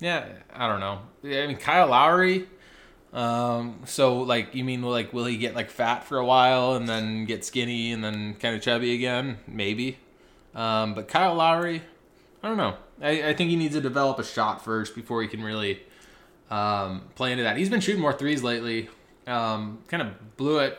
yeah, 0.00 0.26
I 0.54 0.68
don't 0.68 0.80
know. 0.80 1.00
I 1.24 1.46
mean, 1.46 1.56
Kyle 1.56 1.88
Lowry. 1.88 2.46
Um, 3.12 3.80
so 3.84 4.20
like, 4.20 4.54
you 4.54 4.64
mean 4.64 4.82
like, 4.82 5.12
will 5.12 5.24
he 5.24 5.36
get 5.36 5.54
like 5.54 5.70
fat 5.70 6.04
for 6.04 6.18
a 6.18 6.24
while 6.24 6.74
and 6.74 6.88
then 6.88 7.24
get 7.24 7.44
skinny 7.44 7.92
and 7.92 8.04
then 8.04 8.34
kind 8.34 8.54
of 8.54 8.62
chubby 8.62 8.94
again? 8.94 9.38
Maybe. 9.46 9.98
Um, 10.54 10.94
but 10.94 11.08
Kyle 11.08 11.34
Lowry, 11.34 11.82
I 12.42 12.48
don't 12.48 12.56
know. 12.56 12.76
I, 13.00 13.28
I 13.28 13.34
think 13.34 13.50
he 13.50 13.56
needs 13.56 13.74
to 13.74 13.80
develop 13.80 14.18
a 14.18 14.24
shot 14.24 14.64
first 14.64 14.94
before 14.94 15.22
he 15.22 15.28
can 15.28 15.42
really 15.42 15.82
um, 16.50 17.02
play 17.14 17.32
into 17.32 17.44
that. 17.44 17.56
He's 17.56 17.70
been 17.70 17.80
shooting 17.80 18.00
more 18.00 18.12
threes 18.12 18.42
lately. 18.42 18.88
Um, 19.26 19.78
kind 19.88 20.02
of 20.02 20.36
blew 20.36 20.58
it 20.58 20.78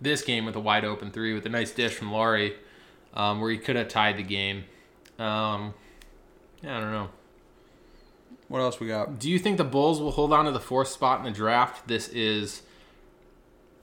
this 0.00 0.22
game 0.22 0.44
with 0.44 0.56
a 0.56 0.60
wide 0.60 0.84
open 0.84 1.10
three 1.10 1.32
with 1.34 1.46
a 1.46 1.48
nice 1.48 1.70
dish 1.70 1.94
from 1.94 2.12
Lauri, 2.12 2.54
um, 3.14 3.40
where 3.40 3.50
he 3.50 3.58
could 3.58 3.76
have 3.76 3.88
tied 3.88 4.16
the 4.16 4.22
game. 4.22 4.64
Um, 5.18 5.74
yeah, 6.62 6.76
I 6.76 6.80
don't 6.80 6.92
know. 6.92 7.08
What 8.48 8.60
else 8.60 8.78
we 8.78 8.86
got? 8.86 9.18
Do 9.18 9.30
you 9.30 9.38
think 9.38 9.56
the 9.56 9.64
Bulls 9.64 10.00
will 10.00 10.12
hold 10.12 10.32
on 10.32 10.44
to 10.44 10.52
the 10.52 10.60
fourth 10.60 10.88
spot 10.88 11.18
in 11.18 11.24
the 11.24 11.30
draft? 11.30 11.88
This 11.88 12.08
is 12.08 12.62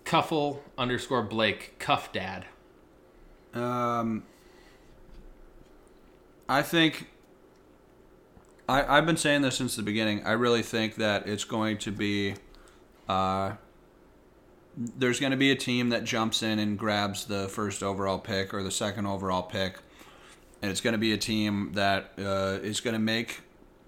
Cuffle 0.06 0.64
underscore 0.78 1.24
Blake 1.24 1.78
Cuff 1.80 2.12
Dad. 2.12 2.46
Um, 3.54 4.24
I 6.48 6.62
think 6.62 7.08
I, 8.68 8.98
I've 8.98 9.06
been 9.06 9.18
saying 9.18 9.42
this 9.42 9.58
since 9.58 9.76
the 9.76 9.84
beginning. 9.84 10.26
I 10.26 10.32
really 10.32 10.64
think 10.64 10.96
that 10.96 11.28
it's 11.28 11.44
going 11.44 11.78
to 11.80 11.92
be 11.92 12.36
uh, 13.08 13.54
there's 14.76 15.20
going 15.20 15.32
to 15.32 15.38
be 15.38 15.52
a 15.52 15.56
team 15.56 15.90
that 15.90 16.04
jumps 16.04 16.42
in 16.42 16.60
and 16.60 16.78
grabs 16.78 17.26
the 17.26 17.48
first 17.48 17.84
overall 17.84 18.18
pick 18.18 18.54
or 18.54 18.64
the 18.64 18.72
second 18.72 19.06
overall 19.06 19.44
pick, 19.44 19.78
and 20.62 20.72
it's 20.72 20.82
going 20.82 20.94
to 20.94 21.00
be 21.00 21.14
a 21.14 21.18
team 21.18 21.72
that 21.74 22.14
uh, 22.18 22.60
is 22.64 22.82
going 22.82 22.96
to 22.96 23.00
make 23.00 23.42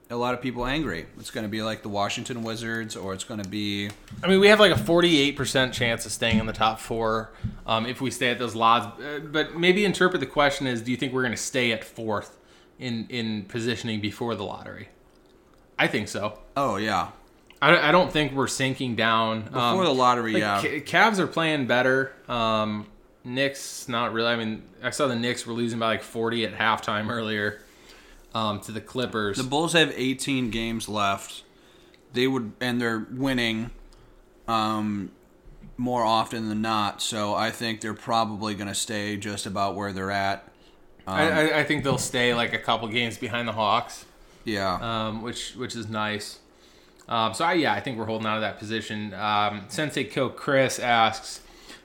a 0.09 0.15
lot 0.15 0.33
of 0.33 0.41
people 0.41 0.65
angry. 0.65 1.07
It's 1.17 1.31
going 1.31 1.45
to 1.45 1.49
be 1.49 1.63
like 1.63 1.81
the 1.81 1.89
Washington 1.89 2.43
Wizards, 2.43 2.95
or 2.95 3.13
it's 3.13 3.23
going 3.23 3.41
to 3.41 3.49
be 3.49 3.89
I 4.23 4.27
mean, 4.27 4.39
we 4.39 4.47
have 4.47 4.59
like 4.59 4.71
a 4.71 4.79
48% 4.79 5.73
chance 5.73 6.05
of 6.05 6.11
staying 6.11 6.39
in 6.39 6.45
the 6.45 6.53
top 6.53 6.79
four 6.79 7.31
um, 7.65 7.85
if 7.85 8.01
we 8.01 8.11
stay 8.11 8.29
at 8.29 8.39
those 8.39 8.55
lots. 8.55 9.01
Uh, 9.01 9.19
but 9.19 9.55
maybe 9.55 9.83
interpret 9.85 10.19
the 10.19 10.27
question 10.27 10.67
as 10.67 10.81
do 10.81 10.91
you 10.91 10.97
think 10.97 11.13
we're 11.13 11.23
going 11.23 11.31
to 11.31 11.37
stay 11.37 11.71
at 11.71 11.83
fourth 11.83 12.37
in, 12.79 13.07
in 13.09 13.43
positioning 13.43 13.99
before 13.99 14.35
the 14.35 14.43
lottery? 14.43 14.89
I 15.77 15.87
think 15.87 16.07
so. 16.07 16.39
oh 16.55 16.77
yeah 16.77 17.09
I, 17.61 17.89
I 17.89 17.91
don't 17.91 18.11
think 18.11 18.33
we're 18.33 18.47
sinking 18.47 18.95
down. 18.95 19.41
before 19.41 19.85
the 19.85 19.93
lottery. 19.93 20.33
Like, 20.33 20.41
yeah, 20.41 20.61
Ca- 20.61 20.81
Cavs 20.81 21.19
are 21.19 21.27
playing 21.27 21.67
better. 21.67 22.13
Um, 22.27 22.85
Knicks, 23.23 23.87
not 23.87 24.13
really. 24.13 24.27
I 24.27 24.35
mean, 24.35 24.63
I 24.83 24.91
saw 24.91 25.07
the 25.07 25.15
Knicks 25.15 25.47
were 25.47 25.53
losing 25.53 25.79
by 25.79 25.87
like 25.87 26.03
40 26.03 26.45
at 26.45 26.53
halftime 26.53 27.09
earlier 27.09 27.61
um, 28.35 28.59
to 28.61 28.71
the 28.71 28.81
Clippers. 28.81 29.37
The 29.37 29.43
Bulls 29.43 29.73
have 29.73 29.91
18 29.95 30.51
games 30.51 30.87
left. 30.87 31.41
They 32.13 32.27
would, 32.27 32.51
and 32.61 32.79
they're 32.79 33.07
winning 33.11 33.71
um, 34.47 35.11
more 35.77 36.03
often 36.03 36.49
than 36.49 36.61
not. 36.61 37.01
So 37.01 37.33
I 37.33 37.49
think 37.49 37.81
they're 37.81 37.93
probably 37.93 38.53
going 38.53 38.67
to 38.67 38.75
stay 38.75 39.17
just 39.17 39.45
about 39.45 39.75
where 39.75 39.91
they're 39.91 40.11
at. 40.11 40.47
I, 41.07 41.29
I, 41.29 41.59
I 41.59 41.63
think 41.63 41.83
they'll 41.83 41.97
stay 41.97 42.33
like 42.33 42.53
a 42.53 42.57
couple 42.59 42.87
games 42.87 43.17
behind 43.17 43.47
the 43.47 43.51
Hawks, 43.51 44.05
Yeah. 44.43 44.77
um, 45.07 45.21
which 45.21 45.53
which 45.55 45.75
is 45.75 45.87
nice. 45.87 46.39
Um, 47.07 47.35
so 47.35 47.45
I, 47.45 47.53
yeah, 47.53 47.73
I 47.73 47.79
think 47.81 47.99
we're 47.99 48.05
holding 48.05 48.25
out 48.25 48.37
of 48.37 48.41
that 48.41 48.57
position. 48.57 49.13
Um, 49.13 49.65
Sensei 49.67 50.05
Co 50.05 50.29
Chris 50.29 50.79
asks, 50.79 51.41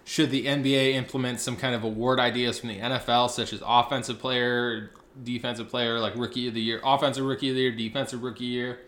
should 0.06 0.30
the 0.30 0.46
NBA 0.46 0.94
implement 0.94 1.40
some 1.40 1.56
kind 1.56 1.74
of 1.74 1.84
award 1.84 2.18
ideas 2.18 2.58
from 2.58 2.70
the 2.70 2.78
NFL, 2.78 3.28
such 3.28 3.52
as 3.52 3.62
offensive 3.66 4.18
player, 4.18 4.90
defensive 5.22 5.68
player, 5.68 5.98
like 5.98 6.14
rookie 6.16 6.48
of 6.48 6.54
the 6.54 6.60
year, 6.60 6.80
offensive 6.84 7.24
rookie 7.24 7.50
of 7.50 7.54
the 7.54 7.62
year, 7.62 7.72
defensive 7.72 8.22
rookie 8.22 8.44
year, 8.44 8.80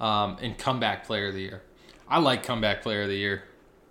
um, 0.00 0.36
and 0.40 0.56
comeback 0.58 1.04
player 1.06 1.28
of 1.28 1.34
the 1.34 1.42
year? 1.42 1.62
I 2.08 2.18
like 2.18 2.42
comeback 2.42 2.82
player 2.82 3.02
of 3.02 3.08
the 3.08 3.16
year. 3.16 3.44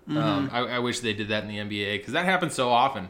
Um, 0.08 0.50
I, 0.52 0.60
I 0.60 0.78
wish 0.80 1.00
they 1.00 1.12
did 1.12 1.28
that 1.28 1.44
in 1.44 1.48
the 1.48 1.58
NBA 1.58 1.98
because 1.98 2.12
that 2.12 2.24
happens 2.24 2.54
so 2.54 2.70
often. 2.70 3.08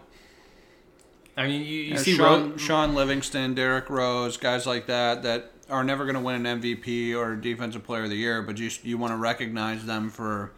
I 1.37 1.47
mean, 1.47 1.63
you, 1.63 1.67
you 1.67 1.91
Yeah, 1.93 1.97
see 1.97 2.15
Sean, 2.15 2.51
Ro- 2.51 2.57
Sean 2.59 2.95
Livingston, 2.95 3.55
Derrick 3.55 3.89
Rose, 3.89 4.37
guys 4.37 4.67
like 4.67 4.87
that 4.87 5.23
that 5.23 5.53
are 5.71 5.83
never 5.83 6.05
going 6.05 6.17
to 6.17 6.21
win 6.21 6.45
an 6.45 6.61
MVP 6.61 7.17
or 7.17 7.35
Defensive 7.35 7.83
Player 7.85 8.05
of 8.05 8.11
the 8.11 8.17
Year, 8.17 8.43
but 8.43 8.59
you 8.59 8.71
you 8.83 8.99
want 8.99 9.13
to 9.13 9.17
recognize 9.17 9.87
them 9.87 10.11
for 10.11 10.53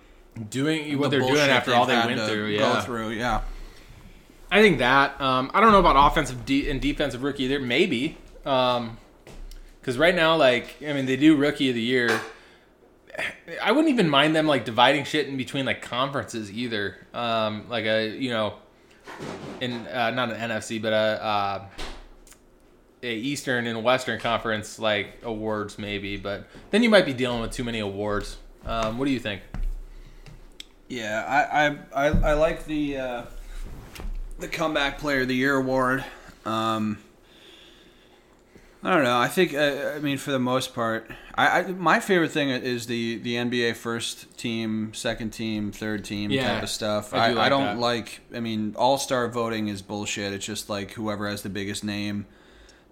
doing 0.51 0.99
what 0.99 1.11
the 1.11 1.19
they're 1.19 1.29
doing 1.29 1.51
after 1.51 1.73
all 1.73 1.87
they 1.87 1.95
went 1.95 2.21
through. 2.23 2.59
Go 2.59 2.81
through, 2.81 3.11
yeah. 3.11 3.43
I 4.51 4.63
think 4.63 4.79
that. 4.79 5.21
Um, 5.21 5.51
I 5.55 5.61
don't 5.61 5.73
know 5.73 5.81
about 5.81 6.11
offensive 6.11 6.45
de- 6.45 6.71
and 6.71 6.81
defensive 6.81 7.23
rookie 7.23 7.45
either. 7.45 7.61
Maybe. 7.61 8.19
Because 8.43 9.99
right 9.99 10.15
now, 10.15 10.37
like, 10.37 10.77
I 10.87 10.93
mean, 10.93 11.07
they 11.07 11.17
do 11.17 11.37
rookie 11.37 11.71
of 11.71 11.75
the 11.75 11.83
year. 11.83 12.21
I 13.63 13.73
wouldn't 13.73 13.93
even 13.93 14.09
mind 14.09 14.35
them 14.35 14.47
like 14.47 14.65
dividing 14.65 15.05
shit 15.05 15.29
in 15.29 15.37
between 15.37 15.65
like 15.65 15.83
conferences 15.83 16.53
either. 16.53 16.97
Um, 17.13 17.67
like 17.69 17.85
a 17.85 18.09
you 18.09 18.31
know, 18.31 18.55
in 19.61 19.87
uh, 19.87 20.11
not 20.11 20.33
an 20.33 20.51
NFC 20.51 20.81
but 20.81 20.93
a, 20.93 21.25
uh, 21.25 21.65
Eastern 23.03 23.67
and 23.67 23.85
Western 23.85 24.19
conference 24.19 24.79
like 24.79 25.19
awards 25.23 25.79
maybe. 25.79 26.17
But 26.17 26.47
then 26.71 26.83
you 26.83 26.91
might 26.91 27.07
be 27.07 27.13
dealing 27.13 27.41
with 27.41 27.53
too 27.53 27.65
many 27.65 27.81
awards. 27.81 28.37
Um, 28.67 28.99
what 28.99 29.05
do 29.05 29.11
you 29.11 29.21
think? 29.21 29.43
Yeah, 30.89 31.25
I 31.27 31.67
I, 31.67 31.79
I, 31.93 32.31
I 32.31 32.33
like 32.35 32.67
the 32.67 32.99
uh, 32.99 33.23
the 34.39 34.49
comeback 34.49 34.99
player 34.99 35.22
of 35.22 35.28
the 35.28 35.35
year 35.37 35.57
award. 35.57 36.05
Um, 36.45 36.99
I 38.82 38.93
don't 38.95 39.05
know. 39.05 39.18
I 39.18 39.28
think 39.28 39.55
uh, 39.55 39.93
I 39.97 39.99
mean 40.01 40.18
for 40.18 40.30
the 40.30 40.39
most 40.39 40.74
part, 40.74 41.11
I, 41.35 41.61
I 41.61 41.62
my 41.68 42.01
favorite 42.01 42.32
thing 42.32 42.51
is 42.51 42.87
the 42.87 43.16
the 43.18 43.37
NBA 43.37 43.76
first 43.76 44.37
team, 44.37 44.93
second 44.93 45.30
team, 45.30 45.72
third 45.72 46.05
team 46.05 46.30
Yeah, 46.30 46.55
type 46.55 46.62
of 46.64 46.68
stuff. 46.68 47.14
I 47.14 47.28
do 47.32 47.39
I, 47.39 47.43
like 47.43 47.49
don't 47.51 47.64
that. 47.64 47.78
like. 47.78 48.20
I 48.35 48.41
mean, 48.41 48.74
all 48.76 48.99
star 48.99 49.26
voting 49.28 49.68
is 49.68 49.80
bullshit. 49.80 50.35
It's 50.35 50.45
just 50.45 50.68
like 50.68 50.91
whoever 50.93 51.26
has 51.28 51.41
the 51.43 51.49
biggest 51.49 51.82
name 51.82 52.26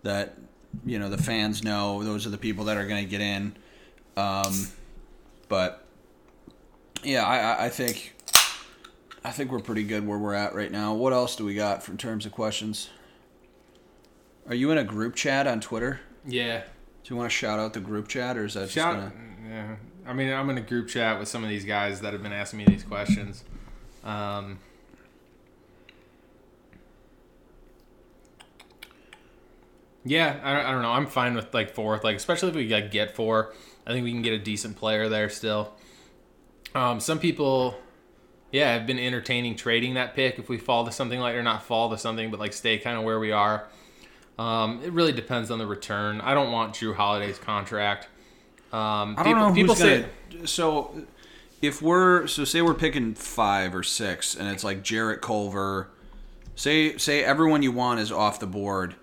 that 0.03 0.39
you 0.87 0.99
know 0.99 1.11
the 1.11 1.23
fans 1.23 1.63
know. 1.63 2.03
Those 2.03 2.27
are 2.27 2.31
the 2.31 2.39
people 2.39 2.65
that 2.67 2.79
are 2.79 2.87
going 2.87 3.05
to 3.05 3.11
get 3.11 3.21
in. 3.21 3.55
Um, 4.17 4.69
but 5.49 5.85
yeah, 7.03 7.25
I- 7.27 7.67
I 7.67 7.69
think 7.69 8.15
I 9.25 9.31
think 9.31 9.53
we're 9.53 9.61
pretty 9.61 9.85
good 9.85 10.07
where 10.07 10.19
we're 10.19 10.35
at 10.35 10.55
right 10.55 10.71
now. 10.71 10.95
What 10.95 11.13
else 11.13 11.37
do 11.37 11.45
we 11.45 11.55
got 11.55 11.89
in 11.89 11.97
terms 11.97 12.27
of 12.27 12.33
questions? 12.33 12.91
Are 14.49 14.55
you 14.55 14.71
in 14.73 14.79
a 14.79 14.85
group 14.85 15.15
chat 15.15 15.47
on 15.47 15.61
Twitter? 15.61 16.01
Yeah. 16.27 16.63
Do 17.05 17.15
you 17.15 17.17
want 17.17 17.31
to 17.31 17.37
shout 17.37 17.59
out 17.59 17.73
the 17.73 17.81
group 17.81 18.09
chat, 18.09 18.37
or 18.37 18.45
is 18.45 18.55
that 18.55 18.69
just 18.69 18.75
gonna? 18.77 19.13
Yeah. 19.49 19.77
I 20.07 20.13
mean, 20.13 20.33
I'm 20.33 20.51
in 20.51 20.59
a 20.59 20.63
group 20.63 20.89
chat 20.89 21.19
with 21.21 21.29
some 21.29 21.45
of 21.45 21.51
these 21.51 21.65
guys 21.65 22.01
that 22.01 22.13
have 22.13 22.23
been 22.23 22.33
asking 22.33 22.59
me 22.59 22.65
these 22.65 22.83
questions. 22.83 23.45
Um, 24.03 24.59
yeah, 30.05 30.41
I, 30.43 30.53
don't- 30.55 30.67
I 30.67 30.71
don't 30.73 30.83
know. 30.83 30.91
I'm 30.93 31.07
fine 31.07 31.35
with 31.35 31.53
like 31.55 31.75
fourth, 31.75 32.05
like 32.05 32.17
especially 32.17 32.49
if 32.51 32.55
we 32.55 32.69
like 32.69 32.91
get 32.91 33.15
four. 33.15 33.55
I 33.87 33.93
think 33.93 34.05
we 34.05 34.13
can 34.13 34.23
get 34.23 34.33
a 34.33 34.39
decent 34.39 34.77
player 34.77 35.09
there 35.09 35.29
still. 35.29 35.73
Um, 36.75 37.01
some 37.01 37.19
people, 37.19 37.77
yeah, 38.53 38.75
I've 38.75 38.87
been 38.87 38.99
entertaining 38.99 39.57
trading 39.57 39.95
that 39.95 40.15
pick 40.15 40.39
if 40.39 40.49
we 40.49 40.59
fall 40.59 40.85
to 40.85 40.93
something 40.93 41.19
like 41.19 41.35
or 41.35 41.43
not 41.43 41.65
fall 41.65 41.91
to 41.91 41.99
something, 41.99 42.31
but 42.31 42.39
like 42.39 42.53
stay 42.53 42.79
kind 42.79 42.99
of 42.99 43.05
where 43.05 43.19
we 43.19 43.33
are. 43.33 43.67
Um, 44.39 44.83
it 44.85 44.93
really 44.93 45.13
depends 45.13 45.51
on 45.51 45.59
the 45.59 45.67
return. 45.67 46.21
I 46.21 46.35
don't 46.35 46.53
want 46.53 46.75
Jrue 46.75 46.95
Holiday's 46.95 47.39
contract. 47.39 48.09
Um, 48.73 49.17
I 49.19 49.25
don't 49.25 49.25
people, 49.25 49.49
know 49.49 49.55
people 49.55 49.75
say 49.75 50.05
gonna. 50.31 50.47
So, 50.47 51.03
if 51.63 51.81
we're 51.81 52.27
so 52.27 52.45
say 52.45 52.61
we're 52.63 52.75
picking 52.75 53.15
five 53.15 53.75
or 53.75 53.83
six, 53.83 54.35
and 54.35 54.49
it's 54.49 54.65
like 54.65 54.83
Jarrett 54.83 55.23
Culver. 55.23 55.89
Say 56.55 56.99
say 56.99 57.25
everyone 57.25 57.63
you 57.63 57.73
want 57.73 58.01
is 58.01 58.13
off 58.13 58.39
the 58.39 58.47
board. 58.47 58.95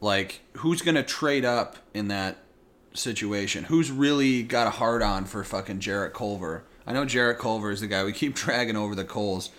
Like 0.00 0.40
who's 0.58 0.82
gonna 0.82 1.02
trade 1.02 1.44
up 1.44 1.76
in 1.92 2.08
that 2.08 2.38
situation? 2.92 3.64
Who's 3.64 3.90
really 3.90 4.42
got 4.44 4.68
a 4.68 4.70
hard 4.70 5.02
on 5.02 5.24
for 5.24 5.42
fucking 5.42 5.80
Jarrett 5.80 6.14
Culver? 6.14 6.64
I 6.86 6.92
know 6.92 7.04
Jarrett 7.04 7.38
Culver 7.38 7.70
is 7.70 7.80
the 7.80 7.86
guy 7.86 8.04
we 8.04 8.12
keep 8.12 8.34
dragging 8.36 8.76
over 8.76 8.94
the 8.94 9.04
coals. 9.04 9.50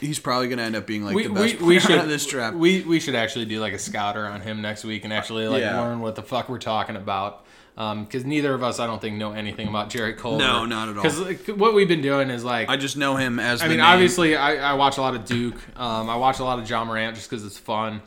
He's 0.00 0.18
probably 0.18 0.48
gonna 0.48 0.62
end 0.62 0.74
up 0.76 0.86
being 0.86 1.04
like 1.04 1.14
we, 1.14 1.24
the 1.24 1.28
best 1.34 1.60
we, 1.60 1.66
we 1.66 1.78
player 1.78 1.80
should 1.80 1.98
out 1.98 2.04
of 2.04 2.10
this 2.10 2.26
draft. 2.26 2.56
We 2.56 2.82
we 2.82 2.98
should 3.00 3.14
actually 3.14 3.44
do 3.44 3.60
like 3.60 3.74
a 3.74 3.78
scouter 3.78 4.26
on 4.26 4.40
him 4.40 4.60
next 4.62 4.82
week 4.84 5.04
and 5.04 5.12
actually 5.12 5.46
like 5.46 5.60
Yeah. 5.60 5.80
learn 5.80 6.00
what 6.00 6.16
the 6.16 6.22
fuck 6.22 6.48
we're 6.48 6.58
talking 6.58 6.96
about. 6.96 7.44
Because 7.76 8.24
neither 8.24 8.54
of 8.54 8.62
us, 8.62 8.80
I 8.80 8.86
don't 8.86 9.02
think, 9.02 9.18
know 9.18 9.32
anything 9.32 9.68
about 9.68 9.90
Jarrett 9.90 10.16
Culver. 10.16 10.38
No, 10.38 10.64
not 10.64 10.88
at 10.88 10.96
all. 10.96 11.02
Because 11.02 11.54
what 11.58 11.74
we've 11.74 11.86
been 11.86 12.00
doing 12.00 12.30
is 12.30 12.42
like, 12.42 12.70
I 12.70 12.78
just 12.78 12.96
know 12.96 13.16
him 13.16 13.38
as. 13.38 13.60
I 13.60 13.68
mean, 13.68 13.76
name. 13.76 13.86
obviously, 13.86 14.34
I, 14.34 14.70
I 14.70 14.72
watch 14.72 14.96
a 14.96 15.02
lot 15.02 15.14
of 15.14 15.26
Duke. 15.26 15.56
Um, 15.78 16.08
I 16.08 16.16
watch 16.16 16.38
a 16.38 16.44
lot 16.44 16.58
of 16.58 16.64
John 16.64 16.86
Morant 16.86 17.16
just 17.16 17.28
because 17.28 17.44
it's 17.44 17.58
fun. 17.58 18.00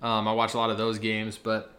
Um, 0.00 0.28
I 0.28 0.32
watch 0.32 0.54
a 0.54 0.56
lot 0.56 0.70
of 0.70 0.78
those 0.78 1.00
games, 1.00 1.36
but 1.36 1.76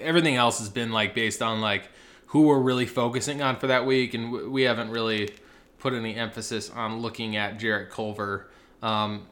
everything 0.00 0.36
else 0.36 0.58
has 0.60 0.70
been 0.70 0.90
like 0.90 1.14
based 1.14 1.42
on 1.42 1.60
like 1.60 1.90
who 2.28 2.42
we're 2.42 2.60
really 2.60 2.86
focusing 2.86 3.42
on 3.42 3.56
for 3.56 3.66
that 3.68 3.86
week, 3.86 4.14
and 4.14 4.50
we 4.50 4.62
haven't 4.62 4.90
really 4.90 5.30
put 5.78 5.92
any 5.92 6.14
emphasis 6.14 6.70
on 6.70 7.00
looking 7.00 7.36
at 7.36 7.58
Jarrett 7.58 7.90
Culver. 7.90 8.48
Um, 8.82 9.26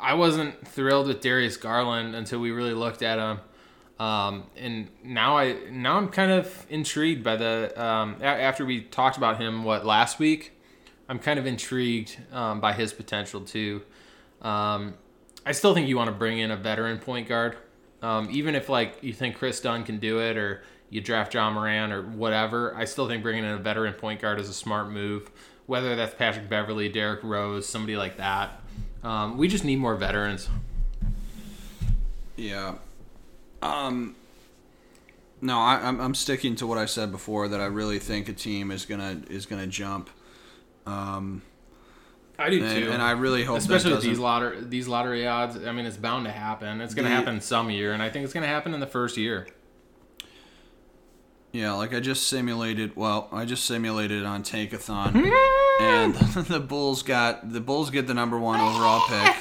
I 0.00 0.14
wasn't 0.14 0.66
thrilled 0.66 1.08
with 1.08 1.20
Darius 1.20 1.56
Garland 1.56 2.14
until 2.14 2.40
we 2.40 2.50
really 2.50 2.72
looked 2.72 3.02
at 3.02 3.18
him. 3.18 3.40
Um, 4.02 4.44
and 4.56 4.88
now 5.04 5.36
I 5.36 5.56
now 5.70 5.98
I'm 5.98 6.08
kind 6.08 6.32
of 6.32 6.66
intrigued 6.70 7.22
by 7.22 7.36
the 7.36 7.72
um, 7.76 8.16
a- 8.20 8.24
after 8.24 8.64
we 8.64 8.80
talked 8.80 9.18
about 9.18 9.38
him 9.38 9.62
what 9.62 9.84
last 9.84 10.18
week. 10.18 10.52
I'm 11.10 11.18
kind 11.18 11.38
of 11.38 11.44
intrigued 11.44 12.16
um, 12.32 12.60
by 12.60 12.72
his 12.72 12.94
potential 12.94 13.42
too. 13.42 13.82
Um, 14.40 14.94
I 15.44 15.52
still 15.52 15.74
think 15.74 15.88
you 15.88 15.96
want 15.96 16.08
to 16.08 16.16
bring 16.16 16.38
in 16.38 16.50
a 16.50 16.56
veteran 16.56 16.98
point 16.98 17.28
guard, 17.28 17.58
um, 18.00 18.28
even 18.30 18.54
if 18.54 18.70
like 18.70 18.96
you 19.02 19.12
think 19.12 19.36
Kris 19.36 19.60
Dunn 19.60 19.84
can 19.84 19.98
do 19.98 20.20
it 20.20 20.38
or 20.38 20.62
you 20.90 21.00
draft 21.00 21.32
John 21.32 21.54
Moran 21.54 21.92
or 21.92 22.02
whatever. 22.02 22.74
I 22.76 22.84
still 22.84 23.08
think 23.08 23.22
bringing 23.22 23.44
in 23.44 23.50
a 23.50 23.58
veteran 23.58 23.94
point 23.94 24.20
guard 24.20 24.38
is 24.38 24.48
a 24.48 24.52
smart 24.54 24.90
move. 24.90 25.30
Whether 25.66 25.94
that's 25.94 26.14
Patrick 26.14 26.48
Beverley, 26.48 26.88
Derrick 26.88 27.20
Rose, 27.22 27.66
somebody 27.68 27.96
like 27.96 28.16
that. 28.16 28.60
Um, 29.04 29.38
we 29.38 29.46
just 29.48 29.64
need 29.64 29.76
more 29.76 29.94
veterans. 29.94 30.48
Yeah. 32.36 32.74
Um. 33.62 34.16
No, 35.40 35.58
I, 35.58 35.76
I'm 35.76 36.00
I'm 36.00 36.14
sticking 36.14 36.56
to 36.56 36.66
what 36.66 36.76
I 36.76 36.84
said 36.86 37.10
before 37.12 37.48
that 37.48 37.60
I 37.60 37.66
really 37.66 37.98
think 37.98 38.28
a 38.28 38.32
team 38.32 38.70
is 38.70 38.84
gonna 38.84 39.22
is 39.30 39.46
gonna 39.46 39.66
jump. 39.66 40.10
Um, 40.86 41.42
I 42.38 42.50
do 42.50 42.64
and, 42.64 42.84
and 42.84 43.02
I 43.02 43.12
really 43.12 43.44
hope 43.44 43.58
especially 43.58 43.90
that 43.90 43.96
with 43.96 44.04
these 44.04 44.18
lottery 44.18 44.64
these 44.64 44.88
lottery 44.88 45.26
odds. 45.26 45.56
I 45.56 45.72
mean, 45.72 45.86
it's 45.86 45.96
bound 45.96 46.24
to 46.24 46.32
happen. 46.32 46.80
It's 46.80 46.94
going 46.94 47.04
to 47.04 47.10
The- 47.10 47.14
happen 47.16 47.40
some 47.40 47.70
year, 47.70 47.92
and 47.92 48.02
I 48.02 48.08
think 48.08 48.24
it's 48.24 48.32
going 48.32 48.42
to 48.42 48.48
happen 48.48 48.72
in 48.72 48.80
the 48.80 48.86
first 48.86 49.16
year. 49.16 49.46
Yeah, 51.52 51.72
like 51.72 51.92
I 51.94 52.00
just 52.00 52.28
simulated. 52.28 52.94
Well, 52.96 53.28
I 53.32 53.44
just 53.44 53.64
simulated 53.64 54.24
on 54.24 54.42
Tankathon, 54.44 55.14
and 55.80 56.14
the 56.46 56.60
Bulls 56.60 57.02
got 57.02 57.52
the 57.52 57.60
Bulls 57.60 57.90
get 57.90 58.06
the 58.06 58.14
number 58.14 58.38
one 58.38 58.60
overall 58.60 59.02
pick. 59.08 59.36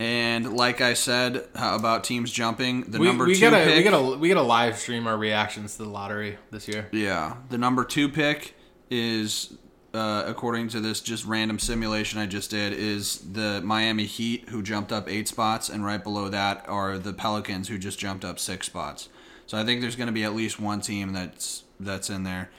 And 0.00 0.52
like 0.56 0.80
I 0.80 0.94
said 0.94 1.48
about 1.56 2.04
teams 2.04 2.30
jumping, 2.30 2.82
the 2.82 3.00
We, 3.00 3.06
number 3.06 3.24
we 3.24 3.34
two 3.34 3.40
gotta 3.50 3.64
pick. 3.64 3.76
we 3.76 3.82
gotta 3.90 4.18
we 4.18 4.28
gotta 4.28 4.42
live 4.42 4.78
stream 4.78 5.06
our 5.08 5.16
reactions 5.16 5.76
to 5.76 5.82
the 5.84 5.88
lottery 5.88 6.38
this 6.50 6.68
year. 6.68 6.88
Yeah, 6.92 7.36
the 7.50 7.58
number 7.58 7.84
two 7.84 8.08
pick 8.08 8.54
is, 8.90 9.54
uh, 9.94 10.22
according 10.26 10.68
to 10.68 10.80
this 10.80 11.00
just 11.00 11.24
random 11.24 11.58
simulation 11.58 12.20
I 12.20 12.26
just 12.26 12.50
did, 12.50 12.72
is 12.74 13.18
the 13.32 13.60
Miami 13.64 14.04
Heat 14.04 14.48
who 14.50 14.62
jumped 14.62 14.92
up 14.92 15.08
eight 15.08 15.26
spots, 15.26 15.68
and 15.68 15.84
right 15.84 16.02
below 16.02 16.28
that 16.28 16.68
are 16.68 16.96
the 16.98 17.12
Pelicans 17.12 17.66
who 17.68 17.76
just 17.76 17.98
jumped 17.98 18.24
up 18.24 18.38
six 18.38 18.66
spots. 18.66 19.08
So 19.48 19.56
I 19.56 19.64
think 19.64 19.80
there's 19.80 19.96
going 19.96 20.08
to 20.08 20.12
be 20.12 20.24
at 20.24 20.34
least 20.34 20.60
one 20.60 20.82
team 20.82 21.14
that's 21.14 21.64
that's 21.80 22.10
in 22.10 22.22
there, 22.22 22.50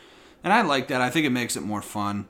and 0.44 0.52
I 0.52 0.64
like 0.64 0.88
that. 0.88 1.02
I 1.02 1.12
think 1.12 1.28
it 1.28 1.30
makes 1.30 1.56
it 1.56 1.62
more 1.62 1.84
fun. 1.84 2.28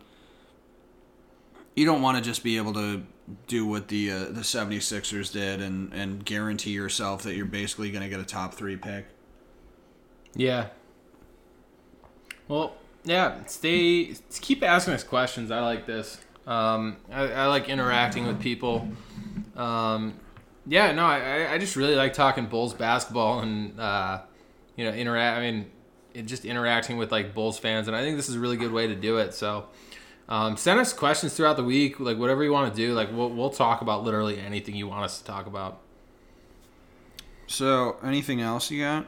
You 1.76 1.86
don't 1.86 2.02
want 2.02 2.18
to 2.18 2.24
just 2.24 2.44
be 2.44 2.58
able 2.58 2.74
to 2.74 3.04
do 3.48 3.66
what 3.66 3.88
the 3.88 4.12
uh, 4.12 4.20
the 4.26 4.42
76ers 4.42 5.32
did 5.32 5.62
and 5.62 5.94
and 5.94 6.26
guarantee 6.26 6.72
yourself 6.72 7.24
that 7.24 7.36
you're 7.36 7.46
basically 7.46 7.90
going 7.90 8.04
to 8.04 8.10
get 8.10 8.20
a 8.20 8.26
top 8.26 8.54
three 8.54 8.76
pick. 8.76 9.06
Yeah. 10.36 10.68
Well, 12.50 12.76
yeah. 13.06 13.46
Stay. 13.46 14.14
Keep 14.42 14.62
asking 14.62 14.94
us 14.94 15.06
questions. 15.06 15.52
I 15.52 15.62
like 15.62 15.86
this. 15.86 16.20
Um, 16.46 16.98
I, 17.10 17.32
I 17.32 17.46
like 17.46 17.70
interacting 17.70 18.28
with 18.28 18.42
people. 18.42 18.90
Um, 19.56 20.16
yeah. 20.68 20.92
No, 20.92 21.06
I, 21.06 21.54
I 21.54 21.58
just 21.60 21.78
really 21.78 21.96
like 21.96 22.12
talking 22.12 22.48
Bulls 22.48 22.74
basketball 22.74 23.40
and 23.40 23.80
uh, 23.80 24.24
you 24.80 24.86
know 24.86 24.92
interact. 24.92 25.38
I 25.38 25.42
mean, 25.42 25.72
it, 26.14 26.26
just 26.26 26.46
interacting 26.46 26.98
with 26.98 27.12
like 27.12 27.34
Bulls 27.34 27.60
fans, 27.60 27.88
and 27.88 27.96
I 27.96 28.02
think 28.02 28.16
this 28.16 28.30
is 28.30 28.36
a 28.36 28.40
really 28.40 28.58
good 28.58 28.72
way 28.72 28.88
to 28.88 28.96
do 28.96 29.18
it. 29.18 29.34
So. 29.34 29.66
Um, 30.32 30.58
send 30.58 30.80
us 30.80 30.94
questions 30.94 31.34
throughout 31.34 31.58
the 31.58 31.64
week, 31.64 32.00
like 32.00 32.20
whatever 32.20 32.44
you 32.44 32.52
want 32.52 32.72
to 32.72 32.78
do. 32.80 32.94
Like 32.94 33.12
we'll 33.12 33.32
we'll 33.32 33.50
talk 33.50 33.82
about 33.82 34.04
literally 34.04 34.40
anything 34.40 34.76
you 34.76 34.88
want 34.88 35.04
us 35.04 35.18
to 35.18 35.26
talk 35.26 35.48
about. 35.48 35.80
So, 37.48 37.98
anything 38.04 38.40
else 38.40 38.70
you 38.70 38.84
got? 38.84 39.08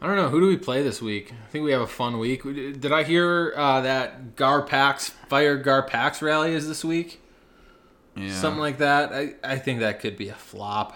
I 0.00 0.06
don't 0.06 0.14
know. 0.14 0.28
Who 0.28 0.40
do 0.40 0.46
we 0.46 0.56
play 0.56 0.82
this 0.82 1.02
week? 1.02 1.32
I 1.32 1.50
think 1.50 1.64
we 1.64 1.72
have 1.72 1.80
a 1.80 1.86
fun 1.86 2.20
week. 2.20 2.42
Did 2.44 2.92
I 2.92 3.02
hear 3.02 3.52
uh, 3.56 3.80
that 3.80 4.36
GarPax 4.36 5.10
Fire 5.28 5.62
GarPax 5.62 6.22
rally 6.22 6.54
is 6.54 6.68
this 6.68 6.84
week? 6.84 7.20
Yeah. 8.16 8.32
Something 8.32 8.60
like 8.60 8.78
that. 8.78 9.12
I, 9.12 9.34
I 9.44 9.58
think 9.58 9.80
that 9.80 10.00
could 10.00 10.16
be 10.16 10.28
a 10.28 10.34
flop. 10.34 10.94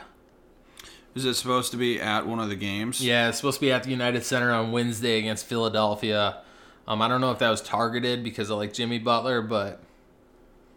Is 1.17 1.25
it 1.25 1.35
supposed 1.35 1.71
to 1.71 1.79
be 1.79 1.99
at 1.99 2.27
one 2.27 2.39
of 2.41 2.51
the 2.51 2.57
games? 2.57 3.01
Yeah, 3.05 3.31
it's 3.31 3.39
supposed 3.39 3.59
to 3.59 3.63
be 3.63 3.73
at 3.73 3.85
the 3.85 3.91
United 3.91 4.23
Center 4.23 4.53
on 4.53 4.71
Wednesday 4.71 5.19
against 5.19 5.47
Philadelphia. 5.47 6.43
Um, 6.87 7.01
I 7.01 7.09
don't 7.09 7.23
know 7.23 7.33
if 7.33 7.39
that 7.39 7.49
was 7.49 7.63
targeted 7.63 8.23
because 8.23 8.51
of 8.51 8.59
like 8.59 8.75
Jimmy 8.75 8.99
Butler, 8.99 9.41
but 9.41 9.81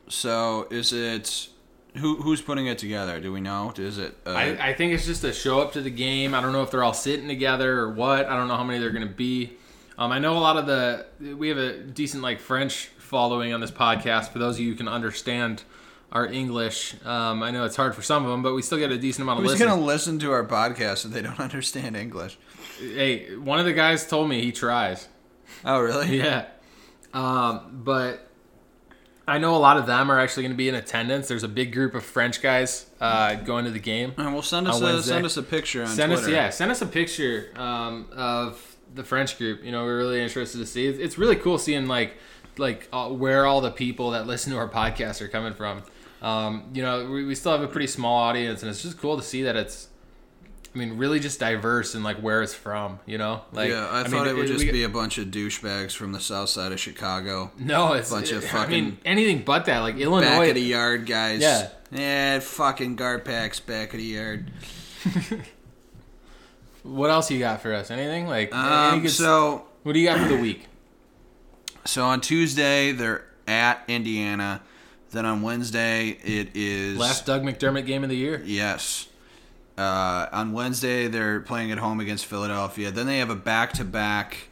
So 0.08 0.66
is 0.72 0.94
it? 0.94 1.50
Who 1.98 2.22
who's 2.22 2.42
putting 2.42 2.68
it 2.68 2.78
together? 2.78 3.20
Do 3.20 3.34
we 3.34 3.42
know? 3.42 3.74
Is 3.78 3.98
it? 3.98 4.16
Uh, 4.26 4.32
I, 4.32 4.70
I 4.70 4.74
think 4.74 4.94
it's 4.94 5.06
just 5.06 5.24
a 5.26 5.34
show 5.34 5.60
up 5.60 5.74
to 5.74 5.82
the 5.82 5.90
game. 5.90 6.34
I 6.34 6.42
don't 6.42 6.54
know 6.54 6.64
if 6.64 6.72
they're 6.72 6.84
all 6.84 6.94
sitting 6.94 7.28
together 7.28 7.80
or 7.80 7.92
what. 7.92 8.28
I 8.28 8.36
don't 8.38 8.48
know 8.48 8.56
how 8.56 8.64
many 8.64 8.80
they're 8.80 8.92
going 8.92 9.08
to 9.08 9.14
be. 9.14 9.58
Um, 9.98 10.12
I 10.14 10.20
know 10.20 10.38
a 10.38 10.40
lot 10.40 10.56
of 10.56 10.68
the 10.68 11.06
we 11.36 11.50
have 11.50 11.58
a 11.58 11.80
decent 11.80 12.24
like 12.24 12.40
French 12.40 12.86
following 12.98 13.54
on 13.54 13.60
this 13.60 13.72
podcast. 13.72 14.30
For 14.30 14.40
those 14.40 14.56
of 14.56 14.62
you 14.62 14.72
who 14.72 14.78
can 14.78 14.88
understand 14.88 15.64
our 16.12 16.26
English, 16.26 16.96
um, 17.06 17.44
I 17.44 17.52
know 17.52 17.66
it's 17.66 17.76
hard 17.76 17.94
for 17.96 18.02
some 18.02 18.26
of 18.26 18.32
them, 18.32 18.42
but 18.42 18.54
we 18.54 18.62
still 18.62 18.78
get 18.80 18.92
a 18.92 18.98
decent 18.98 19.24
amount 19.24 19.40
of 19.40 19.44
who's 19.44 19.52
listeners. 19.54 19.68
going 19.70 19.80
to 19.80 19.86
listen 19.86 20.20
to 20.20 20.32
our 20.32 20.46
podcast 20.46 21.06
if 21.06 21.12
they 21.12 21.22
don't 21.22 21.40
understand 21.40 21.96
English? 21.96 22.38
Hey, 22.80 23.36
one 23.36 23.60
of 23.60 23.66
the 23.66 23.74
guys 23.74 24.08
told 24.08 24.30
me 24.30 24.42
he 24.42 24.52
tries. 24.52 25.08
Oh, 25.66 25.80
really? 25.80 26.18
Yeah. 26.22 26.46
Um, 27.14 27.82
but 27.84 28.28
I 29.28 29.38
know 29.40 29.56
a 29.56 29.58
lot 29.58 29.78
of 29.78 29.86
them 29.88 30.12
are 30.12 30.20
actually 30.20 30.44
going 30.44 30.52
to 30.54 30.58
be 30.58 30.70
in 30.70 30.76
attendance. 30.76 31.28
There's 31.28 31.44
a 31.44 31.48
big 31.48 31.74
group 31.74 31.94
of 31.96 32.04
French 32.04 32.42
guys 32.42 32.86
uh, 33.02 33.36
going 33.36 33.66
to 33.66 33.72
the 33.72 33.80
game. 33.80 34.14
All 34.18 34.26
right, 34.26 34.34
well, 34.34 34.42
send 34.42 34.68
us 34.68 34.82
a, 34.82 35.04
send 35.04 35.26
us 35.26 35.38
a 35.38 35.44
picture 35.44 35.82
on 35.84 35.88
send 35.90 36.12
Twitter. 36.12 36.28
us 36.28 36.32
yeah 36.32 36.50
send 36.50 36.72
us 36.72 36.82
a 36.82 36.86
picture 36.88 37.52
um, 37.56 38.08
of 38.12 38.76
the 38.96 39.04
french 39.04 39.38
group 39.38 39.64
you 39.64 39.72
know 39.72 39.84
we're 39.84 39.98
really 39.98 40.20
interested 40.22 40.58
to 40.58 40.66
see 40.66 40.88
it's, 40.88 40.98
it's 40.98 41.18
really 41.18 41.36
cool 41.36 41.60
seeing 41.60 41.88
like 41.88 42.16
like 42.58 42.88
uh, 42.92 43.08
where 43.10 43.46
all 43.46 43.62
the 43.62 43.70
people 43.72 44.12
that 44.12 44.26
listen 44.26 44.52
to 44.52 44.58
our 44.58 44.68
podcast 44.68 45.22
are 45.22 45.28
coming 45.28 45.54
from 45.54 45.84
um, 46.22 46.70
you 46.74 46.82
know 46.82 47.10
we, 47.10 47.26
we 47.26 47.36
still 47.36 47.52
have 47.52 47.62
a 47.62 47.68
pretty 47.68 47.88
small 47.88 48.16
audience 48.18 48.62
and 48.62 48.70
it's 48.70 48.82
just 48.82 48.98
cool 48.98 49.16
to 49.18 49.24
see 49.24 49.44
that 49.44 49.56
it's 49.56 49.88
i 50.74 50.78
mean 50.78 50.98
really 50.98 51.20
just 51.20 51.40
diverse 51.40 51.96
and 51.96 52.04
like 52.04 52.18
where 52.18 52.42
it's 52.44 52.54
from 52.54 53.00
you 53.06 53.18
know 53.18 53.42
like 53.54 53.70
yeah, 53.72 53.88
I, 53.90 54.04
mean, 54.04 54.12
thought 54.12 54.28
it 54.28 54.36
would 54.36 54.48
just 54.48 54.64
we- 54.66 54.72
be 54.72 54.84
a 54.84 54.90
bunch 54.90 55.18
of 55.18 55.28
douchebags 55.30 55.94
from 55.94 56.12
the 56.12 56.20
south 56.20 56.50
side 56.50 56.72
of 56.72 56.80
Chicago. 56.80 57.52
no 57.58 57.94
it's 57.94 58.12
a 58.12 58.14
bunch 58.16 58.32
of 58.32 58.40
i 58.54 58.68
mean 58.68 58.92
fucking 58.92 58.98
anything 59.06 59.42
but 59.44 59.66
that 59.66 59.80
like 59.80 59.96
Illinois, 59.98 60.28
Back 60.28 60.50
of 60.50 60.56
the 60.56 60.62
yard 60.62 61.06
guys. 61.06 61.42
Yeah. 61.42 61.70
Yeah, 61.92 62.40
fucking 62.40 62.98
Garpax 62.98 63.66
back 63.66 63.94
of 63.94 64.00
the 64.00 64.06
yard. 64.06 64.52
what 66.84 67.10
else 67.10 67.32
you 67.32 67.40
got 67.40 67.62
for 67.62 67.74
us 67.74 67.90
anything 67.92 68.28
like 68.28 68.54
any 68.54 68.62
Um, 68.62 69.02
good- 69.02 69.12
so 69.12 69.66
what 69.84 69.94
do 69.94 70.00
you 70.00 70.08
got 70.08 70.20
for 70.20 70.28
the 70.28 70.38
week 70.38 70.68
so 71.86 72.06
on 72.06 72.22
Tuesday 72.22 72.92
they're 72.92 73.26
at 73.48 73.84
Indiana. 73.88 74.62
Then 75.12 75.26
on 75.26 75.42
Wednesday 75.42 76.10
it 76.10 76.50
is 76.56 76.98
last 76.98 77.26
doug 77.26 77.44
mcdermott 77.44 77.86
game 77.86 78.04
of 78.04 78.10
the 78.10 78.16
year 78.18 78.42
Yes. 78.46 79.08
Uh, 79.78 80.28
on 80.34 80.52
Wednesday, 80.52 81.08
they're 81.08 81.40
playing 81.40 81.72
at 81.72 81.78
home 81.78 82.02
against 82.02 82.26
Philadelphia. 82.26 82.92
Then 82.92 83.06
they 83.08 83.20
have 83.20 83.30
a 83.30 83.36
back 83.36 83.72
to 83.74 83.86
back, 83.86 84.50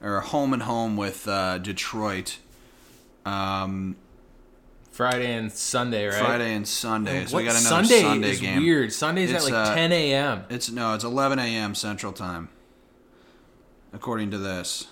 or 0.00 0.18
a 0.18 0.20
home 0.20 0.52
and 0.52 0.62
home 0.62 0.96
with 0.96 1.26
uh, 1.26 1.58
Detroit. 1.58 2.38
Um, 3.26 3.96
friday 4.92 5.32
and 5.34 5.50
sunday 5.52 6.06
right 6.06 6.14
Friday 6.24 6.54
and 6.54 6.66
Sunday. 6.66 7.26
So 7.26 7.36
we 7.36 7.42
What- 7.44 7.52
got 7.52 7.60
another 7.60 7.84
Sunday, 7.86 8.02
Sunday, 8.02 8.30
is 8.30 8.40
game. 8.40 8.62
weird. 8.62 8.92
Sunday's 8.92 9.32
It's, 9.32 9.46
at 9.48 9.52
like 9.52 9.68
uh, 9.68 9.74
10 9.74 9.90
a.m. 9.92 10.44
It's 10.48 10.70
no, 10.70 10.94
it's 10.94 11.02
11 11.04 11.40
a.m. 11.40 11.74
Central 11.74 12.12
Time, 12.12 12.48
according 13.92 14.30
to 14.30 14.38
this, 14.38 14.86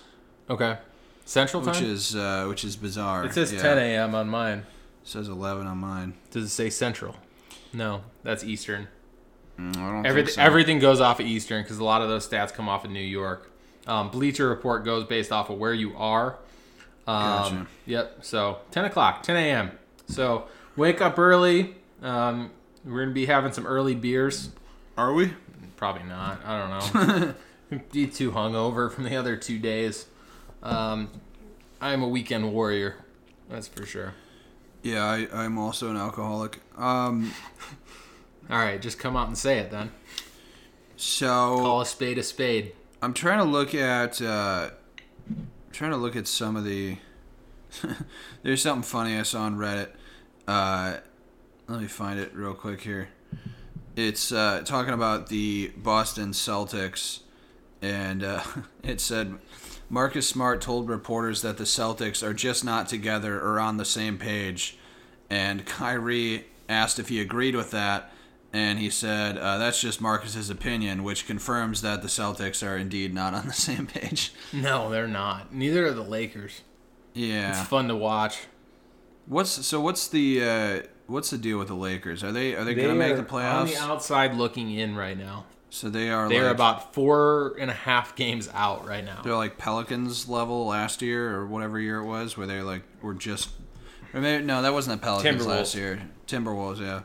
Okay, 0.49 0.77
Central 1.25 1.61
which 1.63 1.75
time. 1.77 1.85
is 1.85 2.13
uh, 2.13 2.45
which 2.49 2.65
is 2.65 2.75
bizarre. 2.75 3.23
it 3.25 3.33
says 3.33 3.53
Yeah. 3.53 3.61
10 3.61 3.77
a.m. 3.77 4.15
on 4.15 4.27
mine. 4.27 4.65
Says 5.07 5.29
11 5.29 5.65
on 5.67 5.77
mine. 5.77 6.13
Does 6.31 6.45
it 6.45 6.49
say 6.49 6.69
Central? 6.69 7.15
No, 7.73 8.01
that's 8.23 8.43
Eastern. 8.43 8.87
Mm, 9.59 9.75
I 9.77 9.91
don't 9.91 10.05
Everything 10.05 10.25
think 10.25 10.29
so. 10.35 10.41
everything 10.41 10.79
goes 10.79 11.01
off 11.01 11.19
of 11.19 11.25
Eastern 11.25 11.63
because 11.63 11.77
a 11.79 11.83
lot 11.83 12.01
of 12.01 12.09
those 12.09 12.27
stats 12.27 12.53
come 12.53 12.69
off 12.69 12.85
of 12.85 12.91
New 12.91 12.99
York. 12.99 13.51
Um, 13.87 14.09
Bleacher 14.09 14.47
Report 14.49 14.83
goes 14.85 15.05
based 15.05 15.31
off 15.31 15.49
of 15.49 15.57
where 15.57 15.73
you 15.73 15.95
are. 15.97 16.37
Um, 17.07 17.23
Gotcha. 17.23 17.67
Yep. 17.85 18.17
So 18.21 18.57
10 18.71 18.85
o'clock, 18.85 19.23
10 19.23 19.35
a.m. 19.37 19.71
So 20.07 20.45
wake 20.75 21.01
up 21.01 21.17
early. 21.17 21.75
Um, 22.01 22.51
we're 22.85 23.01
gonna 23.03 23.13
be 23.13 23.25
having 23.25 23.51
some 23.53 23.65
early 23.65 23.95
beers. 23.95 24.49
Are 24.97 25.13
we? 25.13 25.33
Probably 25.77 26.03
not. 26.03 26.41
I 26.45 26.59
don't 26.59 26.95
know. 27.71 27.79
be 27.91 28.07
too 28.07 28.31
hungover 28.31 28.91
from 28.91 29.05
the 29.05 29.15
other 29.15 29.35
two 29.35 29.57
days. 29.59 30.05
Um, 30.63 31.09
I'm 31.79 32.03
a 32.03 32.07
weekend 32.07 32.51
warrior. 32.51 32.95
That's 33.49 33.67
for 33.67 33.85
sure. 33.85 34.13
Yeah, 34.87 35.03
I, 35.03 35.27
I'm 35.33 35.57
also 35.57 35.89
an 35.89 35.97
alcoholic. 35.97 36.61
Um, 36.77 37.33
All 38.49 38.57
right, 38.57 38.81
just 38.81 38.97
come 38.97 39.17
out 39.17 39.27
and 39.27 39.37
say 39.37 39.59
it 39.59 39.69
then. 39.69 39.91
so 40.95 41.27
Call 41.27 41.81
a 41.81 41.85
spade 41.85 42.17
a 42.17 42.23
spade. 42.23 42.71
I'm 43.01 43.13
trying 43.13 43.39
to 43.39 43.43
look 43.43 43.75
at 43.75 44.21
uh, 44.21 44.69
trying 45.73 45.91
to 45.91 45.97
look 45.97 46.15
at 46.15 46.25
some 46.25 46.55
of 46.55 46.63
the. 46.63 46.99
There's 48.43 48.61
something 48.61 48.83
funny 48.83 49.17
I 49.17 49.23
saw 49.23 49.41
on 49.41 49.57
Reddit. 49.57 49.89
Uh, 50.47 50.99
let 51.67 51.81
me 51.81 51.87
find 51.87 52.17
it 52.17 52.33
real 52.33 52.53
quick 52.53 52.79
here. 52.79 53.09
It's 53.97 54.31
uh, 54.31 54.61
talking 54.63 54.93
about 54.93 55.27
the 55.27 55.73
Boston 55.75 56.31
Celtics, 56.31 57.23
and 57.81 58.23
uh, 58.23 58.41
it 58.83 59.01
said 59.01 59.37
Marcus 59.89 60.27
Smart 60.27 60.61
told 60.61 60.89
reporters 60.89 61.41
that 61.41 61.57
the 61.57 61.63
Celtics 61.63 62.21
are 62.21 62.33
just 62.33 62.63
not 62.65 62.87
together 62.89 63.39
or 63.39 63.59
on 63.59 63.77
the 63.77 63.85
same 63.85 64.17
page, 64.17 64.77
and 65.29 65.65
Kyrie 65.65 66.45
asked 66.67 66.99
if 66.99 67.09
he 67.09 67.21
agreed 67.21 67.55
with 67.55 67.71
that, 67.71 68.11
and 68.51 68.79
he 68.79 68.89
said 68.89 69.37
uh, 69.37 69.57
that's 69.57 69.79
just 69.79 70.01
Marcus's 70.01 70.49
opinion, 70.49 71.03
which 71.03 71.25
confirms 71.25 71.81
that 71.81 72.01
the 72.01 72.07
Celtics 72.07 72.65
are 72.65 72.77
indeed 72.77 73.13
not 73.13 73.33
on 73.33 73.47
the 73.47 73.53
same 73.67 73.87
page. 73.87 74.33
No, 74.51 74.89
they're 74.89 75.07
not. 75.07 75.53
Neither 75.53 75.87
are 75.87 75.93
the 75.93 76.03
Lakers. 76.03 76.61
Yeah. 77.13 77.49
It's 77.49 77.67
fun 77.67 77.87
to 77.87 77.95
watch. 77.95 78.39
What's 79.25 79.65
so? 79.65 79.81
What's 79.81 80.07
the 80.07 80.43
uh, 80.43 80.81
what's 81.07 81.29
the 81.31 81.37
deal 81.37 81.57
with 81.57 81.67
the 81.67 81.75
Lakers? 81.75 82.23
Are 82.23 82.31
they 82.31 82.55
are 82.55 82.63
they, 82.63 82.75
gonna 82.75 82.95
make 82.95 83.17
the 83.17 83.23
playoffs? 83.23 83.61
on 83.61 83.67
the 83.67 83.77
outside 83.77 84.35
looking 84.35 84.71
in 84.71 84.95
right 84.95 85.17
now. 85.17 85.45
So 85.69 85.89
they 85.89 86.09
are. 86.09 86.29
They're 86.29 86.45
like, 86.45 86.55
about 86.55 86.93
four 86.93 87.55
and 87.59 87.69
a 87.69 87.73
half 87.73 88.15
games 88.15 88.49
out 88.53 88.87
right 88.87 89.03
now. 89.03 89.21
They're 89.23 89.35
like 89.35 89.57
Pelicans 89.57 90.27
level 90.27 90.67
last 90.67 91.01
year 91.01 91.35
or 91.35 91.45
whatever 91.45 91.79
year 91.79 91.99
it 91.99 92.05
was, 92.05 92.37
where 92.37 92.47
they 92.47 92.61
like 92.61 92.83
were 93.01 93.13
just. 93.13 93.49
Or 94.13 94.21
maybe, 94.21 94.43
no, 94.45 94.61
that 94.61 94.73
wasn't 94.73 95.01
the 95.01 95.05
Pelicans 95.05 95.45
last 95.45 95.75
year. 95.75 96.01
Timberwolves, 96.27 96.79
yeah. 96.79 97.01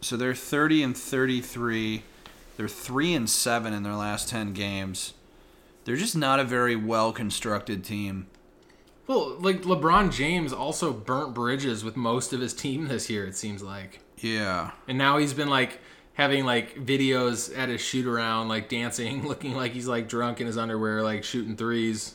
So 0.00 0.16
they're 0.16 0.34
thirty 0.34 0.82
and 0.82 0.96
thirty-three. 0.96 2.02
They're 2.56 2.68
three 2.68 3.14
and 3.14 3.30
seven 3.30 3.72
in 3.72 3.82
their 3.82 3.94
last 3.94 4.28
ten 4.28 4.52
games. 4.52 5.14
They're 5.84 5.96
just 5.96 6.16
not 6.16 6.40
a 6.40 6.44
very 6.44 6.76
well 6.76 7.12
constructed 7.12 7.84
team. 7.84 8.26
Well, 9.06 9.36
like 9.38 9.62
LeBron 9.62 10.12
James 10.12 10.52
also 10.52 10.92
burnt 10.92 11.34
bridges 11.34 11.82
with 11.82 11.96
most 11.96 12.32
of 12.32 12.40
his 12.40 12.54
team 12.54 12.88
this 12.88 13.10
year. 13.10 13.26
It 13.26 13.34
seems 13.34 13.62
like. 13.62 14.00
Yeah. 14.18 14.72
And 14.86 14.98
now 14.98 15.18
he's 15.18 15.32
been 15.32 15.48
like 15.48 15.80
having 16.20 16.44
like 16.44 16.74
videos 16.74 17.56
at 17.56 17.70
his 17.70 17.80
shoot 17.80 18.06
around, 18.06 18.48
like 18.48 18.68
dancing, 18.68 19.26
looking 19.26 19.54
like 19.54 19.72
he's 19.72 19.88
like 19.88 20.06
drunk 20.06 20.38
in 20.38 20.46
his 20.46 20.58
underwear, 20.58 21.02
like 21.02 21.24
shooting 21.24 21.56
threes 21.56 22.14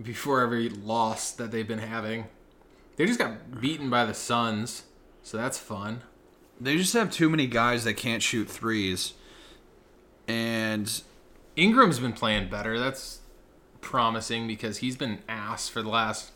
before 0.00 0.40
every 0.40 0.68
loss 0.68 1.32
that 1.32 1.50
they've 1.50 1.66
been 1.66 1.80
having. 1.80 2.26
They 2.94 3.06
just 3.06 3.18
got 3.18 3.60
beaten 3.60 3.90
by 3.90 4.04
the 4.04 4.14
Suns, 4.14 4.84
so 5.24 5.36
that's 5.36 5.58
fun. 5.58 6.02
They 6.60 6.76
just 6.76 6.92
have 6.92 7.10
too 7.10 7.28
many 7.28 7.48
guys 7.48 7.82
that 7.82 7.94
can't 7.94 8.22
shoot 8.22 8.48
threes. 8.48 9.14
And 10.28 11.02
Ingram's 11.56 11.98
been 11.98 12.12
playing 12.12 12.48
better. 12.48 12.78
That's 12.78 13.18
promising 13.80 14.46
because 14.46 14.78
he's 14.78 14.96
been 14.96 15.22
ass 15.28 15.68
for 15.68 15.82
the 15.82 15.88
last 15.88 16.30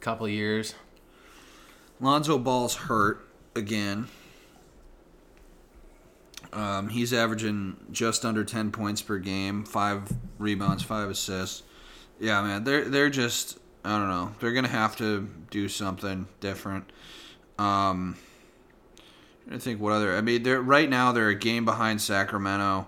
couple 0.00 0.26
of 0.26 0.32
years. 0.32 0.74
Lonzo 2.00 2.36
Ball's 2.36 2.74
hurt 2.74 3.24
again. 3.54 4.08
Um, 6.54 6.88
he's 6.88 7.12
averaging 7.12 7.76
just 7.90 8.24
under 8.24 8.44
ten 8.44 8.70
points 8.70 9.02
per 9.02 9.18
game, 9.18 9.64
five 9.64 10.10
rebounds, 10.38 10.82
five 10.82 11.10
assists. 11.10 11.62
Yeah, 12.20 12.42
man, 12.42 12.64
they're 12.64 12.84
they're 12.84 13.10
just 13.10 13.58
I 13.84 13.98
don't 13.98 14.08
know. 14.08 14.32
They're 14.40 14.52
gonna 14.52 14.68
have 14.68 14.96
to 14.96 15.28
do 15.50 15.68
something 15.68 16.28
different. 16.40 16.90
Um, 17.58 18.16
I 19.50 19.58
think 19.58 19.80
what 19.80 19.92
other. 19.92 20.16
I 20.16 20.20
mean, 20.20 20.42
they're 20.42 20.62
right 20.62 20.88
now 20.88 21.12
they're 21.12 21.28
a 21.28 21.34
game 21.34 21.64
behind 21.64 22.00
Sacramento, 22.00 22.86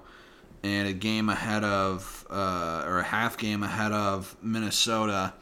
and 0.62 0.88
a 0.88 0.92
game 0.92 1.28
ahead 1.28 1.64
of 1.64 2.26
uh, 2.30 2.84
or 2.86 3.00
a 3.00 3.04
half 3.04 3.36
game 3.36 3.62
ahead 3.62 3.92
of 3.92 4.36
Minnesota, 4.42 5.34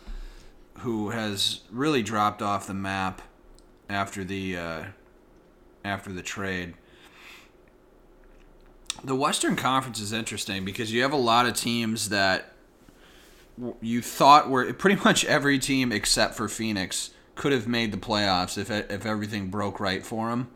who 0.79 1.11
has 1.11 1.61
really 1.71 2.03
dropped 2.03 2.43
off 2.43 2.67
the 2.67 2.75
map 2.75 3.23
after 3.89 4.25
the 4.25 4.57
uh, 4.57 4.85
after 5.85 6.13
the 6.13 6.23
trade. 6.23 6.75
The 9.03 9.15
Western 9.15 9.57
Conference 9.57 10.01
is 10.01 10.13
interesting 10.13 10.65
because 10.65 10.93
you 10.93 11.03
have 11.03 11.13
a 11.13 11.17
lot 11.17 11.47
of 11.47 11.55
teams 11.55 12.11
that 12.11 12.53
you 13.81 14.03
thought 14.03 14.51
were 14.51 14.73
pretty 14.73 15.03
much 15.05 15.25
every 15.25 15.59
team 15.59 15.93
except 15.93 16.35
for 16.35 16.49
Phoenix 16.49 17.11
could 17.35 17.53
have 17.53 17.67
made 17.67 17.93
the 17.93 17.99
playoffs 17.99 18.57
if 18.59 18.71
if 18.71 19.05
everything 19.05 19.49
broke 19.49 19.81
right 19.81 20.05
for 20.05 20.31
them. 20.31 20.49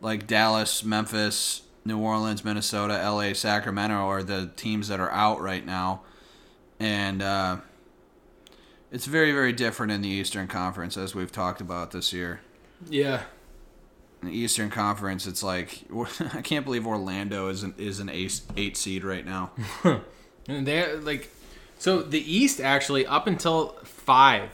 Like 0.00 0.26
Dallas, 0.26 0.84
Memphis, 0.84 1.62
New 1.84 1.98
Orleans, 1.98 2.44
Minnesota, 2.44 2.94
LA, 2.94 3.32
Sacramento 3.32 3.94
are 3.94 4.22
the 4.22 4.50
teams 4.56 4.88
that 4.88 5.00
are 5.00 5.10
out 5.10 5.40
right 5.40 5.64
now, 5.64 6.02
and 6.78 7.22
uh, 7.22 7.58
it's 8.90 9.06
very 9.06 9.32
very 9.32 9.52
different 9.52 9.92
in 9.92 10.02
the 10.02 10.08
Eastern 10.08 10.48
Conference 10.48 10.96
as 10.96 11.14
we've 11.14 11.32
talked 11.32 11.60
about 11.60 11.92
this 11.92 12.12
year. 12.12 12.40
Yeah. 12.90 13.22
In 14.26 14.32
the 14.32 14.38
Eastern 14.38 14.70
Conference, 14.70 15.26
it's 15.26 15.42
like 15.42 15.84
I 16.34 16.42
can't 16.42 16.64
believe 16.64 16.86
Orlando 16.86 17.48
is 17.48 17.62
an 17.62 17.74
is 17.78 18.00
an 18.00 18.08
eight, 18.08 18.40
eight 18.56 18.76
seed 18.76 19.04
right 19.04 19.24
now. 19.24 19.52
And 20.48 20.64
they 20.64 20.94
like, 20.94 21.28
so 21.78 22.02
the 22.02 22.20
East 22.20 22.60
actually 22.60 23.04
up 23.04 23.26
until 23.26 23.70
five 23.82 24.50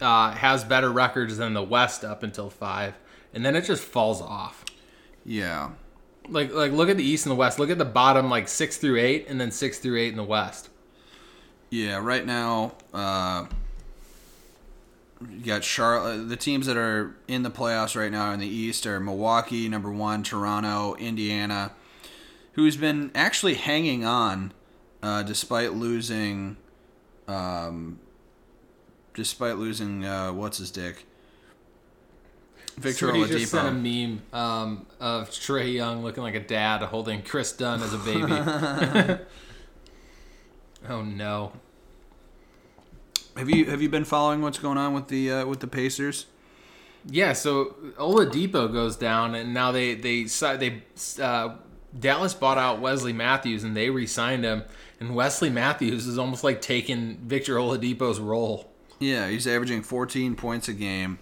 uh, 0.00 0.30
has 0.30 0.62
better 0.62 0.88
records 0.90 1.36
than 1.38 1.52
the 1.52 1.64
West 1.64 2.04
up 2.04 2.22
until 2.22 2.48
five, 2.48 2.94
and 3.34 3.44
then 3.44 3.56
it 3.56 3.64
just 3.64 3.82
falls 3.82 4.22
off. 4.22 4.64
Yeah, 5.24 5.70
Like 6.28 6.52
like 6.52 6.70
look 6.70 6.88
at 6.88 6.96
the 6.96 7.02
East 7.02 7.26
and 7.26 7.32
the 7.32 7.36
West. 7.36 7.58
Look 7.58 7.70
at 7.70 7.78
the 7.78 7.84
bottom 7.84 8.30
like 8.30 8.46
six 8.46 8.76
through 8.76 8.98
eight, 9.00 9.26
and 9.28 9.40
then 9.40 9.50
six 9.50 9.78
through 9.80 9.98
eight 9.98 10.10
in 10.10 10.16
the 10.16 10.22
West. 10.22 10.68
yeah. 11.70 11.98
Right 12.00 12.24
now, 12.24 12.74
uh, 12.94 13.46
you 15.20 15.44
got 15.44 15.64
Charlotte. 15.64 16.28
The 16.28 16.36
teams 16.36 16.66
that 16.66 16.76
are 16.76 17.16
in 17.26 17.42
the 17.42 17.50
playoffs 17.50 17.96
right 17.96 18.12
now 18.12 18.32
in 18.32 18.40
the 18.40 18.46
East 18.46 18.86
are 18.86 19.00
Milwaukee, 19.00 19.68
number 19.68 19.90
one, 19.90 20.22
Toronto, 20.22 20.94
Indiana, 20.96 21.72
who's 22.52 22.76
been 22.76 23.10
actually 23.14 23.54
hanging 23.54 24.04
on 24.04 24.52
uh, 25.02 25.22
despite 25.22 25.72
losing, 25.72 26.56
um, 27.28 27.98
despite 29.14 29.56
losing 29.56 30.04
uh, 30.04 30.32
what's 30.32 30.58
his 30.58 30.70
dick. 30.70 31.06
Victor 32.76 33.06
Somebody 33.06 33.32
just 33.32 33.52
sent 33.52 33.68
a 33.68 33.72
meme 33.72 34.22
um, 34.34 34.86
of 35.00 35.30
Trae 35.30 35.72
Young 35.72 36.02
looking 36.02 36.22
like 36.22 36.34
a 36.34 36.40
dad 36.40 36.82
holding 36.82 37.22
Kris 37.22 37.52
Dunn 37.52 37.80
as 37.82 37.94
a 37.94 37.98
baby. 37.98 38.32
oh 40.90 41.00
no. 41.00 41.52
Have 43.36 43.50
you 43.50 43.66
have 43.66 43.82
you 43.82 43.88
been 43.88 44.04
following 44.04 44.40
what's 44.42 44.58
going 44.58 44.78
on 44.78 44.94
with 44.94 45.08
the 45.08 45.30
uh, 45.30 45.46
with 45.46 45.60
the 45.60 45.66
Pacers? 45.66 46.26
Yeah, 47.08 47.34
so 47.34 47.76
Oladipo 47.98 48.72
goes 48.72 48.96
down, 48.96 49.34
and 49.34 49.52
now 49.54 49.72
they 49.72 49.94
they 49.94 50.24
they 50.24 50.82
uh, 51.22 51.54
Dallas 51.98 52.34
bought 52.34 52.58
out 52.58 52.80
Wesley 52.80 53.12
Matthews, 53.12 53.62
and 53.62 53.76
they 53.76 53.90
re-signed 53.90 54.44
him. 54.44 54.64
And 54.98 55.14
Wesley 55.14 55.50
Matthews 55.50 56.06
is 56.06 56.16
almost 56.18 56.42
like 56.42 56.62
taking 56.62 57.18
Victor 57.18 57.56
Oladipo's 57.56 58.18
role 58.18 58.72
Yeah, 58.98 59.28
he's 59.28 59.46
averaging 59.46 59.82
14 59.82 60.34
points 60.36 60.68
a 60.68 60.72
game, 60.72 61.18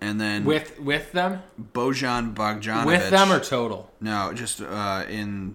and 0.00 0.18
then 0.18 0.46
with 0.46 0.80
with 0.80 1.12
them, 1.12 1.42
Bojan 1.74 2.34
Bogdanovic. 2.34 2.86
with 2.86 3.10
them 3.10 3.30
or 3.30 3.38
total. 3.40 3.90
no, 4.00 4.32
just 4.32 4.62
uh, 4.62 5.04
in 5.08 5.54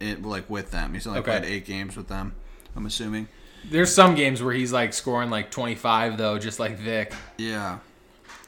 it 0.00 0.22
like 0.24 0.48
with 0.48 0.70
them. 0.70 0.94
He's 0.94 1.06
only 1.06 1.20
Okay. 1.20 1.38
played 1.40 1.44
eight 1.44 1.66
games 1.66 1.96
with 1.96 2.08
them. 2.08 2.34
I'm 2.74 2.86
assuming. 2.86 3.28
There's 3.70 3.92
some 3.92 4.14
games 4.14 4.42
where 4.42 4.54
he's 4.54 4.72
like 4.72 4.92
scoring 4.92 5.30
like 5.30 5.50
25 5.50 6.16
though, 6.16 6.38
just 6.38 6.58
like 6.58 6.78
Vic. 6.78 7.12
Yeah. 7.36 7.78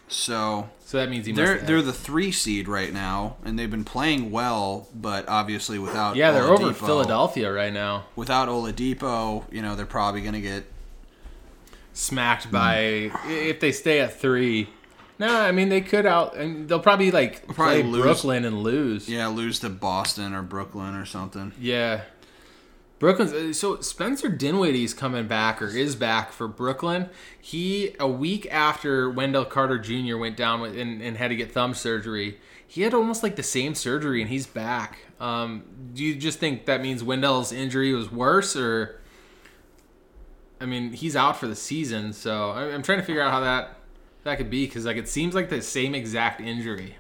So 0.09 0.69
So 0.85 0.99
that 0.99 1.11
means 1.11 1.27
he 1.27 1.33
they're 1.33 1.57
must. 1.57 1.67
they're 1.67 1.83
the 1.83 1.93
three 1.93 2.33
seed 2.33 2.69
right 2.69 2.93
now, 2.93 3.37
and 3.45 3.59
they've 3.59 3.71
been 3.71 3.85
playing 3.85 4.31
well, 4.31 4.89
but 4.95 5.29
obviously 5.29 5.79
without 5.79 6.17
yeah, 6.17 6.33
they're 6.33 6.45
over 6.45 6.73
Philadelphia 6.73 7.53
right 7.53 7.73
now, 7.73 8.07
Without 8.17 8.49
Oladipo, 8.49 9.45
you 9.53 9.63
know 9.63 9.77
they're 9.77 9.87
probably 9.87 10.23
gonna 10.23 10.41
get 10.41 10.65
smacked 11.93 12.45
hmm. 12.45 12.53
by 12.53 13.11
if 13.27 13.61
they 13.61 13.73
stay 13.73 14.01
at 14.01 14.19
three. 14.19 14.69
No, 15.19 15.41
I 15.41 15.53
mean 15.53 15.69
they 15.69 15.81
could 15.81 16.07
out. 16.07 16.37
and 16.37 16.69
they'll 16.69 16.79
probably 16.79 17.11
like 17.11 17.47
probably 17.49 17.83
play 17.83 17.91
lose. 17.91 18.03
Brooklyn 18.03 18.45
and 18.45 18.63
lose. 18.63 19.09
yeah 19.09 19.27
lose 19.27 19.59
to 19.61 19.69
Boston 19.69 20.33
or 20.33 20.43
Brooklyn 20.43 20.95
or 20.95 21.05
something. 21.05 21.53
Yeah. 21.61 22.03
Brooklyn's 22.99 23.33
uh, 23.33 23.53
so 23.53 23.81
Spencer 23.81 24.29
Dinwiddie's 24.29 24.93
coming 24.93 25.29
back 25.29 25.63
or 25.63 25.69
is 25.69 25.95
back 25.95 26.33
for 26.33 26.49
Brooklyn. 26.49 27.09
He 27.41 27.95
a 28.01 28.09
week 28.09 28.47
after 28.51 29.09
Wendell 29.09 29.45
Carter 29.45 29.79
Jr. 29.79 30.17
went 30.17 30.37
down 30.37 30.61
with, 30.61 30.77
and, 30.77 31.01
and 31.01 31.17
had 31.17 31.29
to 31.29 31.37
get 31.37 31.53
thumb 31.53 31.75
surgery, 31.75 32.39
he 32.67 32.83
had 32.83 32.95
almost 32.95 33.23
like 33.23 33.37
the 33.37 33.43
same 33.43 33.75
surgery 33.75 34.21
and 34.21 34.31
he's 34.31 34.47
back. 34.47 34.99
Um, 35.21 35.65
do 35.95 36.05
you 36.05 36.17
just 36.17 36.39
think 36.39 36.67
that 36.67 36.81
means 36.81 37.05
Wendell's 37.05 37.53
injury 37.53 37.93
was 37.93 38.11
worse 38.11 38.57
or? 38.57 39.01
I 40.61 40.67
mean, 40.67 40.93
he's 40.93 41.15
out 41.15 41.37
for 41.37 41.47
the 41.47 41.55
season, 41.55 42.13
so 42.13 42.51
I'm 42.51 42.83
trying 42.83 42.99
to 42.99 43.05
figure 43.05 43.23
out 43.23 43.31
how 43.31 43.41
that 43.41 43.77
that 44.25 44.39
could 44.39 44.51
be 44.51 44.67
because 44.67 44.85
like 44.85 44.97
it 44.97 45.09
seems 45.09 45.35
like 45.35 45.49
the 45.49 45.63
same 45.63 45.95
exact 45.95 46.41
injury. 46.41 46.97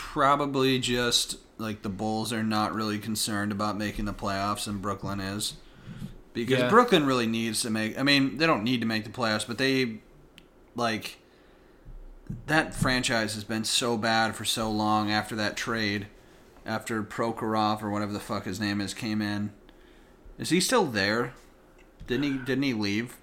Probably 0.00 0.78
just 0.78 1.36
like 1.58 1.82
the 1.82 1.90
Bulls 1.90 2.32
are 2.32 2.42
not 2.42 2.74
really 2.74 2.98
concerned 2.98 3.52
about 3.52 3.76
making 3.76 4.06
the 4.06 4.14
playoffs, 4.14 4.66
and 4.66 4.80
Brooklyn 4.80 5.20
is. 5.20 5.54
Because 6.32 6.60
Yeah. 6.60 6.68
Brooklyn 6.70 7.04
really 7.04 7.26
needs 7.26 7.60
to 7.62 7.70
make. 7.70 7.98
I 7.98 8.02
mean, 8.02 8.38
they 8.38 8.46
don't 8.46 8.64
need 8.64 8.80
to 8.80 8.86
make 8.86 9.04
the 9.04 9.10
playoffs, 9.10 9.46
but 9.46 9.58
they 9.58 10.00
like 10.74 11.18
that 12.46 12.74
franchise 12.74 13.34
has 13.34 13.44
been 13.44 13.62
so 13.64 13.96
bad 13.98 14.34
for 14.34 14.44
so 14.44 14.70
long 14.70 15.10
after 15.12 15.36
that 15.36 15.54
trade, 15.56 16.06
after 16.64 17.02
Prokhorov 17.02 17.82
or 17.82 17.90
whatever 17.90 18.12
the 18.12 18.20
fuck 18.20 18.46
his 18.46 18.58
name 18.58 18.80
is 18.80 18.94
came 18.94 19.20
in. 19.20 19.52
Is 20.38 20.48
he 20.48 20.60
still 20.60 20.86
there? 20.86 21.34
Didn't 22.06 22.24
he? 22.24 22.32
Didn't 22.38 22.64
he 22.64 22.72
leave? 22.72 23.16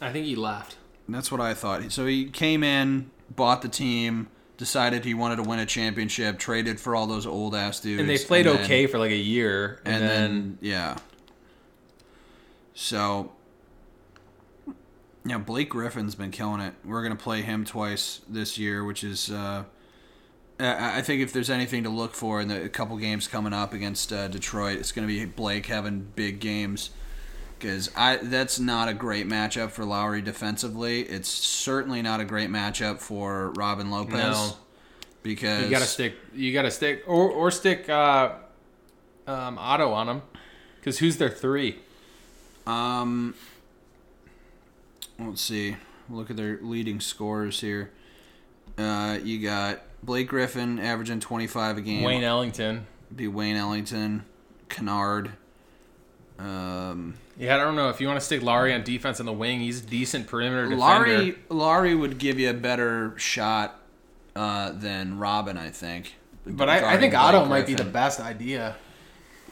I 0.00 0.10
think 0.12 0.24
he 0.26 0.34
left. 0.34 0.76
That's 1.08 1.30
what 1.30 1.42
I 1.42 1.54
thought. 1.54 1.92
So 1.92 2.06
he 2.06 2.24
came 2.30 2.64
in, 2.64 3.10
bought 3.28 3.62
the 3.62 3.68
team, 3.68 4.28
decided 4.60 5.06
he 5.06 5.14
wanted 5.14 5.36
to 5.36 5.42
win 5.42 5.58
a 5.58 5.64
championship, 5.64 6.38
traded 6.38 6.78
for 6.78 6.94
all 6.94 7.06
those 7.06 7.26
old 7.26 7.54
ass 7.54 7.80
dudes, 7.80 7.98
And 7.98 8.08
they 8.10 8.18
played 8.18 8.44
then- 8.44 8.58
okay 8.62 8.86
for 8.86 8.98
like 8.98 9.10
a 9.10 9.16
year, 9.16 9.80
and, 9.86 9.94
and 9.96 10.04
then, 10.04 10.30
then 10.30 10.58
yeah. 10.60 10.96
So, 12.74 13.32
yeah, 15.24 15.38
Blake 15.38 15.70
Griffin's 15.70 16.14
been 16.14 16.30
killing 16.30 16.60
it. 16.60 16.74
We're 16.84 17.02
gonna 17.02 17.16
play 17.16 17.40
him 17.40 17.64
twice 17.64 18.20
this 18.28 18.58
year, 18.58 18.84
which 18.84 19.02
is. 19.02 19.30
Uh, 19.30 19.64
I 20.62 21.00
think 21.00 21.22
if 21.22 21.32
there's 21.32 21.48
anything 21.48 21.84
to 21.84 21.88
look 21.88 22.12
for 22.12 22.38
in 22.38 22.48
the 22.48 22.62
a 22.64 22.68
couple 22.68 22.98
games 22.98 23.26
coming 23.26 23.54
up 23.54 23.72
against 23.72 24.12
uh, 24.12 24.28
Detroit, 24.28 24.78
it's 24.78 24.92
going 24.92 25.08
to 25.08 25.12
be 25.12 25.24
Blake 25.24 25.64
having 25.64 26.00
big 26.14 26.38
games 26.38 26.90
because 27.60 27.90
I 27.94 28.16
that's 28.16 28.58
not 28.58 28.88
a 28.88 28.94
great 28.94 29.28
matchup 29.28 29.70
for 29.70 29.84
Lauri 29.84 30.22
defensively. 30.22 31.02
It's 31.02 31.28
certainly 31.28 32.02
not 32.02 32.20
a 32.20 32.24
great 32.24 32.50
matchup 32.50 32.98
for 32.98 33.50
Robin 33.52 33.90
Lopez 33.90 34.14
No. 34.14 34.52
because 35.22 35.64
You 35.64 35.70
gotta 35.70 35.84
stick. 35.86 36.14
You 36.34 36.52
gotta 36.52 36.70
stick, 36.70 37.04
or 37.06 37.30
or 37.30 37.50
stick 37.50 37.88
uh, 37.88 38.32
um, 39.26 39.58
Otto 39.58 39.92
on 39.92 40.06
them, 40.06 40.22
because 40.76 40.98
who's 40.98 41.18
their 41.18 41.28
three? 41.28 41.78
Um, 42.66 43.34
let's 45.18 45.42
see. 45.42 45.76
Look 46.08 46.30
at 46.30 46.36
their 46.36 46.58
leading 46.62 47.00
scorers 47.00 47.60
here. 47.60 47.90
Uh, 48.78 49.18
you 49.22 49.40
got 49.40 49.82
Blake 50.02 50.28
Griffin 50.28 50.78
averaging 50.78 51.20
25 51.20 51.78
a 51.78 51.80
game. 51.82 52.02
Wayne 52.02 52.24
Ellington. 52.24 52.86
Be 53.14 53.28
Wayne 53.28 53.56
Ellington, 53.56 54.24
Kennard. 54.68 55.32
Um, 56.38 57.14
Yeah, 57.40 57.54
I 57.54 57.58
don't 57.58 57.74
know 57.74 57.88
if 57.88 58.02
you 58.02 58.06
want 58.06 58.20
to 58.20 58.24
stick 58.24 58.42
Lauri 58.42 58.74
on 58.74 58.84
defense 58.84 59.18
on 59.18 59.24
the 59.24 59.32
wing. 59.32 59.60
He's 59.60 59.82
a 59.82 59.86
decent 59.86 60.26
perimeter 60.26 60.64
defender. 60.64 60.78
Lauri, 60.78 61.38
Lauri 61.48 61.94
would 61.94 62.18
give 62.18 62.38
you 62.38 62.50
a 62.50 62.54
better 62.54 63.14
shot 63.16 63.80
uh, 64.36 64.72
than 64.72 65.18
Robin, 65.18 65.56
I 65.56 65.70
think. 65.70 66.16
but 66.46 66.68
I, 66.68 66.76
I 66.76 66.98
think 66.98 67.12
Blake 67.12 67.22
Otto 67.22 67.46
might 67.46 67.66
be 67.66 67.72
the 67.72 67.84
best 67.84 68.20
idea. 68.20 68.76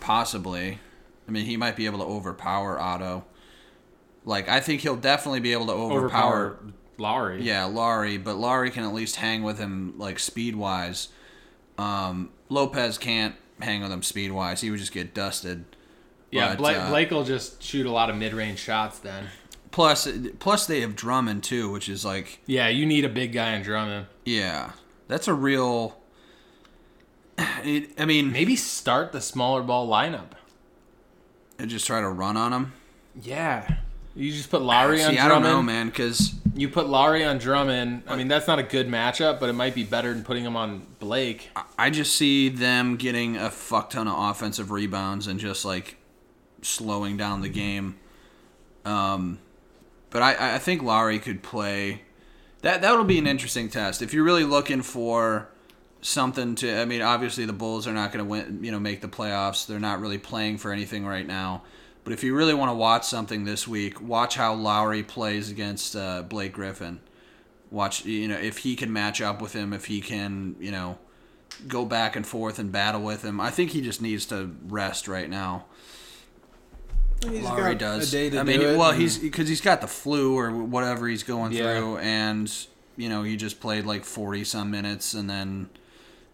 Possibly. 0.01 0.79
I 1.27 1.31
mean, 1.31 1.47
he 1.47 1.57
might 1.57 1.77
be 1.77 1.87
able 1.87 2.01
to 2.01 2.05
overpower 2.05 2.79
Otto. 2.79 3.25
Like, 4.27 4.51
I 4.51 4.61
think 4.61 4.83
he'll 4.83 4.95
definitely 4.97 5.41
be 5.41 5.53
able 5.55 5.67
to 5.67 5.73
overpower 5.73 6.47
Overpower 6.47 6.59
Lauri. 6.99 7.43
Yeah, 7.43 7.65
Lauri, 7.65 8.19
but 8.19 8.37
Lauri 8.37 8.71
can 8.71 8.85
at 8.85 8.93
least 8.93 9.17
hang 9.17 9.43
with 9.43 9.59
him 9.59 9.95
like 9.97 10.19
speed 10.19 10.57
wise. 10.57 11.09
Um, 11.79 12.31
Lopez 12.51 12.99
can't 12.99 13.35
hang 13.61 13.81
with 13.83 13.91
him 13.93 14.03
speed 14.03 14.33
wise. 14.33 14.61
He 14.61 14.71
would 14.71 14.79
just 14.79 14.93
get 14.93 15.15
dusted. 15.15 15.65
Yeah. 16.31 16.49
But, 16.51 16.59
Blake, 16.59 16.77
uh, 16.77 16.89
Blake 16.91 17.11
will 17.11 17.25
just 17.25 17.63
shoot 17.63 17.87
a 17.87 17.91
lot 17.91 18.11
of 18.11 18.17
mid-range 18.17 18.59
shots. 18.59 18.99
Then. 18.99 19.29
Plus, 19.71 20.09
plus 20.39 20.67
they 20.67 20.81
have 20.81 20.97
Drummond 20.97 21.43
too, 21.45 21.71
which 21.71 21.89
is 21.89 22.05
like, 22.05 22.41
Yeah, 22.47 22.69
you 22.69 22.85
need 22.87 23.05
a 23.05 23.09
big 23.09 23.33
guy 23.33 23.53
in 23.55 23.63
Drummond. 23.63 24.07
yeah, 24.25 24.73
that's 25.09 25.29
a 25.29 25.35
real. 25.35 25.99
It, 27.63 27.91
I 27.99 28.05
mean, 28.05 28.33
Maybe 28.33 28.57
start 28.57 29.13
the 29.13 29.21
smaller 29.21 29.63
ball 29.63 29.89
lineup. 29.89 30.31
and 31.59 31.71
just 31.71 31.87
try 31.87 32.01
to 32.01 32.09
run 32.09 32.37
on 32.37 32.53
him. 32.53 32.73
Yeah. 33.23 33.77
You 34.17 34.33
just 34.33 34.51
put 34.51 34.63
Lauri 34.63 35.01
on 35.03 35.13
See, 35.13 35.19
I 35.19 35.29
don't 35.29 35.43
know, 35.45 35.63
man, 35.63 35.87
because 35.89 36.35
You 36.57 36.69
put 36.69 36.89
Lauri 36.89 37.25
on 37.25 37.39
Drummond. 37.39 38.03
I 38.09 38.17
mean, 38.17 38.27
that's 38.27 38.49
not 38.49 38.59
a 38.59 38.65
good 38.65 38.89
matchup, 38.89 39.39
but 39.39 39.49
it 39.49 39.53
might 39.53 39.75
be 39.77 39.85
better 39.85 40.13
than 40.13 40.25
putting 40.25 40.45
him 40.45 40.57
on 40.57 40.85
Blake. 40.99 41.51
I 41.79 41.91
just 41.91 42.17
see 42.17 42.49
them 42.49 42.97
getting 42.97 43.37
a 43.37 43.51
fuck 43.51 43.91
ton 43.91 44.09
of 44.09 44.19
offensive 44.31 44.73
rebounds 44.73 45.29
and 45.29 45.39
just 45.39 45.65
like 45.65 45.97
slowing 46.69 47.17
down 47.17 47.41
the 47.41 47.49
game. 47.49 47.99
Um, 48.85 49.39
but 50.11 50.23
I, 50.23 50.55
I 50.55 50.59
think 50.59 50.83
Lauri 50.83 51.19
could 51.19 51.43
play. 51.43 52.03
That 52.63 52.83
that'll 52.83 53.05
be 53.05 53.19
an 53.19 53.27
interesting 53.27 53.69
test 53.69 54.03
if 54.03 54.13
you're 54.13 54.25
really 54.25 54.45
looking 54.45 54.83
for 54.83 55.49
something 56.01 56.55
to. 56.57 56.81
I 56.81 56.85
mean, 56.85 57.03
obviously 57.03 57.45
the 57.45 57.53
Bulls 57.53 57.87
are 57.87 57.93
not 57.93 58.13
going 58.13 58.25
to 58.25 58.29
win. 58.29 58.65
You 58.65 58.73
know, 58.73 58.81
make 58.81 59.01
the 59.01 59.09
playoffs. 59.09 59.67
They're 59.67 59.79
not 59.79 60.01
really 60.01 60.19
playing 60.19 60.59
for 60.59 60.73
anything 60.73 61.07
right 61.07 61.27
now. 61.27 61.63
But 62.05 62.15
if 62.15 62.25
you 62.25 62.35
really 62.35 62.55
want 62.55 62.71
to 62.71 62.75
watch 62.75 63.05
something 63.05 63.45
this 63.45 63.69
week, 63.69 64.01
watch 64.01 64.37
how 64.37 64.55
Lauri 64.55 65.03
plays 65.03 65.51
against 65.51 65.95
uh, 65.95 66.23
Blake 66.23 66.55
Griffin. 66.55 67.01
Watch, 67.71 68.07
you 68.07 68.29
know, 68.29 68.39
if 68.39 68.59
he 68.59 68.77
can 68.77 68.91
match 68.91 69.21
up 69.21 69.43
with 69.43 69.53
him, 69.53 69.75
if 69.75 69.85
he 69.85 70.01
can, 70.01 70.57
you 70.59 70.71
know, 70.71 70.97
go 71.67 71.85
back 71.85 72.17
and 72.17 72.27
forth 72.27 72.59
and 72.59 72.73
battle 72.73 73.03
with 73.03 73.23
him. 73.23 73.43
I 73.43 73.51
think 73.51 73.73
he 73.73 73.83
just 73.83 74.01
needs 74.01 74.25
to 74.27 74.57
rest 74.69 75.07
right 75.07 75.29
now. 75.29 75.67
He's 77.23 77.43
Lauri 77.43 77.75
got 77.75 77.79
does. 77.79 78.09
A 78.09 78.17
day 78.17 78.31
to 78.31 78.41
I 78.41 78.43
do 78.45 78.47
mean, 78.47 78.61
it, 78.61 78.79
well, 78.79 78.93
he's 78.93 79.19
because 79.19 79.49
he's 79.49 79.61
got 79.61 79.81
the 79.81 79.87
flu 79.89 80.37
or 80.37 80.51
whatever 80.53 81.09
he's 81.09 81.23
going 81.25 81.53
Yeah. 81.53 81.79
through, 81.79 81.99
and 81.99 82.53
you 82.97 83.09
know 83.09 83.23
he 83.23 83.37
just 83.37 83.61
played 83.61 83.85
like 83.87 84.05
forty 84.05 84.45
some 84.45 84.71
minutes, 84.71 85.15
and 85.15 85.29
then 85.29 85.69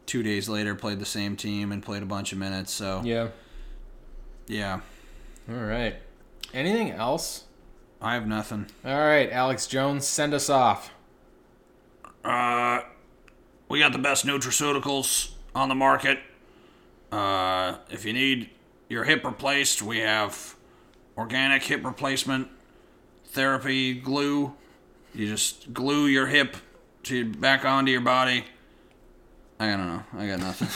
two 0.06 0.22
days 0.22 0.48
later 0.48 0.74
played 0.74 0.98
the 0.98 1.06
same 1.06 1.36
team 1.36 1.72
and 1.72 1.82
played 1.82 2.02
a 2.02 2.06
bunch 2.06 2.32
of 2.32 2.38
minutes. 2.38 2.72
So 2.72 3.00
yeah. 3.04 3.28
yeah, 4.46 4.80
All 5.48 5.54
right. 5.56 5.96
Anything 6.52 6.90
else? 6.90 7.44
I 8.02 8.14
have 8.14 8.26
nothing. 8.26 8.66
All 8.84 8.98
right, 8.98 9.30
Alex 9.30 9.66
Jones, 9.66 10.06
send 10.06 10.34
us 10.34 10.50
off. 10.50 10.90
Uh, 12.22 12.80
we 13.68 13.78
got 13.78 13.92
the 13.92 13.98
best 13.98 14.26
nutraceuticals 14.26 15.32
on 15.54 15.68
the 15.70 15.74
market. 15.74 16.18
Uh, 17.10 17.76
if 17.90 18.04
you 18.04 18.12
need 18.12 18.50
your 18.90 19.04
hip 19.04 19.24
replaced, 19.24 19.80
we 19.82 19.98
have 19.98 20.54
organic 21.16 21.62
hip 21.62 21.84
replacement 21.84 22.48
therapy 23.26 23.94
glue. 23.94 24.54
You 25.14 25.28
just 25.28 25.72
glue 25.72 26.06
your 26.06 26.26
hip 26.26 26.56
to 27.04 27.24
back 27.32 27.64
onto 27.64 27.92
your 27.92 28.00
body. 28.00 28.44
I 29.60 29.68
don't 29.68 29.86
know. 29.86 30.02
I 30.18 30.26
got 30.26 30.40
nothing. 30.40 30.68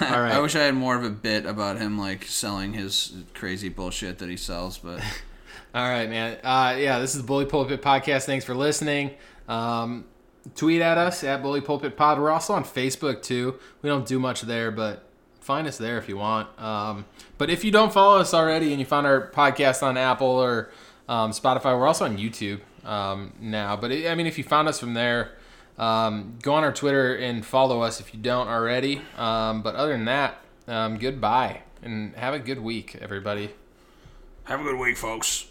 All 0.00 0.20
right. 0.20 0.32
I 0.34 0.40
wish 0.40 0.56
I 0.56 0.60
had 0.60 0.74
more 0.74 0.96
of 0.96 1.04
a 1.04 1.10
bit 1.10 1.44
about 1.46 1.78
him 1.78 1.98
like 1.98 2.24
selling 2.24 2.72
his 2.72 3.12
crazy 3.34 3.68
bullshit 3.68 4.18
that 4.18 4.28
he 4.28 4.36
sells, 4.36 4.78
but 4.78 5.02
All 5.72 5.88
right, 5.88 6.10
man. 6.10 6.38
Uh, 6.42 6.74
yeah, 6.78 6.98
this 6.98 7.14
is 7.14 7.20
the 7.20 7.26
Bully 7.26 7.44
Pulpit 7.44 7.80
Podcast. 7.80 8.24
Thanks 8.24 8.44
for 8.44 8.56
listening. 8.56 9.12
Um, 9.46 10.04
tweet 10.56 10.82
at 10.82 10.98
us 10.98 11.22
at 11.22 11.42
Bully 11.42 11.60
Pulpit 11.60 11.96
Pod. 11.96 12.18
We're 12.18 12.32
also 12.32 12.54
on 12.54 12.64
Facebook 12.64 13.22
too. 13.22 13.56
We 13.80 13.88
don't 13.88 14.04
do 14.04 14.18
much 14.18 14.40
there, 14.40 14.72
but 14.72 15.04
find 15.50 15.66
us 15.66 15.78
there 15.78 15.98
if 15.98 16.08
you 16.08 16.16
want. 16.16 16.46
Um, 16.62 17.06
but 17.36 17.50
if 17.50 17.64
you 17.64 17.72
don't 17.72 17.92
follow 17.92 18.20
us 18.20 18.32
already 18.32 18.70
and 18.70 18.78
you 18.78 18.86
found 18.86 19.04
our 19.04 19.32
podcast 19.32 19.82
on 19.82 19.96
Apple 19.96 20.28
or 20.28 20.70
um, 21.08 21.32
Spotify, 21.32 21.76
we're 21.76 21.88
also 21.88 22.04
on 22.04 22.18
YouTube 22.18 22.60
um, 22.84 23.32
now. 23.40 23.74
But 23.74 23.90
I 23.90 24.14
mean, 24.14 24.28
if 24.28 24.38
you 24.38 24.44
found 24.44 24.68
us 24.68 24.78
from 24.78 24.94
there, 24.94 25.32
um, 25.76 26.38
go 26.40 26.54
on 26.54 26.62
our 26.62 26.72
Twitter 26.72 27.16
and 27.16 27.44
follow 27.44 27.80
us 27.82 27.98
if 27.98 28.14
you 28.14 28.20
don't 28.20 28.46
already. 28.46 29.02
Um, 29.18 29.62
but 29.62 29.74
other 29.74 29.90
than 29.90 30.04
that, 30.04 30.40
um, 30.68 30.98
goodbye 30.98 31.62
and 31.82 32.14
have 32.14 32.32
a 32.32 32.38
good 32.38 32.60
week, 32.60 32.96
everybody. 33.00 33.50
Have 34.44 34.60
a 34.60 34.62
good 34.62 34.78
week, 34.78 34.96
folks. 34.96 35.49